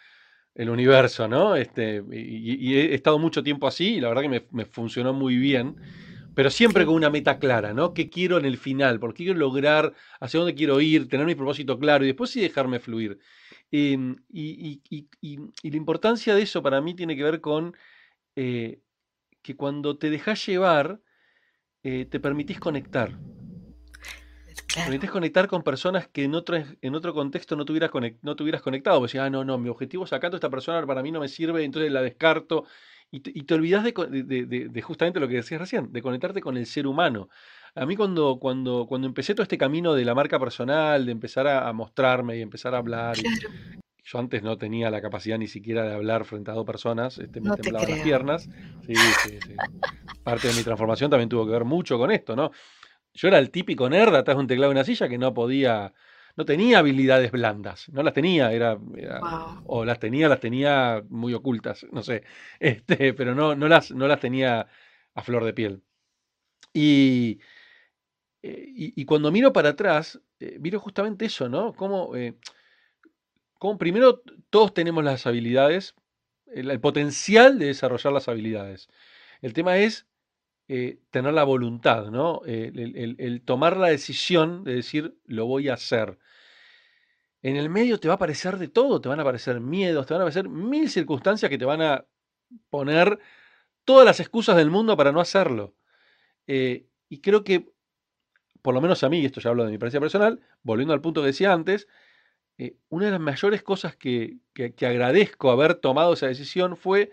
el 0.55 0.69
universo, 0.69 1.27
¿no? 1.27 1.55
Este, 1.55 2.03
y, 2.11 2.75
he 2.75 2.95
estado 2.95 3.19
mucho 3.19 3.43
tiempo 3.43 3.67
así 3.67 3.95
y 3.95 3.99
la 4.01 4.09
verdad 4.09 4.23
que 4.23 4.29
me, 4.29 4.45
me 4.51 4.65
funcionó 4.65 5.13
muy 5.13 5.37
bien 5.37 5.75
pero 6.35 6.49
siempre 6.49 6.85
con 6.85 6.95
una 6.95 7.09
meta 7.09 7.39
clara, 7.39 7.73
¿no? 7.73 7.93
¿Qué 7.93 8.09
quiero 8.09 8.37
en 8.37 8.45
el 8.45 8.57
final? 8.57 8.99
¿Por 8.99 9.13
qué 9.13 9.25
quiero 9.25 9.39
lograr? 9.39 9.93
¿Hacia 10.19 10.39
dónde 10.39 10.55
quiero 10.55 10.79
ir? 10.81 11.07
Tener 11.07 11.25
mi 11.25 11.35
propósito 11.35 11.77
claro 11.79 12.03
y 12.03 12.07
después 12.07 12.29
sí 12.29 12.41
dejarme 12.41 12.79
fluir. 12.79 13.19
Em, 13.71 14.15
y, 14.29 14.81
la 15.21 15.77
importancia 15.77 16.33
de 16.35 16.41
eso 16.41 16.63
para 16.63 16.81
mí 16.81 16.95
tiene 16.95 17.15
que 17.15 17.23
ver 17.23 17.41
con 17.41 17.75
eh, 18.35 18.79
que 19.41 19.55
cuando 19.55 19.97
te 19.97 20.09
dejas 20.09 20.45
llevar, 20.45 21.01
eh, 21.83 22.05
te 22.09 22.19
permitís 22.19 22.59
conectar. 22.59 23.17
Te 24.73 24.81
permitís 24.81 25.09
conectar 25.09 25.47
con 25.47 25.63
personas 25.63 26.07
que 26.07 26.23
en 26.23 26.35
otro, 26.35 26.57
en 26.81 26.95
otro 26.95 27.13
contexto 27.13 27.55
no 27.55 27.65
tuvieras, 27.65 27.91
no 28.21 28.35
tuvieras 28.35 28.61
conectado. 28.61 28.99
Porque 28.99 29.19
ah, 29.19 29.29
no, 29.29 29.43
no, 29.43 29.57
mi 29.57 29.69
objetivo 29.69 30.03
es 30.03 30.09
sacando 30.09 30.35
a 30.35 30.39
esta 30.39 30.49
persona, 30.49 30.85
para 30.85 31.01
mí 31.01 31.11
no 31.11 31.19
me 31.19 31.27
sirve, 31.27 31.63
entonces 31.63 31.91
la 31.91 32.01
descarto 32.01 32.65
y 33.11 33.21
te, 33.21 33.31
y 33.33 33.53
olvidas 33.53 33.83
de, 33.83 34.81
justamente 34.81 35.19
lo 35.19 35.27
que 35.27 35.35
decías 35.35 35.59
recién, 35.59 35.91
de 35.91 36.01
conectarte 36.01 36.41
con 36.41 36.57
el 36.57 36.65
ser 36.65 36.87
humano. 36.87 37.29
A 37.75 37.85
mí 37.85 37.95
cuando, 37.95 38.39
cuando, 38.39 38.85
cuando 38.87 39.07
empecé 39.07 39.33
todo 39.33 39.43
este 39.43 39.57
camino 39.57 39.93
de 39.93 40.05
la 40.05 40.15
marca 40.15 40.39
personal, 40.39 41.05
de 41.05 41.11
empezar 41.11 41.47
a, 41.47 41.71
mostrarme 41.73 42.37
y 42.37 42.41
empezar 42.41 42.75
a 42.75 42.79
hablar, 42.79 43.17
yo 44.03 44.19
antes 44.19 44.43
no 44.43 44.57
tenía 44.57 44.89
la 44.89 45.01
capacidad 45.01 45.37
ni 45.37 45.47
siquiera 45.47 45.83
de 45.83 45.93
hablar 45.93 46.25
frente 46.25 46.51
a 46.51 46.53
dos 46.53 46.65
personas, 46.65 47.17
este, 47.17 47.41
me 47.41 47.55
temblaban 47.55 47.89
las 47.89 47.99
piernas. 47.99 48.49
Sí, 48.85 48.95
sí, 48.95 49.39
sí. 49.45 49.55
Parte 50.23 50.47
de 50.47 50.53
mi 50.53 50.63
transformación 50.63 51.09
también 51.09 51.29
tuvo 51.29 51.45
que 51.45 51.51
ver 51.51 51.65
mucho 51.65 51.97
con 51.97 52.11
esto, 52.11 52.35
¿no? 52.35 52.51
Yo 53.13 53.27
era 53.27 53.39
el 53.39 53.49
típico 53.49 53.89
nerd 53.89 54.15
atrás 54.15 54.37
de 54.37 54.41
un 54.41 54.47
teclado 54.47 54.71
y 54.71 54.75
una 54.75 54.83
silla 54.83 55.09
que 55.09 55.17
no 55.17 55.33
podía 55.33 55.93
no 56.39 56.45
tenía 56.45 56.79
habilidades 56.79 57.33
blandas, 57.33 57.89
no 57.89 58.01
las 58.01 58.13
tenía, 58.13 58.53
era, 58.53 58.79
o 59.65 59.83
las 59.83 59.99
tenía, 59.99 60.29
las 60.29 60.39
tenía 60.39 61.03
muy 61.09 61.33
ocultas, 61.33 61.85
no 61.91 62.01
sé, 62.01 62.23
este, 62.61 63.13
pero 63.13 63.35
no, 63.35 63.55
no, 63.55 63.67
las, 63.67 63.91
no 63.91 64.07
las 64.07 64.21
tenía 64.21 64.65
a 65.15 65.21
flor 65.21 65.43
de 65.43 65.53
piel. 65.53 65.83
Y, 66.73 67.41
eh, 68.41 68.65
y, 68.73 69.03
cuando 69.03 69.33
miro 69.33 69.51
para 69.51 69.71
atrás, 69.71 70.21
eh, 70.39 70.57
miro 70.61 70.79
justamente 70.79 71.25
eso, 71.25 71.49
¿no? 71.49 71.73
Como, 71.73 72.15
eh, 72.15 72.35
como, 73.55 73.77
primero 73.77 74.23
todos 74.49 74.73
tenemos 74.73 75.03
las 75.03 75.27
habilidades, 75.27 75.93
el, 76.53 76.79
potencial 76.79 77.59
de 77.59 77.65
desarrollar 77.65 78.13
las 78.13 78.29
habilidades. 78.29 78.87
El 79.41 79.51
tema 79.51 79.77
es 79.77 80.07
tener 81.09 81.33
la 81.33 81.43
voluntad, 81.43 82.11
¿no? 82.11 82.41
el, 82.45 83.41
tomar 83.43 83.75
la 83.77 83.87
decisión 83.87 84.63
de 84.63 84.75
decir, 84.75 85.17
lo 85.25 85.47
voy 85.47 85.69
a 85.69 85.73
hacer. 85.73 86.19
En 87.41 87.55
el 87.55 87.69
medio 87.69 87.99
te 87.99 88.07
va 88.07 88.13
a 88.13 88.15
aparecer 88.15 88.57
de 88.57 88.67
todo, 88.67 89.01
te 89.01 89.09
van 89.09 89.19
a 89.19 89.23
aparecer 89.23 89.59
miedos, 89.61 90.05
te 90.05 90.13
van 90.13 90.21
a 90.21 90.23
aparecer 90.25 90.47
mil 90.47 90.89
circunstancias 90.89 91.49
que 91.49 91.57
te 91.57 91.65
van 91.65 91.81
a 91.81 92.05
poner 92.69 93.19
todas 93.83 94.05
las 94.05 94.19
excusas 94.19 94.55
del 94.57 94.69
mundo 94.69 94.95
para 94.95 95.11
no 95.11 95.19
hacerlo. 95.19 95.73
Eh, 96.47 96.85
y 97.09 97.21
creo 97.21 97.43
que, 97.43 97.71
por 98.61 98.73
lo 98.73 98.81
menos 98.81 99.03
a 99.03 99.09
mí, 99.09 99.25
esto 99.25 99.41
ya 99.41 99.49
hablo 99.49 99.63
de 99.63 99.69
mi 99.69 99.75
experiencia 99.75 99.99
personal, 99.99 100.41
volviendo 100.63 100.93
al 100.93 101.01
punto 101.01 101.21
que 101.21 101.27
decía 101.27 101.53
antes, 101.53 101.87
eh, 102.59 102.75
una 102.89 103.05
de 103.05 103.11
las 103.11 103.19
mayores 103.21 103.63
cosas 103.63 103.95
que, 103.95 104.37
agradezco 104.81 105.49
haber 105.49 105.75
tomado 105.75 106.13
esa 106.13 106.27
decisión 106.27 106.75
fue, 106.75 107.11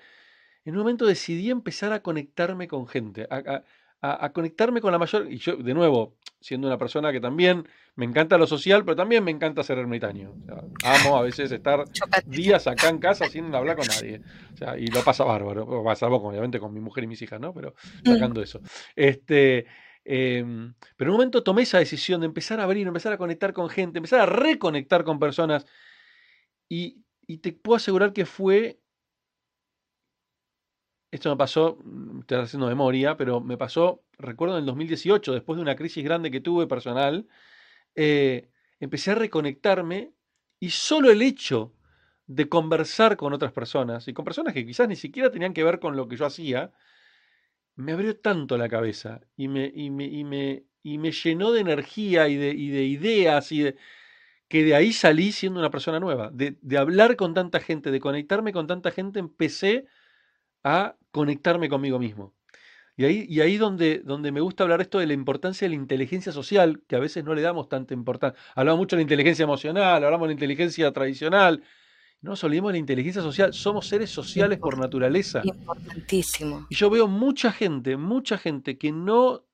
en 0.66 0.74
un 0.74 0.80
momento 0.80 1.06
decidí 1.06 1.50
empezar 1.50 1.92
a 1.92 2.02
conectarme 2.02 2.66
con 2.66 2.88
gente, 2.88 3.28
a, 3.30 4.32
conectarme 4.32 4.80
con 4.80 4.90
la 4.90 4.98
mayor, 4.98 5.30
y 5.30 5.38
yo, 5.38 5.56
de 5.56 5.74
nuevo, 5.74 6.16
siendo 6.40 6.66
una 6.66 6.76
persona 6.76 7.12
que 7.12 7.20
también 7.20 7.68
me 7.94 8.04
encanta 8.04 8.36
lo 8.36 8.48
social, 8.48 8.84
pero 8.84 8.96
también 8.96 9.22
me 9.22 9.30
encanta 9.30 9.62
ser 9.62 9.78
ermitaño. 9.78 10.34
amo 10.84 11.16
a 11.16 11.22
veces 11.22 11.52
estar 11.52 11.84
días 12.26 12.66
acá 12.66 12.88
en 12.88 12.98
casa 12.98 13.28
sin 13.28 13.54
hablar 13.54 13.76
con 13.76 13.86
nadie. 13.86 14.20
y 14.78 14.88
lo 14.88 15.02
pasa 15.04 15.22
bárbaro, 15.22 15.84
salvo 15.94 16.16
obviamente 16.16 16.58
con 16.58 16.74
mi 16.74 16.80
mujer 16.80 17.04
y 17.04 17.06
mis 17.06 17.22
hijas, 17.22 17.40
¿no? 17.40 17.54
Pero 17.54 17.74
mm. 18.04 18.12
sacando 18.12 18.42
eso. 18.42 18.60
Este, 18.96 19.66
em, 20.04 20.74
pero 20.96 21.10
en 21.10 21.12
un 21.12 21.18
momento 21.18 21.44
tomé 21.44 21.62
esa 21.62 21.78
decisión 21.78 22.20
de 22.20 22.26
empezar 22.26 22.58
a 22.58 22.64
abrir, 22.64 22.88
empezar 22.88 23.12
a 23.12 23.18
conectar 23.18 23.52
con 23.52 23.68
gente, 23.68 23.98
empezar 23.98 24.20
a 24.20 24.26
reconectar 24.26 25.04
con 25.04 25.20
personas. 25.20 25.64
Y, 26.68 27.04
y 27.24 27.38
te 27.38 27.52
puedo 27.52 27.76
asegurar 27.76 28.12
que 28.12 28.26
fue 28.26 28.80
esto 31.10 31.30
me 31.30 31.36
pasó, 31.36 31.78
mm, 31.84 32.20
estoy 32.20 32.38
haciendo 32.38 32.66
memoria, 32.68 33.16
pero 33.16 33.40
me 33.40 33.56
pasó, 33.56 34.02
recuerdo 34.18 34.56
en 34.56 34.60
el 34.60 34.66
2018, 34.66 35.32
después 35.34 35.56
de 35.56 35.62
una 35.62 35.76
crisis 35.76 36.04
grande 36.04 36.30
que 36.30 36.40
tuve 36.40 36.66
personal, 36.66 37.26
eh, 37.94 38.50
empecé 38.80 39.12
a 39.12 39.16
reconectarme 39.16 40.12
y 40.60 40.70
solo 40.70 41.10
el 41.10 41.22
hecho 41.22 41.74
de 42.26 42.48
conversar 42.48 43.16
con 43.16 43.32
otras 43.32 43.52
personas 43.52 44.08
y 44.08 44.12
con 44.14 44.24
personas 44.24 44.54
que 44.54 44.66
quizás 44.66 44.88
ni 44.88 44.96
siquiera 44.96 45.30
tenían 45.30 45.54
que 45.54 45.64
ver 45.64 45.80
con 45.80 45.96
lo 45.96 46.08
que 46.08 46.16
yo 46.16 46.26
hacía, 46.26 46.72
me 47.76 47.92
abrió 47.92 48.16
tanto 48.18 48.56
la 48.56 48.68
cabeza 48.68 49.20
y 49.36 49.48
me, 49.48 49.70
y 49.74 49.90
me, 49.90 50.06
y 50.06 50.24
me, 50.24 50.64
y 50.82 50.98
me 50.98 51.12
llenó 51.12 51.52
de 51.52 51.60
energía 51.60 52.28
y 52.28 52.36
de, 52.36 52.50
y 52.50 52.70
de 52.70 52.84
ideas 52.84 53.52
y 53.52 53.74
que 54.48 54.64
de 54.64 54.74
ahí 54.74 54.92
salí 54.92 55.32
siendo 55.32 55.60
una 55.60 55.70
persona 55.70 56.00
nueva. 56.00 56.30
De, 56.30 56.58
de 56.62 56.78
hablar 56.78 57.16
con 57.16 57.34
tanta 57.34 57.60
gente, 57.60 57.90
de 57.90 58.00
conectarme 58.00 58.52
con 58.52 58.66
tanta 58.66 58.90
gente, 58.90 59.18
empecé 59.18 59.86
a 60.66 60.96
conectarme 61.12 61.68
conmigo 61.68 62.00
mismo. 62.00 62.34
Y 62.96 63.04
ahí, 63.04 63.26
y 63.28 63.40
ahí 63.40 63.56
donde, 63.56 64.00
donde 64.00 64.32
me 64.32 64.40
gusta 64.40 64.64
hablar 64.64 64.80
esto 64.80 64.98
de 64.98 65.06
la 65.06 65.12
importancia 65.12 65.66
de 65.66 65.68
la 65.68 65.80
inteligencia 65.80 66.32
social, 66.32 66.82
que 66.88 66.96
a 66.96 66.98
veces 66.98 67.22
no 67.22 67.34
le 67.34 67.42
damos 67.42 67.68
tanta 67.68 67.94
importancia. 67.94 68.40
Hablamos 68.56 68.80
mucho 68.80 68.96
de 68.96 69.00
la 69.00 69.02
inteligencia 69.02 69.44
emocional, 69.44 70.02
hablamos 70.02 70.26
de 70.26 70.28
la 70.28 70.32
inteligencia 70.32 70.90
tradicional. 70.92 71.62
No 72.20 72.30
nos 72.30 72.42
olvidemos 72.42 72.70
de 72.70 72.72
la 72.72 72.78
inteligencia 72.78 73.22
social. 73.22 73.52
Somos 73.52 73.86
seres 73.86 74.10
sociales 74.10 74.58
por 74.58 74.76
naturaleza. 74.76 75.42
Importantísimo. 75.44 76.66
Y 76.68 76.74
yo 76.74 76.90
veo 76.90 77.06
mucha 77.06 77.52
gente, 77.52 77.96
mucha 77.96 78.38
gente 78.38 78.76
que 78.76 78.90
no 78.90 79.44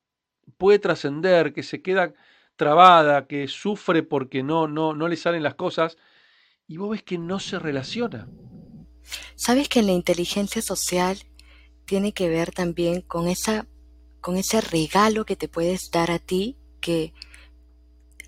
puede 0.57 0.79
trascender, 0.79 1.53
que 1.53 1.63
se 1.63 1.83
queda 1.83 2.15
trabada, 2.57 3.27
que 3.27 3.49
sufre 3.49 4.03
porque 4.03 4.43
no, 4.43 4.67
no, 4.67 4.95
no 4.95 5.09
le 5.09 5.17
salen 5.17 5.43
las 5.43 5.57
cosas. 5.57 5.99
Y 6.67 6.79
vos 6.79 6.91
ves 6.91 7.03
que 7.03 7.19
no 7.19 7.39
se 7.39 7.59
relaciona. 7.59 8.29
Sabes 9.37 9.69
que 9.69 9.83
la 9.83 9.93
inteligencia 9.93 10.63
social 10.63 11.19
tiene 11.85 12.13
que 12.13 12.29
ver 12.29 12.53
también 12.53 13.01
con 13.03 13.29
esa 13.29 13.67
con 14.21 14.37
ese 14.37 14.61
regalo 14.61 15.25
que 15.25 15.37
te 15.37 15.49
puedes 15.49 15.91
dar 15.91 16.11
a 16.11 16.21
ti 16.21 16.57
que 16.81 17.13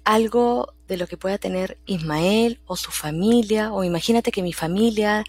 algo 0.05 0.75
de 0.87 0.97
lo 0.97 1.07
que 1.07 1.17
pueda 1.17 1.39
tener 1.39 1.79
Ismael 1.87 2.61
o 2.67 2.77
su 2.77 2.91
familia 2.91 3.73
o 3.73 3.85
imagínate 3.85 4.33
que 4.33 4.43
mi 4.43 4.53
familia 4.53 5.25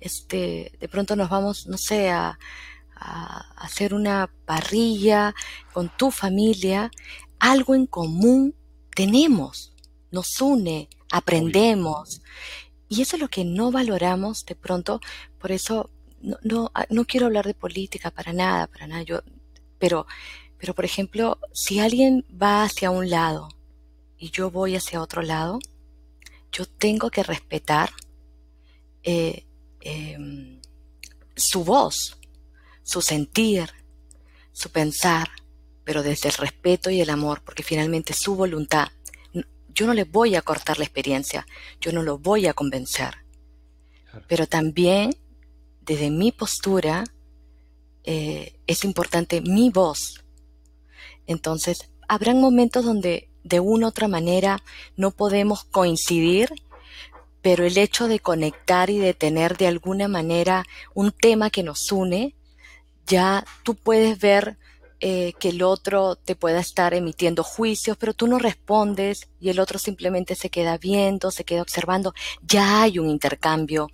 este 0.00 0.72
de 0.78 0.88
pronto 0.88 1.16
nos 1.16 1.30
vamos 1.30 1.66
no 1.66 1.78
sé 1.78 2.10
a, 2.10 2.38
a 2.96 3.38
hacer 3.56 3.94
una 3.94 4.30
parrilla 4.44 5.34
con 5.72 5.88
tu 5.96 6.10
familia 6.10 6.90
algo 7.38 7.74
en 7.74 7.86
común 7.86 8.54
tenemos 8.94 9.72
nos 10.10 10.40
une 10.40 10.88
aprendemos 11.10 12.20
y 12.88 13.02
eso 13.02 13.16
es 13.16 13.22
lo 13.22 13.28
que 13.28 13.44
no 13.44 13.70
valoramos 13.70 14.44
de 14.46 14.54
pronto, 14.54 15.00
por 15.38 15.52
eso 15.52 15.90
no, 16.20 16.36
no, 16.42 16.70
ah, 16.74 16.86
no 16.90 17.04
quiero 17.04 17.26
hablar 17.26 17.46
de 17.46 17.54
política 17.54 18.10
para 18.10 18.32
nada, 18.32 18.66
para 18.66 18.86
nada, 18.86 19.02
yo, 19.02 19.20
pero, 19.78 20.06
pero 20.58 20.74
por 20.74 20.84
ejemplo, 20.84 21.38
si 21.52 21.80
alguien 21.80 22.24
va 22.30 22.64
hacia 22.64 22.90
un 22.90 23.10
lado 23.10 23.48
y 24.18 24.30
yo 24.30 24.50
voy 24.50 24.74
hacia 24.74 25.02
otro 25.02 25.22
lado, 25.22 25.58
yo 26.50 26.66
tengo 26.66 27.10
que 27.10 27.22
respetar 27.22 27.90
eh, 29.02 29.44
em, 29.80 30.60
su 31.36 31.64
voz, 31.64 32.18
su 32.82 33.00
sentir, 33.00 33.70
su 34.52 34.70
pensar, 34.70 35.28
pero 35.84 36.02
desde 36.02 36.28
el 36.28 36.34
respeto 36.34 36.90
y 36.90 37.00
el 37.00 37.10
amor, 37.10 37.42
porque 37.44 37.62
finalmente 37.62 38.12
su 38.12 38.34
voluntad 38.34 38.88
yo 39.78 39.86
no 39.86 39.94
le 39.94 40.02
voy 40.02 40.34
a 40.34 40.42
cortar 40.42 40.78
la 40.78 40.84
experiencia, 40.84 41.46
yo 41.80 41.92
no 41.92 42.02
lo 42.02 42.18
voy 42.18 42.48
a 42.48 42.52
convencer. 42.52 43.14
Pero 44.26 44.48
también, 44.48 45.16
desde 45.82 46.10
mi 46.10 46.32
postura, 46.32 47.04
eh, 48.02 48.58
es 48.66 48.84
importante 48.84 49.40
mi 49.40 49.70
voz. 49.70 50.24
Entonces, 51.28 51.90
habrán 52.08 52.40
momentos 52.40 52.84
donde 52.84 53.30
de 53.44 53.60
una 53.60 53.86
u 53.86 53.88
otra 53.90 54.08
manera 54.08 54.64
no 54.96 55.12
podemos 55.12 55.62
coincidir, 55.62 56.50
pero 57.40 57.64
el 57.64 57.78
hecho 57.78 58.08
de 58.08 58.18
conectar 58.18 58.90
y 58.90 58.98
de 58.98 59.14
tener 59.14 59.56
de 59.56 59.68
alguna 59.68 60.08
manera 60.08 60.64
un 60.92 61.12
tema 61.12 61.50
que 61.50 61.62
nos 61.62 61.92
une, 61.92 62.34
ya 63.06 63.44
tú 63.62 63.76
puedes 63.76 64.18
ver 64.18 64.58
eh, 65.00 65.32
que 65.38 65.50
el 65.50 65.62
otro 65.62 66.16
te 66.16 66.34
pueda 66.34 66.58
estar 66.58 66.92
emitiendo 66.92 67.44
juicios, 67.44 67.96
pero 67.96 68.14
tú 68.14 68.26
no 68.26 68.38
respondes 68.38 69.28
y 69.40 69.48
el 69.48 69.60
otro 69.60 69.78
simplemente 69.78 70.34
se 70.34 70.50
queda 70.50 70.76
viendo, 70.76 71.30
se 71.30 71.44
queda 71.44 71.62
observando. 71.62 72.14
Ya 72.42 72.82
hay 72.82 72.98
un 72.98 73.08
intercambio 73.08 73.90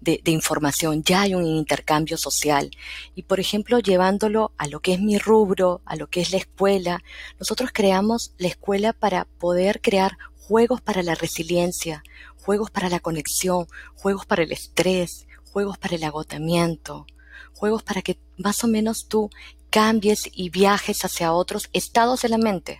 de, 0.00 0.20
de 0.24 0.30
información, 0.32 1.02
ya 1.04 1.22
hay 1.22 1.34
un 1.34 1.46
intercambio 1.46 2.16
social. 2.16 2.70
Y 3.14 3.22
por 3.22 3.38
ejemplo, 3.38 3.78
llevándolo 3.78 4.52
a 4.56 4.66
lo 4.66 4.80
que 4.80 4.94
es 4.94 5.00
mi 5.00 5.18
rubro, 5.18 5.80
a 5.84 5.94
lo 5.94 6.08
que 6.08 6.20
es 6.20 6.32
la 6.32 6.38
escuela, 6.38 7.02
nosotros 7.38 7.70
creamos 7.72 8.32
la 8.38 8.48
escuela 8.48 8.92
para 8.92 9.26
poder 9.38 9.80
crear 9.80 10.18
juegos 10.48 10.80
para 10.80 11.02
la 11.02 11.14
resiliencia, 11.14 12.02
juegos 12.42 12.70
para 12.70 12.88
la 12.88 13.00
conexión, 13.00 13.68
juegos 13.94 14.26
para 14.26 14.42
el 14.42 14.52
estrés, 14.52 15.26
juegos 15.52 15.78
para 15.78 15.96
el 15.96 16.04
agotamiento, 16.04 17.06
juegos 17.54 17.82
para 17.82 18.02
que 18.02 18.18
más 18.38 18.64
o 18.64 18.68
menos 18.68 19.06
tú 19.08 19.30
cambies 19.70 20.20
y 20.32 20.50
viajes 20.50 21.04
hacia 21.04 21.32
otros 21.32 21.68
estados 21.72 22.22
de 22.22 22.28
la 22.30 22.38
mente. 22.38 22.78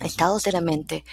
Estados 0.00 0.42
de 0.42 0.52
la 0.52 0.60
mente. 0.60 1.04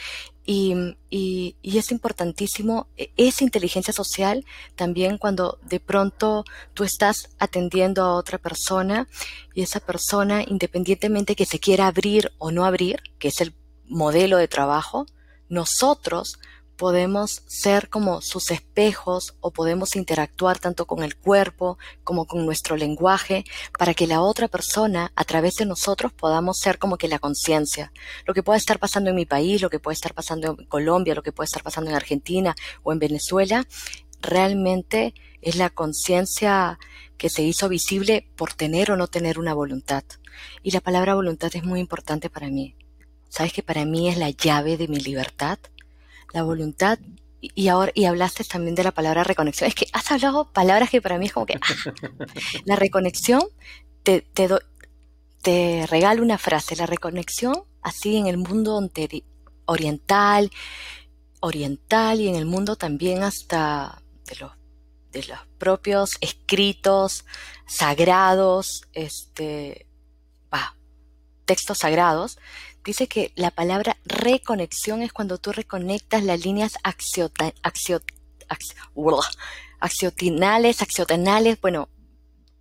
Y, 0.43 0.73
y, 1.11 1.55
es 1.77 1.91
importantísimo, 1.91 2.87
e, 2.97 3.11
esa 3.15 3.43
inteligencia 3.43 3.93
social 3.93 4.43
también 4.75 5.19
cuando 5.19 5.59
de 5.61 5.79
pronto 5.79 6.45
tú 6.73 6.83
estás 6.83 7.29
atendiendo 7.37 8.03
a 8.03 8.15
otra 8.15 8.39
persona 8.39 9.07
y 9.53 9.61
esa 9.61 9.79
persona, 9.79 10.43
independientemente 10.43 11.35
que 11.35 11.45
se 11.45 11.59
quiera 11.59 11.85
abrir 11.85 12.31
o 12.39 12.49
no 12.49 12.65
abrir, 12.65 13.03
que 13.19 13.27
es 13.27 13.39
el 13.39 13.53
modelo 13.85 14.37
de 14.37 14.47
trabajo, 14.47 15.05
nosotros 15.47 16.39
podemos 16.81 17.43
ser 17.45 17.89
como 17.89 18.21
sus 18.21 18.49
espejos 18.49 19.35
o 19.39 19.51
podemos 19.51 19.95
interactuar 19.95 20.57
tanto 20.57 20.87
con 20.87 21.03
el 21.03 21.15
cuerpo 21.15 21.77
como 22.03 22.25
con 22.25 22.43
nuestro 22.43 22.75
lenguaje 22.75 23.43
para 23.77 23.93
que 23.93 24.07
la 24.07 24.23
otra 24.23 24.47
persona 24.47 25.11
a 25.15 25.23
través 25.23 25.57
de 25.57 25.67
nosotros 25.67 26.11
podamos 26.11 26.57
ser 26.57 26.79
como 26.79 26.97
que 26.97 27.07
la 27.07 27.19
conciencia. 27.19 27.93
Lo 28.25 28.33
que 28.33 28.41
puede 28.41 28.57
estar 28.57 28.79
pasando 28.79 29.11
en 29.11 29.15
mi 29.15 29.27
país, 29.27 29.61
lo 29.61 29.69
que 29.69 29.77
puede 29.77 29.93
estar 29.93 30.15
pasando 30.15 30.55
en 30.57 30.65
Colombia, 30.65 31.13
lo 31.13 31.21
que 31.21 31.31
puede 31.31 31.45
estar 31.45 31.61
pasando 31.61 31.91
en 31.91 31.97
Argentina 31.97 32.55
o 32.81 32.91
en 32.91 32.97
Venezuela, 32.97 33.67
realmente 34.19 35.13
es 35.43 35.57
la 35.57 35.69
conciencia 35.69 36.79
que 37.15 37.29
se 37.29 37.43
hizo 37.43 37.69
visible 37.69 38.27
por 38.35 38.53
tener 38.53 38.89
o 38.89 38.97
no 38.97 39.05
tener 39.05 39.37
una 39.37 39.53
voluntad. 39.53 40.03
Y 40.63 40.71
la 40.71 40.81
palabra 40.81 41.13
voluntad 41.13 41.51
es 41.53 41.63
muy 41.63 41.79
importante 41.79 42.31
para 42.31 42.49
mí. 42.49 42.73
¿Sabes 43.29 43.53
que 43.53 43.61
para 43.61 43.85
mí 43.85 44.09
es 44.09 44.17
la 44.17 44.31
llave 44.31 44.77
de 44.77 44.87
mi 44.87 44.97
libertad? 44.97 45.59
La 46.33 46.43
voluntad 46.43 46.99
y 47.41 47.67
ahora 47.69 47.91
y 47.95 48.05
hablaste 48.05 48.43
también 48.43 48.75
de 48.75 48.83
la 48.83 48.91
palabra 48.91 49.23
reconexión. 49.23 49.67
Es 49.67 49.75
que 49.75 49.87
has 49.93 50.11
hablado 50.11 50.51
palabras 50.51 50.89
que 50.89 51.01
para 51.01 51.17
mí 51.17 51.25
es 51.25 51.33
como 51.33 51.45
que 51.45 51.55
ah. 51.55 51.93
la 52.65 52.75
reconexión 52.75 53.41
te, 54.03 54.21
te, 54.21 54.49
te 55.41 55.87
regalo 55.87 56.21
una 56.23 56.37
frase, 56.37 56.75
la 56.75 56.85
reconexión 56.85 57.63
así 57.81 58.17
en 58.17 58.27
el 58.27 58.37
mundo 58.37 58.79
oriental, 59.65 60.51
oriental 61.39 62.21
y 62.21 62.27
en 62.27 62.35
el 62.35 62.45
mundo 62.45 62.75
también 62.75 63.23
hasta 63.23 64.01
de 64.25 64.35
los 64.35 64.51
de 65.11 65.23
los 65.23 65.39
propios 65.57 66.11
escritos 66.21 67.25
sagrados, 67.67 68.83
este, 68.93 69.87
va, 70.53 70.75
textos 71.45 71.79
sagrados, 71.79 72.37
dice 72.83 73.07
que 73.07 73.31
la 73.35 73.51
palabra 73.51 73.97
reconexión 74.05 75.01
es 75.01 75.13
cuando 75.13 75.37
tú 75.37 75.51
reconectas 75.51 76.23
las 76.23 76.43
líneas 76.43 76.73
axiotinales, 79.79 80.81
axiotenales, 80.81 81.61
bueno, 81.61 81.89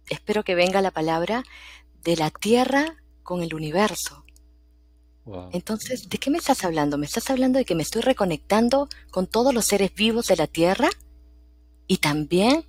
espero 0.08 0.44
que 0.44 0.54
venga 0.54 0.82
la 0.82 0.90
palabra, 0.90 1.44
de 2.02 2.16
la 2.16 2.30
Tierra 2.30 2.96
con 3.22 3.42
el 3.42 3.54
universo. 3.54 4.24
Entonces, 5.52 6.08
¿de 6.08 6.18
qué 6.18 6.30
me 6.30 6.38
estás 6.38 6.64
hablando? 6.64 6.98
¿Me 6.98 7.06
estás 7.06 7.30
hablando 7.30 7.58
de 7.58 7.64
que 7.64 7.74
me 7.74 7.82
estoy 7.82 8.02
reconectando 8.02 8.88
con 9.10 9.26
todos 9.26 9.54
los 9.54 9.66
seres 9.66 9.94
vivos 9.94 10.26
de 10.26 10.36
la 10.36 10.46
Tierra 10.46 10.88
y 11.86 11.98
también 11.98 12.64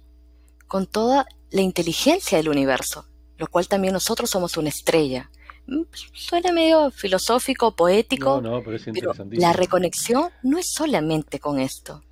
con 0.67 0.85
toda 0.85 1.25
la 1.49 1.61
inteligencia 1.61 2.37
del 2.37 2.49
universo, 2.49 3.07
lo 3.37 3.47
cual 3.47 3.67
también 3.67 3.93
nosotros 3.93 4.29
somos 4.29 4.57
una 4.57 4.69
estrella. 4.69 5.31
Mm, 5.71 5.83
suena 6.11 6.51
medio 6.51 6.91
filosófico, 6.91 7.73
poético, 7.73 8.41
no, 8.41 8.57
no, 8.57 8.61
pero, 8.61 8.75
es 8.75 8.85
la 9.31 9.53
reconexión 9.53 10.29
no 10.43 10.57
es 10.57 10.69
solamente 10.69 11.39
con 11.39 11.59
esto. 11.59 12.03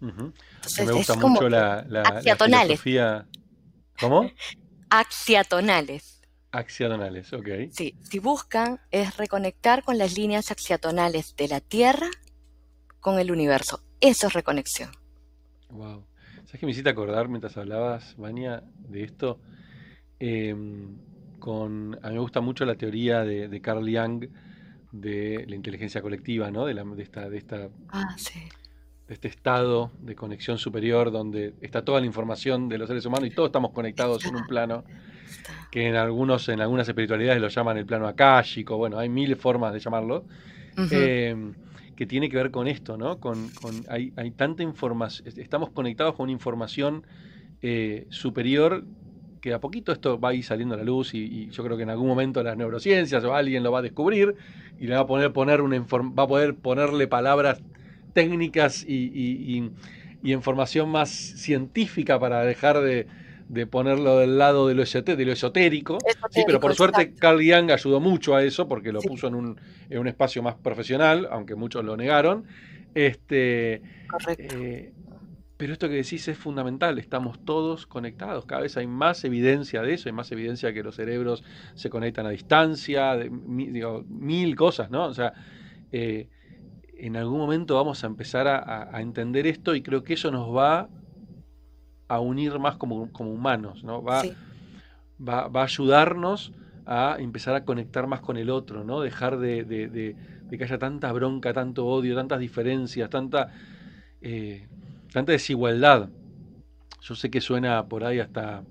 me 0.00 0.92
gusta 0.92 1.14
mucho 1.14 1.48
la, 1.48 1.82
la, 1.88 2.20
filosofía. 2.20 3.26
¿Cómo? 3.98 4.30
Axiatonales. 4.90 6.20
Axiatonales, 6.52 7.32
ok. 7.32 7.48
Sí, 7.70 7.96
si 8.02 8.18
buscan 8.18 8.82
es 8.90 9.16
reconectar 9.16 9.82
con 9.82 9.96
las 9.96 10.18
líneas 10.18 10.50
axiatonales 10.50 11.36
de 11.36 11.48
la 11.48 11.60
Tierra 11.60 12.10
con 13.00 13.18
el 13.18 13.30
universo. 13.30 13.80
Eso 13.98 14.26
es 14.26 14.34
reconexión. 14.34 14.90
Wow. 15.70 16.06
¿Sabes 16.44 16.60
qué 16.60 16.66
me 16.66 16.72
hiciste 16.72 16.90
acordar 16.90 17.28
mientras 17.28 17.56
hablabas, 17.56 18.14
Vania, 18.18 18.62
de 18.76 19.04
esto? 19.04 19.40
Eh, 20.20 20.54
con. 21.38 21.98
A 22.02 22.08
mí 22.08 22.14
me 22.14 22.20
gusta 22.20 22.40
mucho 22.40 22.64
la 22.64 22.74
teoría 22.74 23.24
de, 23.24 23.60
Carl 23.60 23.84
Jung 23.84 24.26
de 24.92 25.44
la 25.48 25.56
inteligencia 25.56 26.02
colectiva, 26.02 26.50
¿no? 26.50 26.66
De, 26.66 26.74
la, 26.74 26.84
de 26.84 27.02
esta. 27.02 27.28
De 27.28 27.38
esta 27.38 27.68
ah, 27.88 28.14
sí. 28.16 28.40
De 29.06 29.14
este 29.14 29.28
estado 29.28 29.92
de 30.00 30.16
conexión 30.16 30.58
superior 30.58 31.12
donde 31.12 31.54
está 31.60 31.84
toda 31.84 32.00
la 32.00 32.06
información 32.06 32.68
de 32.68 32.76
los 32.76 32.88
seres 32.88 33.06
humanos 33.06 33.28
y 33.28 33.30
todos 33.30 33.50
estamos 33.50 33.70
conectados 33.70 34.24
en 34.24 34.34
un 34.34 34.44
plano 34.48 34.82
que 35.70 35.88
en 35.88 35.96
algunos 35.96 36.48
en 36.48 36.60
algunas 36.60 36.88
espiritualidades 36.88 37.40
lo 37.40 37.48
llaman 37.48 37.76
el 37.76 37.86
plano 37.86 38.08
akáshico, 38.08 38.76
bueno, 38.76 38.98
hay 38.98 39.08
mil 39.08 39.36
formas 39.36 39.72
de 39.72 39.80
llamarlo, 39.80 40.24
em, 40.90 41.54
que 41.94 42.06
tiene 42.06 42.28
que 42.28 42.36
ver 42.36 42.50
con 42.50 42.66
esto, 42.66 42.96
¿no? 42.96 43.18
Con, 43.18 43.48
con 43.50 43.84
hay, 43.88 44.12
hay, 44.16 44.30
tanta 44.32 44.62
información, 44.62 45.32
estamos 45.36 45.70
conectados 45.70 46.14
con 46.14 46.24
una 46.24 46.32
información 46.32 47.06
eh, 47.62 48.06
superior 48.10 48.84
que 49.46 49.54
a 49.54 49.60
poquito 49.60 49.92
esto 49.92 50.18
va 50.18 50.30
a 50.30 50.34
ir 50.34 50.42
saliendo 50.42 50.74
a 50.74 50.78
la 50.78 50.82
luz 50.82 51.14
y, 51.14 51.48
yo 51.50 51.62
creo 51.62 51.76
que 51.76 51.84
en 51.84 51.90
algún 51.90 52.08
momento 52.08 52.42
las 52.42 52.56
neurociencias 52.56 53.22
o 53.22 53.32
alguien 53.32 53.62
lo 53.62 53.70
va 53.70 53.78
a 53.78 53.82
descubrir 53.82 54.34
y 54.80 54.88
le 54.88 54.94
va 54.96 55.02
a 55.02 55.06
poner, 55.06 55.32
poner 55.32 55.60
una 55.60 55.78
va 55.78 56.24
a 56.24 56.26
poder 56.26 56.56
ponerle 56.56 57.06
palabras 57.06 57.62
técnicas 58.12 58.84
y, 58.88 59.70
información 60.24 60.88
más 60.88 61.10
científica 61.10 62.18
para 62.18 62.42
dejar 62.42 62.80
de, 62.80 63.06
ponerlo 63.70 64.18
del 64.18 64.36
lado 64.36 64.66
de 64.66 64.74
lo, 64.74 64.82
de 64.82 65.24
lo 65.24 65.32
esotérico. 65.32 65.98
sí, 66.30 66.42
pero 66.44 66.58
por 66.58 66.74
suerte 66.74 67.14
Carl 67.14 67.38
Jung 67.38 67.70
ayudó 67.70 68.00
mucho 68.00 68.34
a 68.34 68.42
eso 68.42 68.66
porque 68.66 68.90
lo 68.90 69.00
puso 69.00 69.28
en 69.28 69.36
un, 69.36 69.60
en 69.88 69.98
un, 70.00 70.08
espacio 70.08 70.42
más 70.42 70.56
profesional, 70.56 71.28
aunque 71.30 71.54
muchos 71.54 71.84
lo 71.84 71.96
negaron. 71.96 72.46
Este, 72.96 73.80
Correcto. 74.08 74.56
Eh, 74.58 74.92
pero 75.56 75.72
esto 75.72 75.88
que 75.88 75.94
decís 75.94 76.28
es 76.28 76.36
fundamental, 76.36 76.98
estamos 76.98 77.42
todos 77.44 77.86
conectados, 77.86 78.44
cada 78.44 78.62
vez 78.62 78.76
hay 78.76 78.86
más 78.86 79.24
evidencia 79.24 79.80
de 79.82 79.94
eso, 79.94 80.08
hay 80.08 80.12
más 80.12 80.30
evidencia 80.30 80.72
que 80.72 80.82
los 80.82 80.96
cerebros 80.96 81.44
se 81.74 81.88
conectan 81.88 82.26
a 82.26 82.30
distancia, 82.30 83.16
de, 83.16 83.30
mil 83.30 84.54
cosas, 84.54 84.90
¿no? 84.90 85.06
O 85.06 85.14
sea, 85.14 85.32
eh, 85.92 86.28
en 86.98 87.16
algún 87.16 87.38
momento 87.38 87.74
vamos 87.74 88.04
a 88.04 88.06
empezar 88.06 88.46
a, 88.48 89.00
entender 89.00 89.46
esto 89.46 89.74
y 89.74 89.82
creo 89.82 90.02
que 90.02 90.14
eso 90.14 90.30
nos 90.30 90.54
va 90.54 90.88
a 92.08 92.20
unir 92.20 92.58
más 92.58 92.76
como, 92.76 93.10
como 93.12 93.32
humanos, 93.32 93.82
¿no? 93.82 94.02
Va, 94.02 94.22
va, 95.26 95.48
va, 95.48 95.60
a 95.62 95.64
ayudarnos 95.64 96.52
a 96.84 97.16
empezar 97.18 97.54
a 97.54 97.64
conectar 97.64 98.06
más 98.06 98.20
con 98.20 98.36
el 98.36 98.50
otro, 98.50 98.84
¿no? 98.84 99.00
Dejar 99.00 99.38
de, 99.38 99.64
de, 99.64 99.88
de 99.88 100.58
que 100.58 100.64
haya 100.64 100.78
tanta 100.78 101.12
bronca, 101.12 101.52
tanto 101.52 101.86
odio, 101.86 102.14
tantas 102.14 102.40
diferencias, 102.40 103.08
tanta... 103.08 103.52
Eh, 104.20 104.68
tanta 105.16 105.32
desigualdad. 105.32 106.10
Yo 107.00 107.14
sé 107.14 107.30
que 107.30 107.40
suena 107.40 107.86
por 107.88 108.04
ahí 108.04 108.20
hasta 108.20 108.62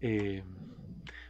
eh, 0.00 0.42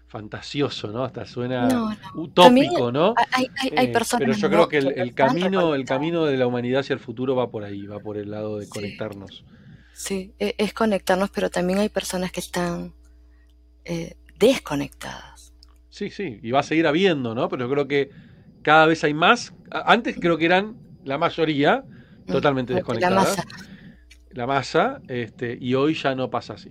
fantasioso, 0.07 0.89
¿no? 0.89 1.05
Hasta 1.05 1.27
suena 1.27 1.95
utópico, 2.15 2.91
¿no? 2.91 3.13
Hay, 3.33 3.51
eh, 3.71 3.89
personas 3.89 4.27
pero 4.27 4.33
yo 4.33 4.49
creo 4.49 4.69
que 4.71 4.79
el, 4.79 5.13
camino, 5.13 5.75
el 5.75 5.85
camino 5.85 6.25
de 6.25 6.39
la 6.39 6.47
humanidad 6.47 6.81
hacia 6.81 6.95
el 6.95 6.99
futuro 6.99 7.37
va 7.37 7.51
por 7.51 7.63
ahí, 7.63 7.87
va 7.87 8.01
por 8.01 8.17
el 8.17 8.31
lado 8.31 8.57
de 8.57 8.67
conectarnos. 8.71 9.45
Sí, 9.93 10.33
e, 10.39 10.55
es 10.57 10.73
conectarnos, 10.73 11.29
pero 11.29 11.51
también 11.51 11.81
hay 11.81 11.91
personas 11.91 12.33
que 12.33 12.41
están 12.41 12.95
eh, 13.85 14.17
desconectadas. 14.39 15.53
Sí, 15.91 16.09
sí, 16.09 16.41
y 16.43 16.53
va 16.53 16.61
a 16.61 16.63
seguir 16.63 16.87
habiendo, 16.87 17.35
¿no? 17.35 17.51
Pero 17.51 17.67
yo 17.67 17.71
creo 17.71 17.87
que 17.87 18.09
cada 18.63 18.87
vez 18.87 19.05
hay 19.05 19.13
más. 19.13 19.53
Antes 19.71 20.17
creo 20.19 20.39
que 20.39 20.47
eran 20.47 20.79
la 21.05 21.19
mayoría 21.19 21.85
Mm, 22.29 22.33
totalmente 22.33 22.73
La 22.73 22.79
desconectadas. 22.79 23.15
masa. 23.15 23.45
La 24.33 24.47
masa, 24.47 25.01
este, 25.09 25.57
y 25.61 25.75
hoy 25.75 25.95
ya 25.95 26.15
no 26.15 26.31
pasa 26.31 26.55
así. 26.55 26.71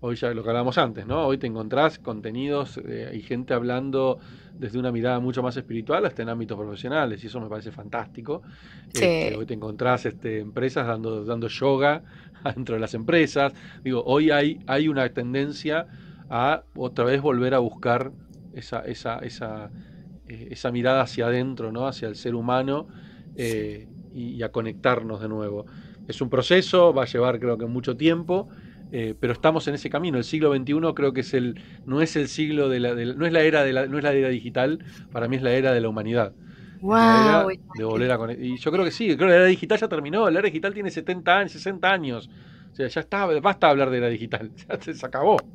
Hoy 0.00 0.14
ya 0.14 0.32
lo 0.32 0.42
que 0.44 0.48
hablábamos 0.48 0.78
antes, 0.78 1.06
¿no? 1.06 1.26
Hoy 1.26 1.38
te 1.38 1.48
encontrás 1.48 1.98
contenidos 1.98 2.80
eh, 2.86 3.10
y 3.14 3.20
gente 3.20 3.52
hablando 3.52 4.20
desde 4.54 4.78
una 4.78 4.92
mirada 4.92 5.18
mucho 5.18 5.42
más 5.42 5.56
espiritual 5.56 6.06
hasta 6.06 6.22
en 6.22 6.28
ámbitos 6.28 6.56
profesionales, 6.56 7.22
y 7.22 7.26
eso 7.26 7.40
me 7.40 7.48
parece 7.48 7.72
fantástico. 7.72 8.42
Sí. 8.94 9.04
Este, 9.04 9.36
hoy 9.36 9.44
te 9.44 9.54
encontrás 9.54 10.06
este, 10.06 10.38
empresas 10.38 10.86
dando, 10.86 11.24
dando 11.24 11.48
yoga 11.48 12.04
dentro 12.54 12.76
de 12.76 12.80
las 12.80 12.94
empresas. 12.94 13.52
Digo, 13.82 14.04
hoy 14.04 14.30
hay, 14.30 14.60
hay 14.66 14.88
una 14.88 15.08
tendencia 15.08 15.86
a 16.30 16.62
otra 16.76 17.04
vez 17.04 17.20
volver 17.20 17.54
a 17.54 17.58
buscar 17.58 18.12
esa, 18.54 18.80
esa, 18.80 19.18
esa, 19.18 19.70
eh, 20.28 20.48
esa 20.52 20.70
mirada 20.70 21.02
hacia 21.02 21.26
adentro, 21.26 21.72
¿no? 21.72 21.88
Hacia 21.88 22.06
el 22.06 22.14
ser 22.14 22.34
humano 22.36 22.86
eh, 23.34 23.88
y, 24.14 24.34
y 24.34 24.42
a 24.42 24.50
conectarnos 24.52 25.20
de 25.20 25.28
nuevo. 25.28 25.66
Es 26.08 26.20
un 26.22 26.30
proceso, 26.30 26.94
va 26.94 27.04
a 27.04 27.06
llevar 27.06 27.40
creo 27.40 27.58
que 27.58 27.66
mucho 27.66 27.96
tiempo, 27.96 28.48
eh, 28.90 29.14
pero 29.20 29.34
estamos 29.34 29.68
en 29.68 29.76
ese 29.76 29.90
camino. 29.90 30.18
El 30.18 30.24
siglo 30.24 30.50
XXI 30.50 30.94
creo 30.94 31.12
que 31.14 31.20
es 31.22 31.34
el, 31.34 31.60
no 31.84 32.02
es 32.02 32.16
el 32.16 32.28
siglo 32.28 32.68
de 32.70 32.80
la, 32.80 32.94
de 32.96 33.06
la- 33.06 33.14
no 33.14 33.26
es 33.26 33.32
la 33.32 33.42
era 33.42 33.64
de 33.64 33.72
la, 33.74 33.86
no 33.88 33.98
es 33.98 34.04
la 34.04 34.12
era 34.14 34.28
digital, 34.30 34.84
para 35.12 35.28
mí 35.28 35.36
es 35.36 35.42
la 35.42 35.52
era 35.52 35.72
de 35.72 35.80
la 35.82 35.90
humanidad. 35.90 36.36
La 36.96 37.16
Wow, 37.16 37.16
era 37.16 37.54
de 37.72 37.84
volver 37.84 38.10
a 38.12 38.18
conect- 38.18 38.38
Y 38.40 38.58
yo 38.58 38.72
creo 38.72 38.84
que 38.84 38.90
sí, 38.92 39.06
creo 39.16 39.28
que 39.28 39.34
la 39.34 39.36
era 39.36 39.44
digital 39.46 39.78
ya 39.78 39.88
terminó, 39.88 40.30
la 40.30 40.40
era 40.40 40.46
digital 40.48 40.74
tiene 40.74 40.90
70 40.90 41.38
años, 41.38 41.52
60 41.52 41.92
años. 41.92 42.28
O 42.72 42.74
sea, 42.78 42.88
ya 42.88 43.00
está, 43.02 43.26
basta 43.40 43.68
hablar 43.70 43.90
de 43.90 43.98
era 43.98 44.08
digital, 44.08 44.52
ya 44.68 44.80
se, 44.80 44.94
se 44.94 45.06
acabó. 45.06 45.50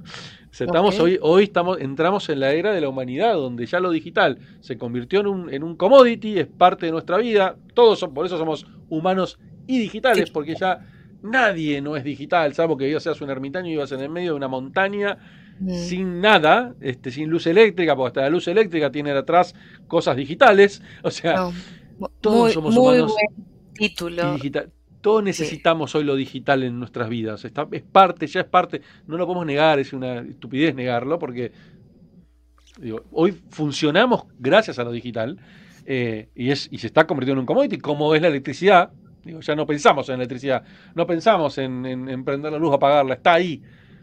Estamos 0.59 0.99
hoy 1.21 1.43
estamos, 1.45 1.79
entramos 1.81 2.29
en 2.29 2.39
la 2.39 2.53
era 2.53 2.71
de 2.71 2.81
la 2.81 2.89
humanidad, 2.89 3.33
donde 3.35 3.65
ya 3.65 3.79
lo 3.79 3.91
digital 3.91 4.39
se 4.59 4.77
convirtió 4.77 5.19
en 5.21 5.27
un, 5.27 5.53
en 5.53 5.63
un 5.63 5.75
commodity, 5.75 6.39
es 6.39 6.47
parte 6.47 6.85
de 6.85 6.91
nuestra 6.93 7.17
vida. 7.17 7.59
Todos 7.73 7.99
son, 7.99 8.13
por 8.13 8.25
eso 8.25 8.37
somos 8.37 8.65
humanos 8.87 9.39
y 9.67 9.79
digitales, 9.79 10.29
porque 10.31 10.55
ya 10.55 10.85
nadie 11.21 11.81
no 11.81 11.95
es 11.95 12.03
digital, 12.03 12.53
salvo 12.53 12.77
que 12.77 12.99
seas 12.99 13.21
un 13.21 13.29
ermitaño 13.29 13.69
y 13.69 13.73
ibas 13.73 13.91
en 13.91 14.01
el 14.01 14.09
medio 14.09 14.31
de 14.31 14.37
una 14.37 14.47
montaña 14.47 15.17
sin 15.67 16.21
nada, 16.21 16.75
este, 16.81 17.11
sin 17.11 17.29
luz 17.29 17.47
eléctrica, 17.47 17.95
porque 17.95 18.07
hasta 18.07 18.21
la 18.21 18.29
luz 18.29 18.47
eléctrica 18.47 18.91
tiene 18.91 19.13
detrás 19.13 19.55
cosas 19.87 20.15
digitales. 20.15 20.81
O 21.03 21.11
sea, 21.11 21.35
no, 21.35 22.09
todos 22.21 22.53
somos 22.53 22.73
muy 22.73 22.99
humanos 22.99 23.13
buen 23.13 23.47
título. 23.73 24.33
digital. 24.35 24.71
Todos 25.01 25.23
necesitamos 25.23 25.93
hoy 25.95 26.05
lo 26.05 26.15
digital 26.15 26.63
en 26.63 26.79
nuestras 26.79 27.09
vidas. 27.09 27.43
Está, 27.43 27.67
es 27.71 27.81
parte, 27.81 28.25
ya 28.27 28.41
es 28.41 28.45
parte. 28.47 28.81
No 29.05 29.17
lo 29.17 29.25
podemos 29.25 29.45
negar, 29.45 29.79
es 29.79 29.91
una 29.91 30.19
estupidez 30.19 30.75
negarlo, 30.75 31.19
porque 31.19 31.51
digo, 32.79 33.03
hoy 33.11 33.37
funcionamos 33.49 34.23
gracias 34.39 34.79
a 34.79 34.83
lo 34.83 34.91
digital 34.91 35.37
eh, 35.85 36.29
y, 36.35 36.51
es, 36.51 36.69
y 36.71 36.77
se 36.77 36.87
está 36.87 37.05
convirtiendo 37.05 37.39
en 37.39 37.41
un 37.41 37.45
commodity, 37.45 37.79
como 37.79 38.15
es 38.15 38.21
la 38.21 38.29
electricidad. 38.29 38.91
Digo, 39.23 39.39
ya 39.39 39.55
no 39.55 39.65
pensamos 39.65 40.09
en 40.09 40.15
electricidad, 40.15 40.63
no 40.95 41.05
pensamos 41.07 41.57
en, 41.57 41.85
en- 41.85 42.09
en 42.09 42.23
prender 42.25 42.51
la 42.51 42.57
luz, 42.59 42.73
apagarla, 42.73 43.13
está 43.15 43.33
ahí. 43.33 43.61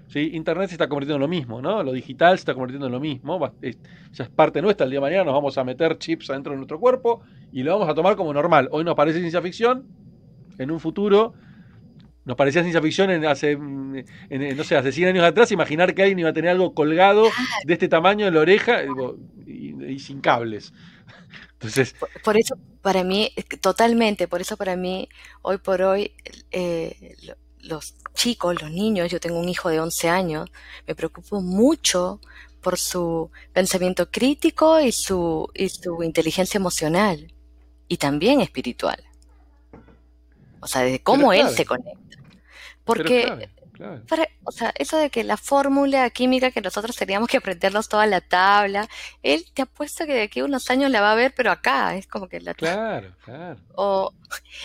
¿sí? 0.09 0.31
Internet 0.33 0.69
se 0.71 0.75
está 0.75 0.89
convirtiendo 0.89 1.17
en 1.17 1.21
lo 1.21 1.29
mismo, 1.29 1.63
¿no? 1.63 1.83
Lo 1.85 1.93
digital 1.93 2.37
se 2.37 2.41
está 2.43 2.55
convirtiendo 2.55 2.87
en 2.87 2.93
lo 2.93 3.01
mismo. 3.01 3.39
va- 3.39 3.53
es- 3.63 3.79
ya 4.13 4.25
es 4.25 4.31
parte 4.31 4.61
nuestra. 4.63 4.85
El 4.85 4.91
día 4.91 4.99
de 4.99 5.03
mañana 5.03 5.25
nos 5.25 5.35
vamos 5.35 5.57
a 5.59 5.63
meter 5.65 5.99
chips 5.99 6.31
adentro 6.31 6.53
de 6.53 6.57
nuestro 6.57 6.81
cuerpo 6.81 7.23
y 7.53 7.63
lo 7.63 7.73
vamos 7.75 7.89
a 7.89 7.95
tomar 7.95 8.17
como 8.17 8.33
normal. 8.33 8.69
Hoy 8.73 8.83
nos 8.85 8.95
parece 8.97 9.19
ciencia 9.21 9.41
ficción, 9.41 9.87
en 10.59 10.71
un 10.71 10.81
futuro 10.81 11.35
nos 12.25 12.37
parecía 12.37 12.63
ciencia 12.63 12.83
ficción 12.83 13.11
en 13.11 13.25
hace, 13.25 13.53
en- 13.53 14.05
en, 14.31 14.57
no 14.57 14.65
sé, 14.65 14.77
hace 14.77 14.91
100 14.93 15.09
años 15.11 15.25
atrás, 15.25 15.53
imaginar 15.53 15.95
que 15.95 16.03
alguien 16.03 16.19
iba 16.19 16.29
a 16.31 16.33
tener 16.33 16.51
algo 16.51 16.75
colgado 16.75 17.25
de 17.65 17.73
este 17.73 17.89
tamaño 17.89 18.27
en 18.27 18.35
la 18.35 18.41
oreja 18.41 18.79
y 19.47 19.99
sin 20.01 20.21
cables. 20.21 20.73
Entonces, 21.61 21.93
Por, 21.93 22.09
por 22.23 22.37
eso, 22.39 22.57
para 22.81 23.05
mí, 23.05 23.33
totalmente, 23.61 24.29
por 24.29 24.41
eso 24.41 24.57
para 24.57 24.77
mí, 24.77 25.09
hoy 25.43 25.59
por 25.59 25.83
hoy, 25.83 26.13
eh, 26.51 27.17
lo- 27.23 27.37
los 27.61 27.95
chicos, 28.15 28.61
los 28.63 28.71
niños, 28.71 29.11
yo 29.11 29.21
tengo 29.21 29.39
un 29.39 29.49
hijo 29.49 29.69
de 29.69 29.81
11 29.81 30.09
años, 30.09 30.51
me 30.87 30.95
preocupo 30.95 31.43
mucho 31.43 32.21
por 32.63 32.79
su 32.79 33.31
pensamiento 33.53 34.11
crítico 34.11 34.81
y 34.81 34.93
su, 34.93 35.49
y 35.55 35.69
su 35.69 36.03
inteligencia 36.03 36.57
emocional 36.59 37.33
y 37.89 37.97
también 37.99 38.41
espiritual. 38.41 39.03
O 40.61 40.67
sea, 40.67 40.83
de 40.83 41.03
cómo 41.03 41.33
él 41.33 41.49
se 41.57 41.65
conecta. 41.65 42.17
Porque 42.85 43.25
para- 44.09 44.29
o 44.45 44.53
sea, 44.53 44.73
eso 44.77 44.97
de 44.99 45.11
que 45.11 45.25
la 45.25 45.37
fórmula 45.37 46.09
química 46.11 46.51
que 46.51 46.61
nosotros 46.61 46.97
teníamos 46.97 47.29
que 47.29 47.37
aprendernos 47.39 47.89
toda 47.89 48.07
la 48.07 48.21
tabla, 48.21 48.89
él 49.23 49.45
te 49.55 49.63
apuesto 49.63 50.07
que 50.07 50.15
de 50.15 50.23
aquí 50.23 50.41
a 50.41 50.45
unos 50.45 50.69
años 50.71 50.91
la 50.91 51.01
va 51.01 51.13
a 51.13 51.15
ver, 51.15 51.33
pero 51.37 51.51
acá, 51.51 51.97
es 51.97 52.07
como 52.07 52.29
que 52.29 52.41
la 52.41 52.55
Claro, 52.55 53.13
claro. 53.25 53.61
o 53.77 54.13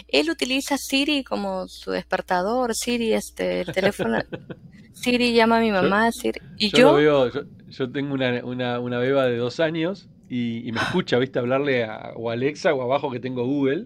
él 0.07 0.29
utiliza 0.29 0.77
Siri 0.77 1.23
como 1.23 1.67
su 1.67 1.91
despertador, 1.91 2.75
Siri, 2.75 3.13
este, 3.13 3.61
el 3.61 3.71
teléfono, 3.71 4.19
Siri 4.93 5.33
llama 5.33 5.57
a 5.57 5.61
mi 5.61 5.71
mamá, 5.71 6.11
Siri, 6.11 6.41
y 6.57 6.69
Yo, 6.69 6.77
yo, 6.77 6.91
lo 6.91 6.93
veo, 6.95 7.29
yo, 7.31 7.41
yo 7.69 7.91
tengo 7.91 8.13
una, 8.13 8.43
una, 8.43 8.79
una 8.79 8.97
beba 8.99 9.25
de 9.25 9.37
dos 9.37 9.59
años 9.59 10.07
y, 10.29 10.67
y 10.67 10.71
me 10.71 10.79
escucha, 10.79 11.17
¿viste? 11.19 11.39
Hablarle 11.39 11.83
a, 11.83 12.13
o 12.15 12.29
a 12.29 12.33
Alexa 12.33 12.73
o 12.73 12.81
abajo 12.81 13.11
que 13.11 13.19
tengo 13.19 13.45
Google. 13.45 13.85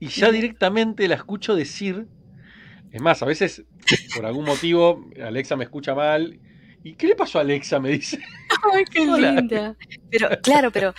Y 0.00 0.08
ya 0.08 0.30
directamente 0.30 1.06
la 1.08 1.14
escucho 1.14 1.54
decir. 1.54 2.06
Es 2.94 3.00
más, 3.00 3.20
a 3.24 3.26
veces, 3.26 3.64
por 4.14 4.24
algún 4.24 4.44
motivo, 4.44 5.04
Alexa 5.20 5.56
me 5.56 5.64
escucha 5.64 5.96
mal. 5.96 6.38
¿Y 6.84 6.94
qué 6.94 7.08
le 7.08 7.16
pasó 7.16 7.38
a 7.38 7.40
Alexa? 7.40 7.80
Me 7.80 7.90
dice. 7.90 8.20
ay, 8.72 8.84
qué 8.84 9.00
Hola. 9.00 9.32
linda. 9.32 9.76
Pero, 10.12 10.28
claro, 10.40 10.70
pero, 10.70 10.94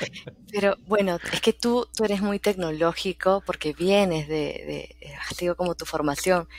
pero 0.52 0.76
bueno, 0.88 1.18
es 1.32 1.40
que 1.40 1.54
tú, 1.54 1.88
tú 1.96 2.04
eres 2.04 2.22
muy 2.22 2.38
tecnológico 2.40 3.42
porque 3.46 3.72
vienes 3.72 4.28
de, 4.28 4.36
de, 5.00 5.14
sido 5.34 5.56
como 5.56 5.74
tu 5.76 5.86
formación. 5.86 6.50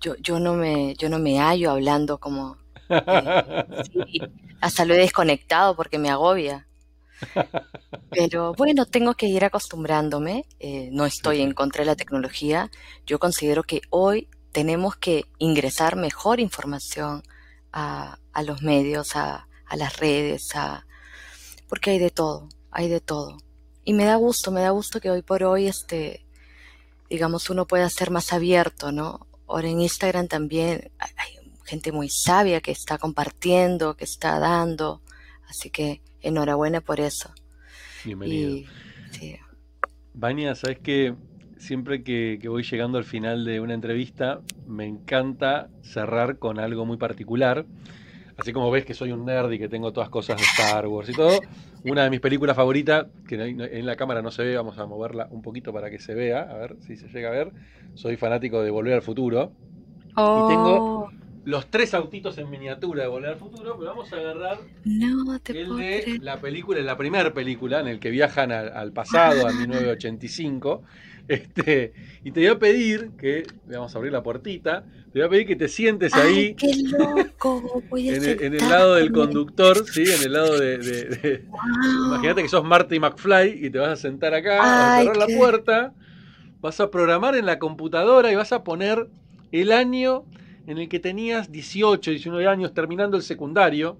Yo, 0.00 0.16
yo 0.16 0.40
no 0.40 0.54
me, 0.54 0.94
yo 0.94 1.10
no 1.10 1.18
me 1.18 1.40
hallo 1.40 1.72
hablando 1.72 2.16
como 2.16 2.56
eh. 2.88 4.30
Hasta 4.62 4.86
lo 4.86 4.94
he 4.94 4.98
desconectado 4.98 5.76
porque 5.76 5.98
me 5.98 6.08
agobia. 6.08 6.66
Pero 8.08 8.54
bueno, 8.54 8.86
tengo 8.86 9.12
que 9.12 9.26
ir 9.26 9.44
acostumbrándome. 9.44 10.46
eh, 10.58 10.88
no 10.90 11.04
estoy 11.04 11.42
en 11.42 11.52
contra 11.52 11.82
de 11.82 11.86
la 11.86 11.96
tecnología. 11.96 12.70
Yo 13.04 13.18
considero 13.18 13.62
que 13.62 13.82
hoy 13.90 14.30
tenemos 14.56 14.96
que 14.96 15.26
ingresar 15.36 15.96
mejor 15.96 16.40
información 16.40 17.22
a, 17.74 18.18
a 18.32 18.42
los 18.42 18.62
medios, 18.62 19.14
a, 19.14 19.48
a 19.66 19.76
las 19.76 19.98
redes, 19.98 20.56
a, 20.56 20.86
porque 21.68 21.90
hay 21.90 21.98
de 21.98 22.08
todo, 22.08 22.48
hay 22.70 22.88
de 22.88 23.02
todo. 23.02 23.36
Y 23.84 23.92
me 23.92 24.06
da 24.06 24.16
gusto, 24.16 24.50
me 24.50 24.62
da 24.62 24.70
gusto 24.70 24.98
que 24.98 25.10
hoy 25.10 25.20
por 25.20 25.44
hoy, 25.44 25.66
este, 25.66 26.24
digamos, 27.10 27.50
uno 27.50 27.66
pueda 27.66 27.90
ser 27.90 28.10
más 28.10 28.32
abierto, 28.32 28.92
¿no? 28.92 29.26
Ahora 29.46 29.68
en 29.68 29.82
Instagram 29.82 30.26
también 30.26 30.90
hay 30.98 31.10
hay 31.18 31.52
gente 31.66 31.92
muy 31.92 32.08
sabia 32.08 32.62
que 32.62 32.70
está 32.70 32.96
compartiendo, 32.96 33.94
que 33.94 34.04
está 34.04 34.38
dando. 34.38 35.02
Así 35.50 35.68
que 35.68 36.00
enhorabuena 36.22 36.80
por 36.80 37.00
eso. 37.00 37.30
Bienvenido. 38.06 38.56
Y 38.56 38.66
sí, 39.12 39.36
Vania, 40.14 40.54
sabes 40.54 40.78
que 40.78 41.14
siempre 41.58 42.02
que, 42.02 42.38
voy 42.48 42.62
llegando 42.62 42.98
al 42.98 43.04
final 43.04 43.44
de 43.44 43.60
una 43.60 43.74
entrevista, 43.74 44.40
me 44.66 44.86
encanta 44.86 45.68
cerrar 45.82 46.38
con 46.38 46.58
algo 46.58 46.84
muy 46.84 46.96
particular. 46.96 47.64
Así 48.36 48.52
como 48.52 48.70
ves 48.70 48.84
que 48.84 48.92
soy 48.92 49.12
un 49.12 49.24
nerd 49.24 49.50
y 49.52 49.58
que 49.58 49.68
tengo 49.68 49.92
todas 49.92 50.10
cosas 50.10 50.36
de 50.36 50.44
Star 50.44 50.86
Wars 50.88 51.08
y 51.08 51.14
todo, 51.14 51.40
una 51.84 52.04
de 52.04 52.10
mis 52.10 52.20
películas 52.20 52.54
favoritas, 52.54 53.06
que 53.26 53.36
en 53.36 53.86
la 53.86 53.96
cámara 53.96 54.20
no 54.20 54.30
se 54.30 54.44
ve, 54.44 54.56
vamos 54.56 54.78
a 54.78 54.84
moverla 54.86 55.26
un 55.30 55.40
poquito 55.40 55.72
para 55.72 55.90
que 55.90 55.98
se 55.98 56.14
vea, 56.14 56.42
a 56.42 56.54
ver 56.58 56.76
si 56.80 56.96
se 56.96 57.08
llega 57.08 57.28
a 57.28 57.32
ver. 57.32 57.52
Soy 57.94 58.16
fanático 58.16 58.60
de 58.62 58.70
Volver 58.70 58.94
al 58.94 59.02
Futuro. 59.02 59.52
tengo- 60.48 60.78
Oh, 60.78 61.10
Los 61.46 61.70
tres 61.70 61.94
autitos 61.94 62.38
en 62.38 62.50
miniatura 62.50 63.02
de 63.04 63.08
Volver 63.08 63.30
al 63.30 63.38
Futuro, 63.38 63.76
pero 63.78 63.90
vamos 63.90 64.12
a 64.12 64.16
agarrar 64.16 64.58
no 64.84 65.38
te 65.40 65.56
el 65.58 65.76
de 65.76 66.04
creer. 66.04 66.20
la 66.20 66.40
película, 66.40 66.80
la 66.82 66.96
primera 66.98 67.34
película 67.34 67.80
en 67.80 67.88
el 67.88 68.00
que 68.00 68.10
viajan 68.10 68.52
al, 68.52 68.70
al 68.76 68.92
pasado, 68.92 69.46
a 69.46 69.52
1985. 69.52 70.84
Este, 71.28 71.94
y 72.24 72.32
te 72.32 72.40
voy 72.40 72.48
a 72.50 72.58
pedir 72.60 73.14
que, 73.16 73.54
vamos 73.64 73.94
a 73.94 73.98
abrir 73.98 74.12
la 74.12 74.22
puertita, 74.22 74.86
te 75.12 75.18
voy 75.20 75.26
a 75.26 75.30
pedir 75.30 75.46
que 75.48 75.56
te 75.56 75.68
sientes 75.68 76.16
Ay, 76.16 76.18
ahí 76.18 76.56
qué 76.56 76.74
loco, 76.98 77.82
voy 77.88 78.10
a 78.10 78.14
en 78.14 78.24
el, 78.24 78.42
en 78.42 78.54
el 78.54 78.68
lado 78.68 78.94
del 78.94 79.12
conductor, 79.12 79.86
¿sí? 79.88 80.12
En 80.12 80.22
el 80.22 80.32
lado 80.32 80.58
de... 80.58 80.78
de- 80.78 81.04
de- 81.08 81.48
Wow. 81.50 81.62
Imagínate 82.06 82.42
que 82.42 82.48
sos 82.48 82.64
Marty 82.64 83.00
McFly 83.00 83.66
y 83.66 83.70
te 83.70 83.78
vas 83.78 83.90
a 83.90 83.96
sentar 83.96 84.34
acá, 84.34 84.76
vas 84.78 84.88
a 84.88 84.90
Ay, 84.90 84.92
cerrar 84.92 85.16
la 85.16 85.30
puerta, 85.32 85.94
vas 86.60 86.80
a 86.80 86.90
programar 86.90 87.36
en 87.36 87.46
la 87.46 87.58
computadora 87.58 88.32
y 88.32 88.36
vas 88.36 88.52
a 88.52 88.64
poner 88.64 89.10
el 89.52 89.72
año 89.72 90.28
en 90.66 90.78
el 90.78 90.88
que 90.88 90.98
tenías 90.98 91.50
18, 91.52 92.10
19 92.10 92.46
años 92.48 92.74
terminando 92.74 93.16
el 93.16 93.22
secundario. 93.22 93.98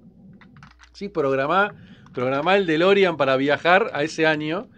¿Sí? 0.92 1.08
Programá, 1.08 1.74
programá 2.12 2.56
el 2.56 2.66
DeLorean 2.66 3.16
para 3.16 3.36
viajar 3.36 3.90
a 3.92 4.02
ese 4.02 4.26
año. 4.26 4.68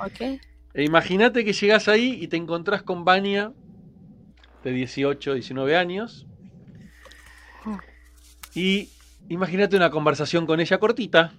Ok. 0.00 0.40
E 0.74 0.84
imagínate 0.84 1.44
que 1.44 1.52
llegás 1.52 1.88
ahí 1.88 2.18
y 2.20 2.28
te 2.28 2.36
encontrás 2.36 2.82
con 2.82 3.04
Vania 3.04 3.52
de 4.62 4.72
18, 4.72 5.34
19 5.34 5.76
años. 5.76 6.26
Y 8.54 8.90
imagínate 9.28 9.76
una 9.76 9.90
conversación 9.90 10.46
con 10.46 10.60
ella 10.60 10.78
cortita. 10.78 11.32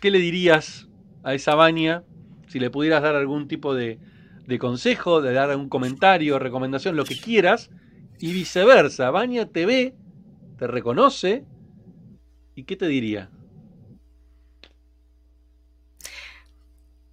¿Qué 0.00 0.10
le 0.10 0.18
dirías 0.18 0.88
a 1.22 1.34
esa 1.34 1.54
Vania 1.54 2.04
si 2.48 2.60
le 2.60 2.70
pudieras 2.70 3.02
dar 3.02 3.16
algún 3.16 3.48
tipo 3.48 3.74
de, 3.74 3.98
de 4.46 4.58
consejo, 4.58 5.22
de 5.22 5.32
dar 5.32 5.56
un 5.56 5.68
comentario, 5.68 6.38
recomendación, 6.38 6.96
lo 6.96 7.04
que 7.04 7.18
quieras, 7.18 7.70
y 8.18 8.32
viceversa. 8.32 9.10
Vania 9.10 9.48
te 9.48 9.66
ve, 9.66 9.94
te 10.58 10.66
reconoce, 10.66 11.44
¿y 12.54 12.64
qué 12.64 12.76
te 12.76 12.86
diría? 12.86 13.30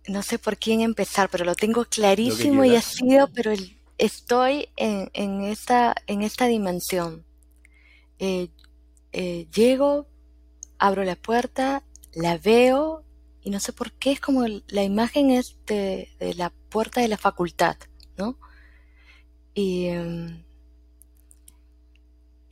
No 0.07 0.23
sé 0.23 0.39
por 0.39 0.57
quién 0.57 0.81
empezar, 0.81 1.29
pero 1.29 1.45
lo 1.45 1.55
tengo 1.55 1.85
clarísimo 1.85 2.65
y 2.65 2.75
ha 2.75 2.81
sido, 2.81 3.29
pero 3.33 3.51
estoy 3.97 4.69
en, 4.75 5.09
en, 5.13 5.41
esta, 5.41 5.95
en 6.07 6.23
esta 6.23 6.47
dimensión. 6.47 7.23
Eh, 8.19 8.49
eh, 9.13 9.47
llego, 9.53 10.07
abro 10.79 11.03
la 11.03 11.15
puerta, 11.15 11.83
la 12.13 12.37
veo 12.37 13.03
y 13.43 13.49
no 13.49 13.59
sé 13.59 13.73
por 13.73 13.91
qué 13.93 14.11
es 14.11 14.19
como 14.19 14.45
la 14.67 14.83
imagen 14.83 15.31
es 15.31 15.57
de, 15.65 16.09
la 16.35 16.51
puerta 16.69 17.01
de 17.01 17.07
la 17.07 17.17
facultad, 17.17 17.77
¿no? 18.17 18.37
Y, 19.53 19.87
em, 19.87 20.43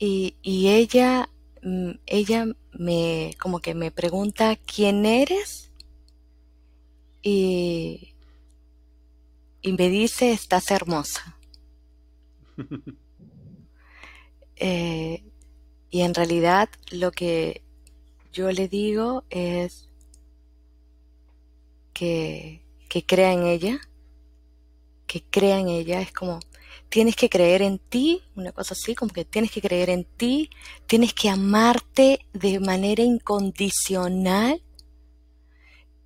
y, 0.02 0.68
ella, 0.68 1.28
mm, 1.62 1.90
ella 2.06 2.46
me, 2.72 3.36
como 3.38 3.60
que 3.60 3.74
me 3.74 3.90
pregunta, 3.90 4.56
¿quién 4.56 5.04
eres? 5.04 5.70
Y, 7.22 8.14
y 9.60 9.72
me 9.74 9.90
dice, 9.90 10.32
estás 10.32 10.70
hermosa. 10.70 11.36
Eh, 14.62 15.24
y 15.88 16.02
en 16.02 16.12
realidad 16.12 16.68
lo 16.90 17.12
que 17.12 17.64
yo 18.30 18.52
le 18.52 18.68
digo 18.68 19.24
es 19.30 19.88
que, 21.94 22.62
que 22.90 23.06
crea 23.06 23.32
en 23.32 23.44
ella, 23.46 23.80
que 25.06 25.24
crea 25.24 25.60
en 25.60 25.68
ella, 25.68 26.02
es 26.02 26.12
como 26.12 26.40
tienes 26.88 27.16
que 27.16 27.28
creer 27.28 27.62
en 27.62 27.78
ti, 27.78 28.22
una 28.36 28.52
cosa 28.52 28.74
así, 28.74 28.94
como 28.94 29.12
que 29.12 29.24
tienes 29.24 29.50
que 29.50 29.60
creer 29.60 29.90
en 29.90 30.04
ti, 30.04 30.50
tienes 30.86 31.14
que 31.14 31.28
amarte 31.28 32.26
de 32.32 32.60
manera 32.60 33.02
incondicional. 33.02 34.62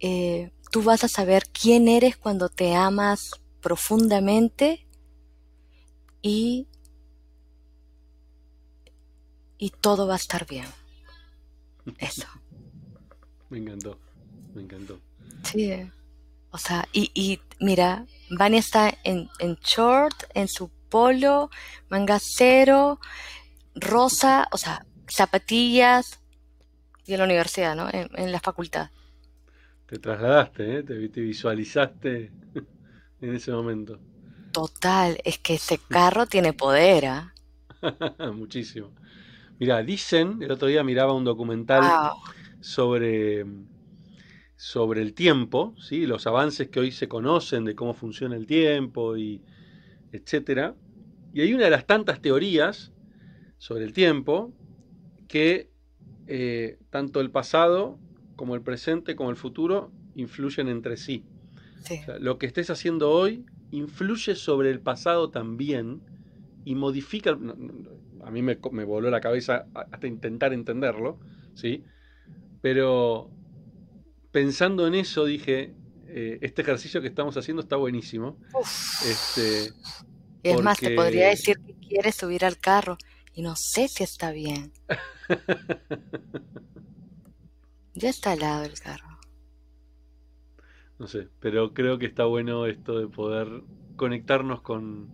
Eh, 0.01 0.51
tú 0.71 0.83
vas 0.83 1.05
a 1.05 1.09
saber 1.09 1.45
quién 1.51 1.89
eres 1.89 2.17
cuando 2.17 2.49
te 2.49 2.75
amas 2.75 3.31
profundamente 3.61 4.87
y 6.21 6.67
y 9.57 9.71
todo 9.71 10.07
va 10.07 10.15
a 10.15 10.17
estar 10.17 10.47
bien. 10.47 10.67
Eso. 11.99 12.27
Me 13.51 13.59
encantó, 13.59 13.99
me 14.53 14.63
encantó. 14.63 14.99
Sí, 15.45 15.71
eh. 15.71 15.93
o 16.51 16.59
sea, 16.59 16.89
y, 16.93 17.11
y 17.15 17.39
mira, 17.61 18.05
Vania 18.31 18.61
está 18.61 18.93
en, 19.05 19.29
en 19.39 19.57
short, 19.57 20.25
en 20.35 20.49
su 20.49 20.71
polo, 20.89 21.51
manga 21.89 22.19
cero, 22.21 23.01
rosa, 23.75 24.49
o 24.53 24.57
sea, 24.57 24.87
zapatillas, 25.09 26.21
y 27.07 27.13
en 27.13 27.19
la 27.19 27.25
universidad, 27.25 27.77
¿no? 27.77 27.89
En, 27.91 28.33
la 28.33 28.41
facultad. 28.41 28.91
Te 29.87 29.99
trasladaste, 29.99 30.79
¿eh? 30.79 30.83
te, 30.83 31.21
visualizaste 31.21 32.33
en 33.21 33.35
ese 33.35 33.53
momento. 33.53 33.99
Total, 34.53 35.19
es 35.25 35.39
que 35.39 35.55
ese 35.55 35.79
carro 35.79 36.27
tiene 36.35 36.53
poder, 36.53 37.07
¿ah? 37.07 37.35
Muchísimo. 38.33 38.93
Mira, 39.59 39.83
dicen, 39.83 40.43
el 40.43 40.51
otro 40.51 40.69
día 40.69 40.83
miraba 40.83 41.13
un 41.13 41.25
documental 41.25 42.13
sobre, 42.61 43.45
sobre 44.57 45.03
el 45.03 45.15
tiempo, 45.15 45.75
¿sí? 45.79 46.07
los 46.07 46.27
avances 46.27 46.69
que 46.69 46.81
hoy 46.81 46.91
se 46.91 47.09
conocen 47.09 47.65
de 47.65 47.75
cómo 47.75 47.95
funciona 47.95 48.37
el 48.37 48.47
tiempo, 48.47 49.17
y 49.17 49.43
etcétera. 50.13 50.75
Y 51.33 51.41
hay 51.41 51.53
una 51.53 51.65
de 51.65 51.71
las 51.71 51.87
tantas 51.87 52.21
teorías 52.21 52.93
sobre 53.59 53.85
el 53.85 53.93
tiempo 53.93 54.53
que 55.27 55.71
eh, 56.27 56.79
tanto 56.91 57.21
el 57.21 57.31
pasado 57.31 57.99
como 58.37 58.55
el 58.55 58.63
presente 58.63 59.17
como 59.17 59.31
el 59.31 59.37
futuro 59.37 59.93
influyen 60.15 60.69
entre 60.69 60.97
sí. 60.97 61.25
lo 62.21 62.39
que 62.39 62.47
estés 62.47 62.71
haciendo 62.71 63.11
hoy 63.11 63.45
influye 63.71 64.35
sobre 64.35 64.71
el 64.71 64.81
pasado 64.81 65.31
también 65.31 66.01
y 66.65 66.75
modifica 66.77 67.37
a 68.25 68.31
mí 68.31 68.43
me, 68.43 68.55
voló 68.55 69.11
la 69.11 69.21
cabeza 69.21 69.67
hasta 69.75 70.07
intentar 70.07 70.53
entenderlo, 70.55 71.19
¿sí? 71.55 71.85
Pero 72.63 73.31
pensando 74.35 74.89
en 74.89 74.97
eso 74.97 75.25
dije, 75.25 75.77
eh, 76.09 76.41
este 76.43 76.63
ejercicio 76.63 77.01
que 77.01 77.07
estamos 77.07 77.37
haciendo 77.37 77.63
está 77.63 77.77
buenísimo. 77.77 78.37
Este, 79.09 79.73
es 80.43 80.61
más, 80.61 80.81
te 80.81 80.97
podría 80.97 81.29
decir 81.29 81.61
que 81.61 81.75
quieres 81.75 82.17
subir 82.17 82.45
al 82.45 82.59
carro 82.59 82.99
y 83.33 83.43
no 83.43 83.55
sé 83.55 83.87
si 83.87 84.03
está 84.03 84.33
bien. 84.33 84.73
ya 87.95 88.11
está 88.11 88.33
al 88.33 88.41
lado 88.41 88.63
del 88.63 88.77
carro. 88.81 89.21
No 90.99 91.07
sé, 91.07 91.29
pero 91.39 91.73
creo 91.73 92.01
que 92.01 92.07
está 92.07 92.25
bueno 92.25 92.67
esto 92.67 92.99
de 92.99 93.07
poder 93.07 93.63
conectarnos 93.95 94.63
con, 94.63 95.11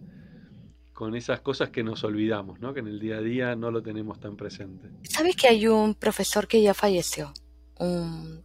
con 0.94 1.14
esas 1.14 1.42
cosas 1.42 1.68
que 1.68 1.82
nos 1.82 2.04
olvidamos, 2.04 2.58
¿no? 2.60 2.72
que 2.72 2.80
en 2.80 2.88
el 2.88 2.98
día 2.98 3.18
a 3.18 3.20
día 3.20 3.54
no 3.54 3.70
lo 3.70 3.82
tenemos 3.82 4.18
tan 4.18 4.38
presente. 4.38 4.88
¿Sabes 5.02 5.36
que 5.36 5.48
hay 5.48 5.66
un 5.66 5.94
profesor 5.94 6.48
que 6.48 6.62
ya 6.62 6.72
falleció? 6.72 7.34
Un, 7.78 8.44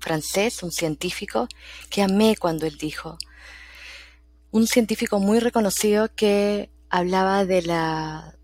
francés, 0.00 0.62
un 0.62 0.72
científico, 0.72 1.48
que 1.90 2.02
amé 2.02 2.36
cuando 2.36 2.66
él 2.66 2.76
dijo, 2.76 3.16
un 4.50 4.66
científico 4.66 5.18
muy 5.18 5.40
reconocido 5.40 6.14
que 6.14 6.70
hablaba 6.90 7.44
de 7.44 7.62
la 7.62 8.36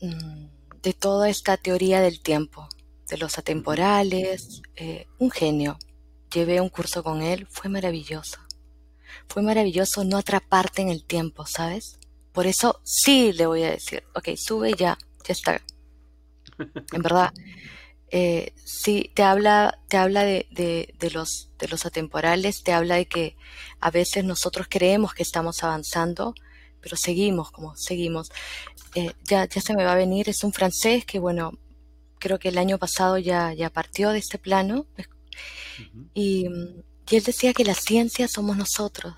mm, 0.00 0.46
de 0.82 0.92
toda 0.92 1.28
esta 1.28 1.56
teoría 1.56 2.00
del 2.00 2.20
tiempo, 2.20 2.68
de 3.08 3.18
los 3.18 3.38
atemporales, 3.38 4.62
eh, 4.76 5.08
un 5.18 5.32
genio. 5.32 5.78
Llevé 6.32 6.60
un 6.60 6.68
curso 6.68 7.02
con 7.02 7.22
él, 7.22 7.48
fue 7.50 7.68
maravilloso. 7.68 8.38
Fue 9.28 9.42
maravilloso 9.42 10.04
no 10.04 10.18
atraparte 10.18 10.82
en 10.82 10.90
el 10.90 11.04
tiempo, 11.04 11.44
¿sabes? 11.44 11.98
Por 12.32 12.46
eso 12.46 12.80
sí 12.84 13.32
le 13.32 13.46
voy 13.46 13.64
a 13.64 13.70
decir, 13.72 14.04
ok, 14.14 14.28
sube 14.36 14.74
ya, 14.74 14.96
ya 15.26 15.32
está. 15.32 15.60
En 16.92 17.02
verdad, 17.02 17.32
eh, 18.10 18.52
sí, 18.64 19.10
te 19.14 19.22
habla, 19.22 19.80
te 19.88 19.96
habla 19.96 20.24
de, 20.24 20.46
de, 20.50 21.10
los, 21.10 21.50
de 21.58 21.68
los 21.68 21.86
atemporales, 21.86 22.62
te 22.62 22.72
habla 22.72 22.96
de 22.96 23.06
que 23.06 23.36
a 23.80 23.90
veces 23.90 24.24
nosotros 24.24 24.66
creemos 24.70 25.12
que 25.12 25.22
estamos 25.22 25.62
avanzando, 25.64 26.34
pero 26.80 26.96
seguimos, 26.96 27.50
como 27.50 27.74
seguimos. 27.76 28.30
Eh, 28.94 29.12
ya, 29.24 29.48
ya 29.48 29.60
se 29.60 29.74
me 29.74 29.84
va 29.84 29.92
a 29.92 29.96
venir, 29.96 30.28
es 30.28 30.44
un 30.44 30.52
francés 30.52 31.04
que, 31.04 31.18
bueno, 31.18 31.58
creo 32.18 32.38
que 32.38 32.48
el 32.48 32.58
año 32.58 32.78
pasado 32.78 33.18
ya, 33.18 33.52
ya 33.52 33.70
partió 33.70 34.10
de 34.10 34.18
este 34.18 34.38
plano. 34.38 34.86
y, 36.14 36.46
y 37.08 37.16
él 37.16 37.24
decía 37.24 37.52
que 37.52 37.64
la 37.64 37.74
ciencia 37.74 38.28
somos 38.28 38.56
nosotros. 38.56 39.14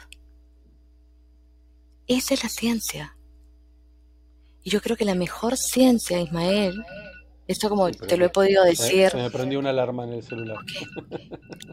Esa 2.07 2.35
es 2.35 2.43
la 2.43 2.49
ciencia. 2.49 3.17
Y 4.65 4.71
yo 4.71 4.81
creo 4.81 4.97
que 4.97 5.05
la 5.05 5.15
mejor 5.15 5.57
ciencia, 5.59 6.21
Ismael, 6.21 6.83
esto 7.49 7.71
como 7.71 7.91
te 7.91 8.19
lo 8.19 8.27
he 8.27 8.29
podido 8.29 8.63
decir. 8.63 9.11
Se 9.11 9.17
me 9.17 9.31
prendió 9.31 9.59
una 9.59 9.71
alarma 9.71 10.05
en 10.05 10.13
el 10.13 10.23
celular. 10.23 10.59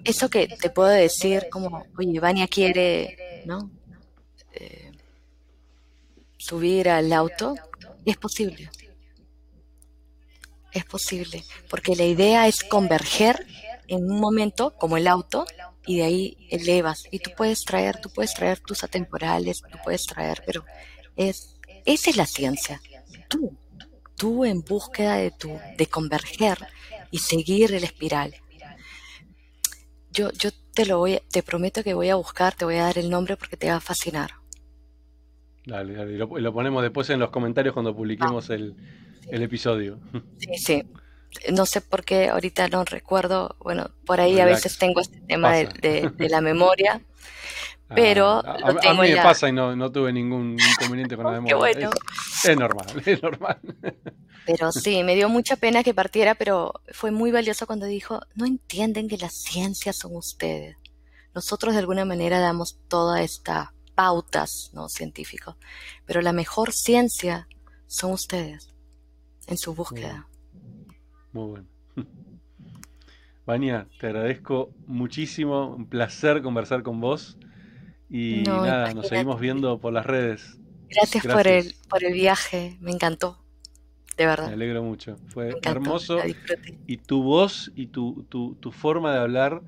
Eso 0.05 0.29
que 0.29 0.47
te 0.47 0.69
puedo 0.69 0.87
decir, 0.87 1.47
como, 1.51 1.85
oye, 1.97 2.19
Vania 2.21 2.47
quiere, 2.47 3.43
¿no? 3.45 3.69
Eh, 4.53 4.91
subir 6.37 6.87
al 6.87 7.11
auto, 7.11 7.55
es 8.05 8.15
posible. 8.15 8.69
Es 10.71 10.85
posible. 10.85 11.43
Porque 11.69 11.93
la 11.95 12.05
idea 12.05 12.47
es 12.47 12.63
converger 12.63 13.45
en 13.87 14.09
un 14.09 14.21
momento, 14.21 14.73
como 14.77 14.95
el 14.95 15.07
auto, 15.07 15.45
y 15.85 15.97
de 15.97 16.03
ahí 16.03 16.47
elevas. 16.49 17.03
Y 17.11 17.19
tú 17.19 17.31
puedes 17.35 17.65
traer, 17.65 17.99
tú 17.99 18.09
puedes 18.09 18.33
traer 18.33 18.61
tus 18.61 18.85
atemporales, 18.85 19.61
tú 19.61 19.77
puedes 19.83 20.05
traer, 20.05 20.41
pero 20.45 20.63
es, 21.17 21.57
esa 21.83 22.09
es 22.09 22.15
la 22.15 22.25
ciencia. 22.25 22.81
Tú, 23.27 23.57
tú 24.15 24.45
en 24.45 24.61
búsqueda 24.61 25.15
de 25.15 25.31
tu, 25.31 25.57
de 25.77 25.85
converger 25.87 26.57
y 27.11 27.19
seguir 27.19 27.73
el 27.73 27.83
espiral. 27.83 28.35
Yo, 30.11 30.31
yo 30.31 30.49
te 30.73 30.85
lo 30.85 30.99
voy, 30.99 31.19
te 31.31 31.43
prometo 31.43 31.83
que 31.83 31.93
voy 31.93 32.09
a 32.09 32.15
buscar, 32.15 32.55
te 32.55 32.65
voy 32.65 32.75
a 32.75 32.83
dar 32.83 32.97
el 32.97 33.09
nombre 33.09 33.35
porque 33.35 33.57
te 33.57 33.69
va 33.69 33.75
a 33.75 33.81
fascinar. 33.81 34.31
Dale, 35.65 35.93
dale, 35.93 36.17
lo, 36.17 36.27
lo 36.27 36.53
ponemos 36.53 36.83
después 36.83 37.09
en 37.09 37.19
los 37.19 37.31
comentarios 37.31 37.73
cuando 37.73 37.95
publiquemos 37.95 38.49
ah. 38.49 38.53
el, 38.53 38.75
el 39.29 39.43
episodio. 39.43 39.99
Sí, 40.37 40.57
sí 40.57 40.83
no 41.51 41.65
sé 41.65 41.81
por 41.81 42.03
qué 42.03 42.29
ahorita 42.29 42.67
no 42.67 42.83
recuerdo, 42.85 43.55
bueno, 43.59 43.91
por 44.05 44.21
ahí 44.21 44.39
a 44.39 44.45
veces 44.45 44.77
tengo 44.77 45.01
este 45.01 45.19
tema 45.21 45.53
de, 45.53 46.11
la 46.29 46.41
memoria, 46.41 47.01
pero 47.87 48.41
ah, 48.43 48.57
a, 48.83 48.93
mí 48.93 49.11
me 49.11 49.17
pasa 49.17 49.47
y 49.47 49.51
no, 49.51 49.91
tuve 49.91 50.11
ningún 50.11 50.57
inconveniente 50.59 51.15
con 51.15 51.25
la 51.25 51.31
memoria. 51.41 51.89
Es, 52.43 52.57
normal, 52.57 52.87
es 53.05 53.21
normal. 53.21 53.59
Pero 54.45 54.71
sí, 54.71 55.03
me 55.03 55.15
dio 55.15 55.29
mucha 55.29 55.55
pena 55.55 55.83
que 55.83 55.93
partiera, 55.93 56.35
pero 56.35 56.73
fue 56.91 57.11
muy 57.11 57.31
valioso 57.31 57.67
cuando 57.67 57.85
dijo, 57.85 58.21
no 58.35 58.45
entienden 58.45 59.07
que 59.07 59.17
la 59.17 59.29
ciencia 59.29 59.93
son 59.93 60.15
ustedes. 60.15 60.77
Nosotros 61.35 61.73
de 61.73 61.79
alguna 61.79 62.05
manera 62.05 62.39
damos 62.39 62.79
todas 62.87 63.21
estas 63.21 63.69
pautas 63.93 64.71
¿no? 64.73 64.89
científicas, 64.89 65.55
pero 66.05 66.21
la 66.21 66.33
mejor 66.33 66.71
ciencia 66.71 67.47
son 67.87 68.13
ustedes 68.13 68.73
en 69.47 69.57
su 69.57 69.75
búsqueda. 69.75 70.27
Muy 71.33 71.49
bueno. 71.49 71.67
Vania, 73.45 73.87
te 73.99 74.07
agradezco 74.07 74.71
muchísimo, 74.87 75.75
un 75.75 75.87
placer 75.87 76.41
conversar 76.41 76.81
con 76.81 76.99
vos 76.99 77.37
y 78.09 78.43
nada, 78.43 78.93
nos 78.93 79.07
seguimos 79.07 79.39
viendo 79.39 79.77
por 79.79 79.93
las 79.93 80.05
redes. 80.05 80.59
Gracias, 80.89 81.25
Por, 81.25 81.47
el, 81.47 81.73
por 81.89 82.03
el 82.03 82.13
viaje, 82.13 82.77
me 82.79 82.91
encantó, 82.91 83.37
de 84.17 84.25
verdad. 84.25 84.47
Me 84.47 84.53
alegro 84.53 84.83
mucho, 84.83 85.17
fue 85.27 85.55
hermoso 85.63 86.19
y 86.87 86.97
tu 86.97 87.23
voz 87.23 87.71
y 87.75 87.87
tu, 87.87 88.25
tu, 88.29 88.55
tu 88.55 88.71
forma 88.71 89.11
de 89.13 89.19
hablar 89.19 89.63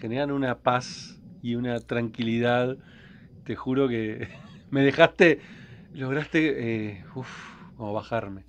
generan 0.00 0.30
una 0.32 0.58
paz 0.58 1.20
y 1.42 1.54
una 1.54 1.78
tranquilidad. 1.80 2.76
Te 3.44 3.54
juro 3.56 3.88
que 3.88 4.28
me 4.70 4.82
dejaste, 4.82 5.40
lograste, 5.92 6.92
eh, 6.92 7.04
como 7.76 7.92
bajarme. 7.92 8.44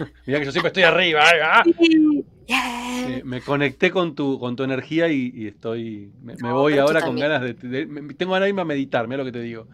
Mira 0.26 0.38
que 0.38 0.44
yo 0.46 0.52
siempre 0.52 0.68
estoy 0.68 0.82
arriba. 0.84 1.24
me 3.24 3.40
conecté 3.40 3.90
con 3.90 4.14
tu, 4.14 4.38
con 4.38 4.56
tu 4.56 4.64
energía 4.64 5.08
y, 5.08 5.46
estoy. 5.46 6.12
Me, 6.22 6.34
voy 6.52 6.78
ahora 6.78 7.02
con 7.02 7.16
ganas 7.16 7.42
de, 7.42 7.54
Tengo 7.54 8.32
ganas 8.32 8.46
de 8.46 8.48
irme 8.48 8.62
a 8.62 8.66
meditar, 8.66 9.06
mira 9.08 9.18
lo 9.18 9.24
que 9.24 9.32
te 9.32 9.42
digo. 9.42 9.66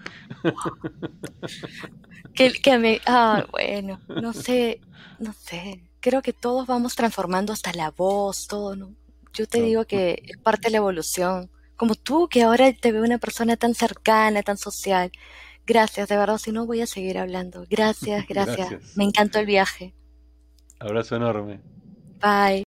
que, 2.35 2.53
que 2.53 2.79
me. 2.79 3.01
Ah, 3.07 3.47
bueno, 3.51 4.01
no 4.09 4.33
sé, 4.33 4.81
no 5.19 5.33
sé. 5.33 5.83
Creo 6.01 6.23
que 6.23 6.33
todos 6.33 6.67
vamos 6.67 6.95
transformando 6.95 7.53
hasta 7.53 7.73
la 7.73 7.91
voz, 7.91 8.47
todo, 8.47 8.77
¿no? 8.77 8.95
Yo 9.33 9.47
te 9.47 9.61
digo 9.61 9.85
que 9.85 10.23
es 10.25 10.39
parte 10.39 10.69
de 10.69 10.73
la 10.73 10.79
evolución. 10.79 11.51
Como 11.77 11.95
tú, 11.95 12.27
que 12.29 12.43
ahora 12.43 12.73
te 12.73 12.91
veo 12.91 13.03
una 13.03 13.19
persona 13.19 13.57
tan 13.57 13.75
cercana, 13.75 14.43
tan 14.43 14.57
social. 14.57 15.11
Gracias, 15.67 16.09
de 16.09 16.17
verdad, 16.17 16.39
si 16.39 16.53
no 16.53 16.65
voy 16.65 16.81
a 16.81 16.87
seguir 16.87 17.19
hablando. 17.19 17.67
Gracias, 17.69 18.27
gracias. 18.29 18.97
Me 18.97 19.05
encantó 19.05 19.41
el 19.41 19.47
viaje. 19.47 19.93
Abrazo 20.81 21.17
enorme. 21.17 21.63
Bye. 22.21 22.55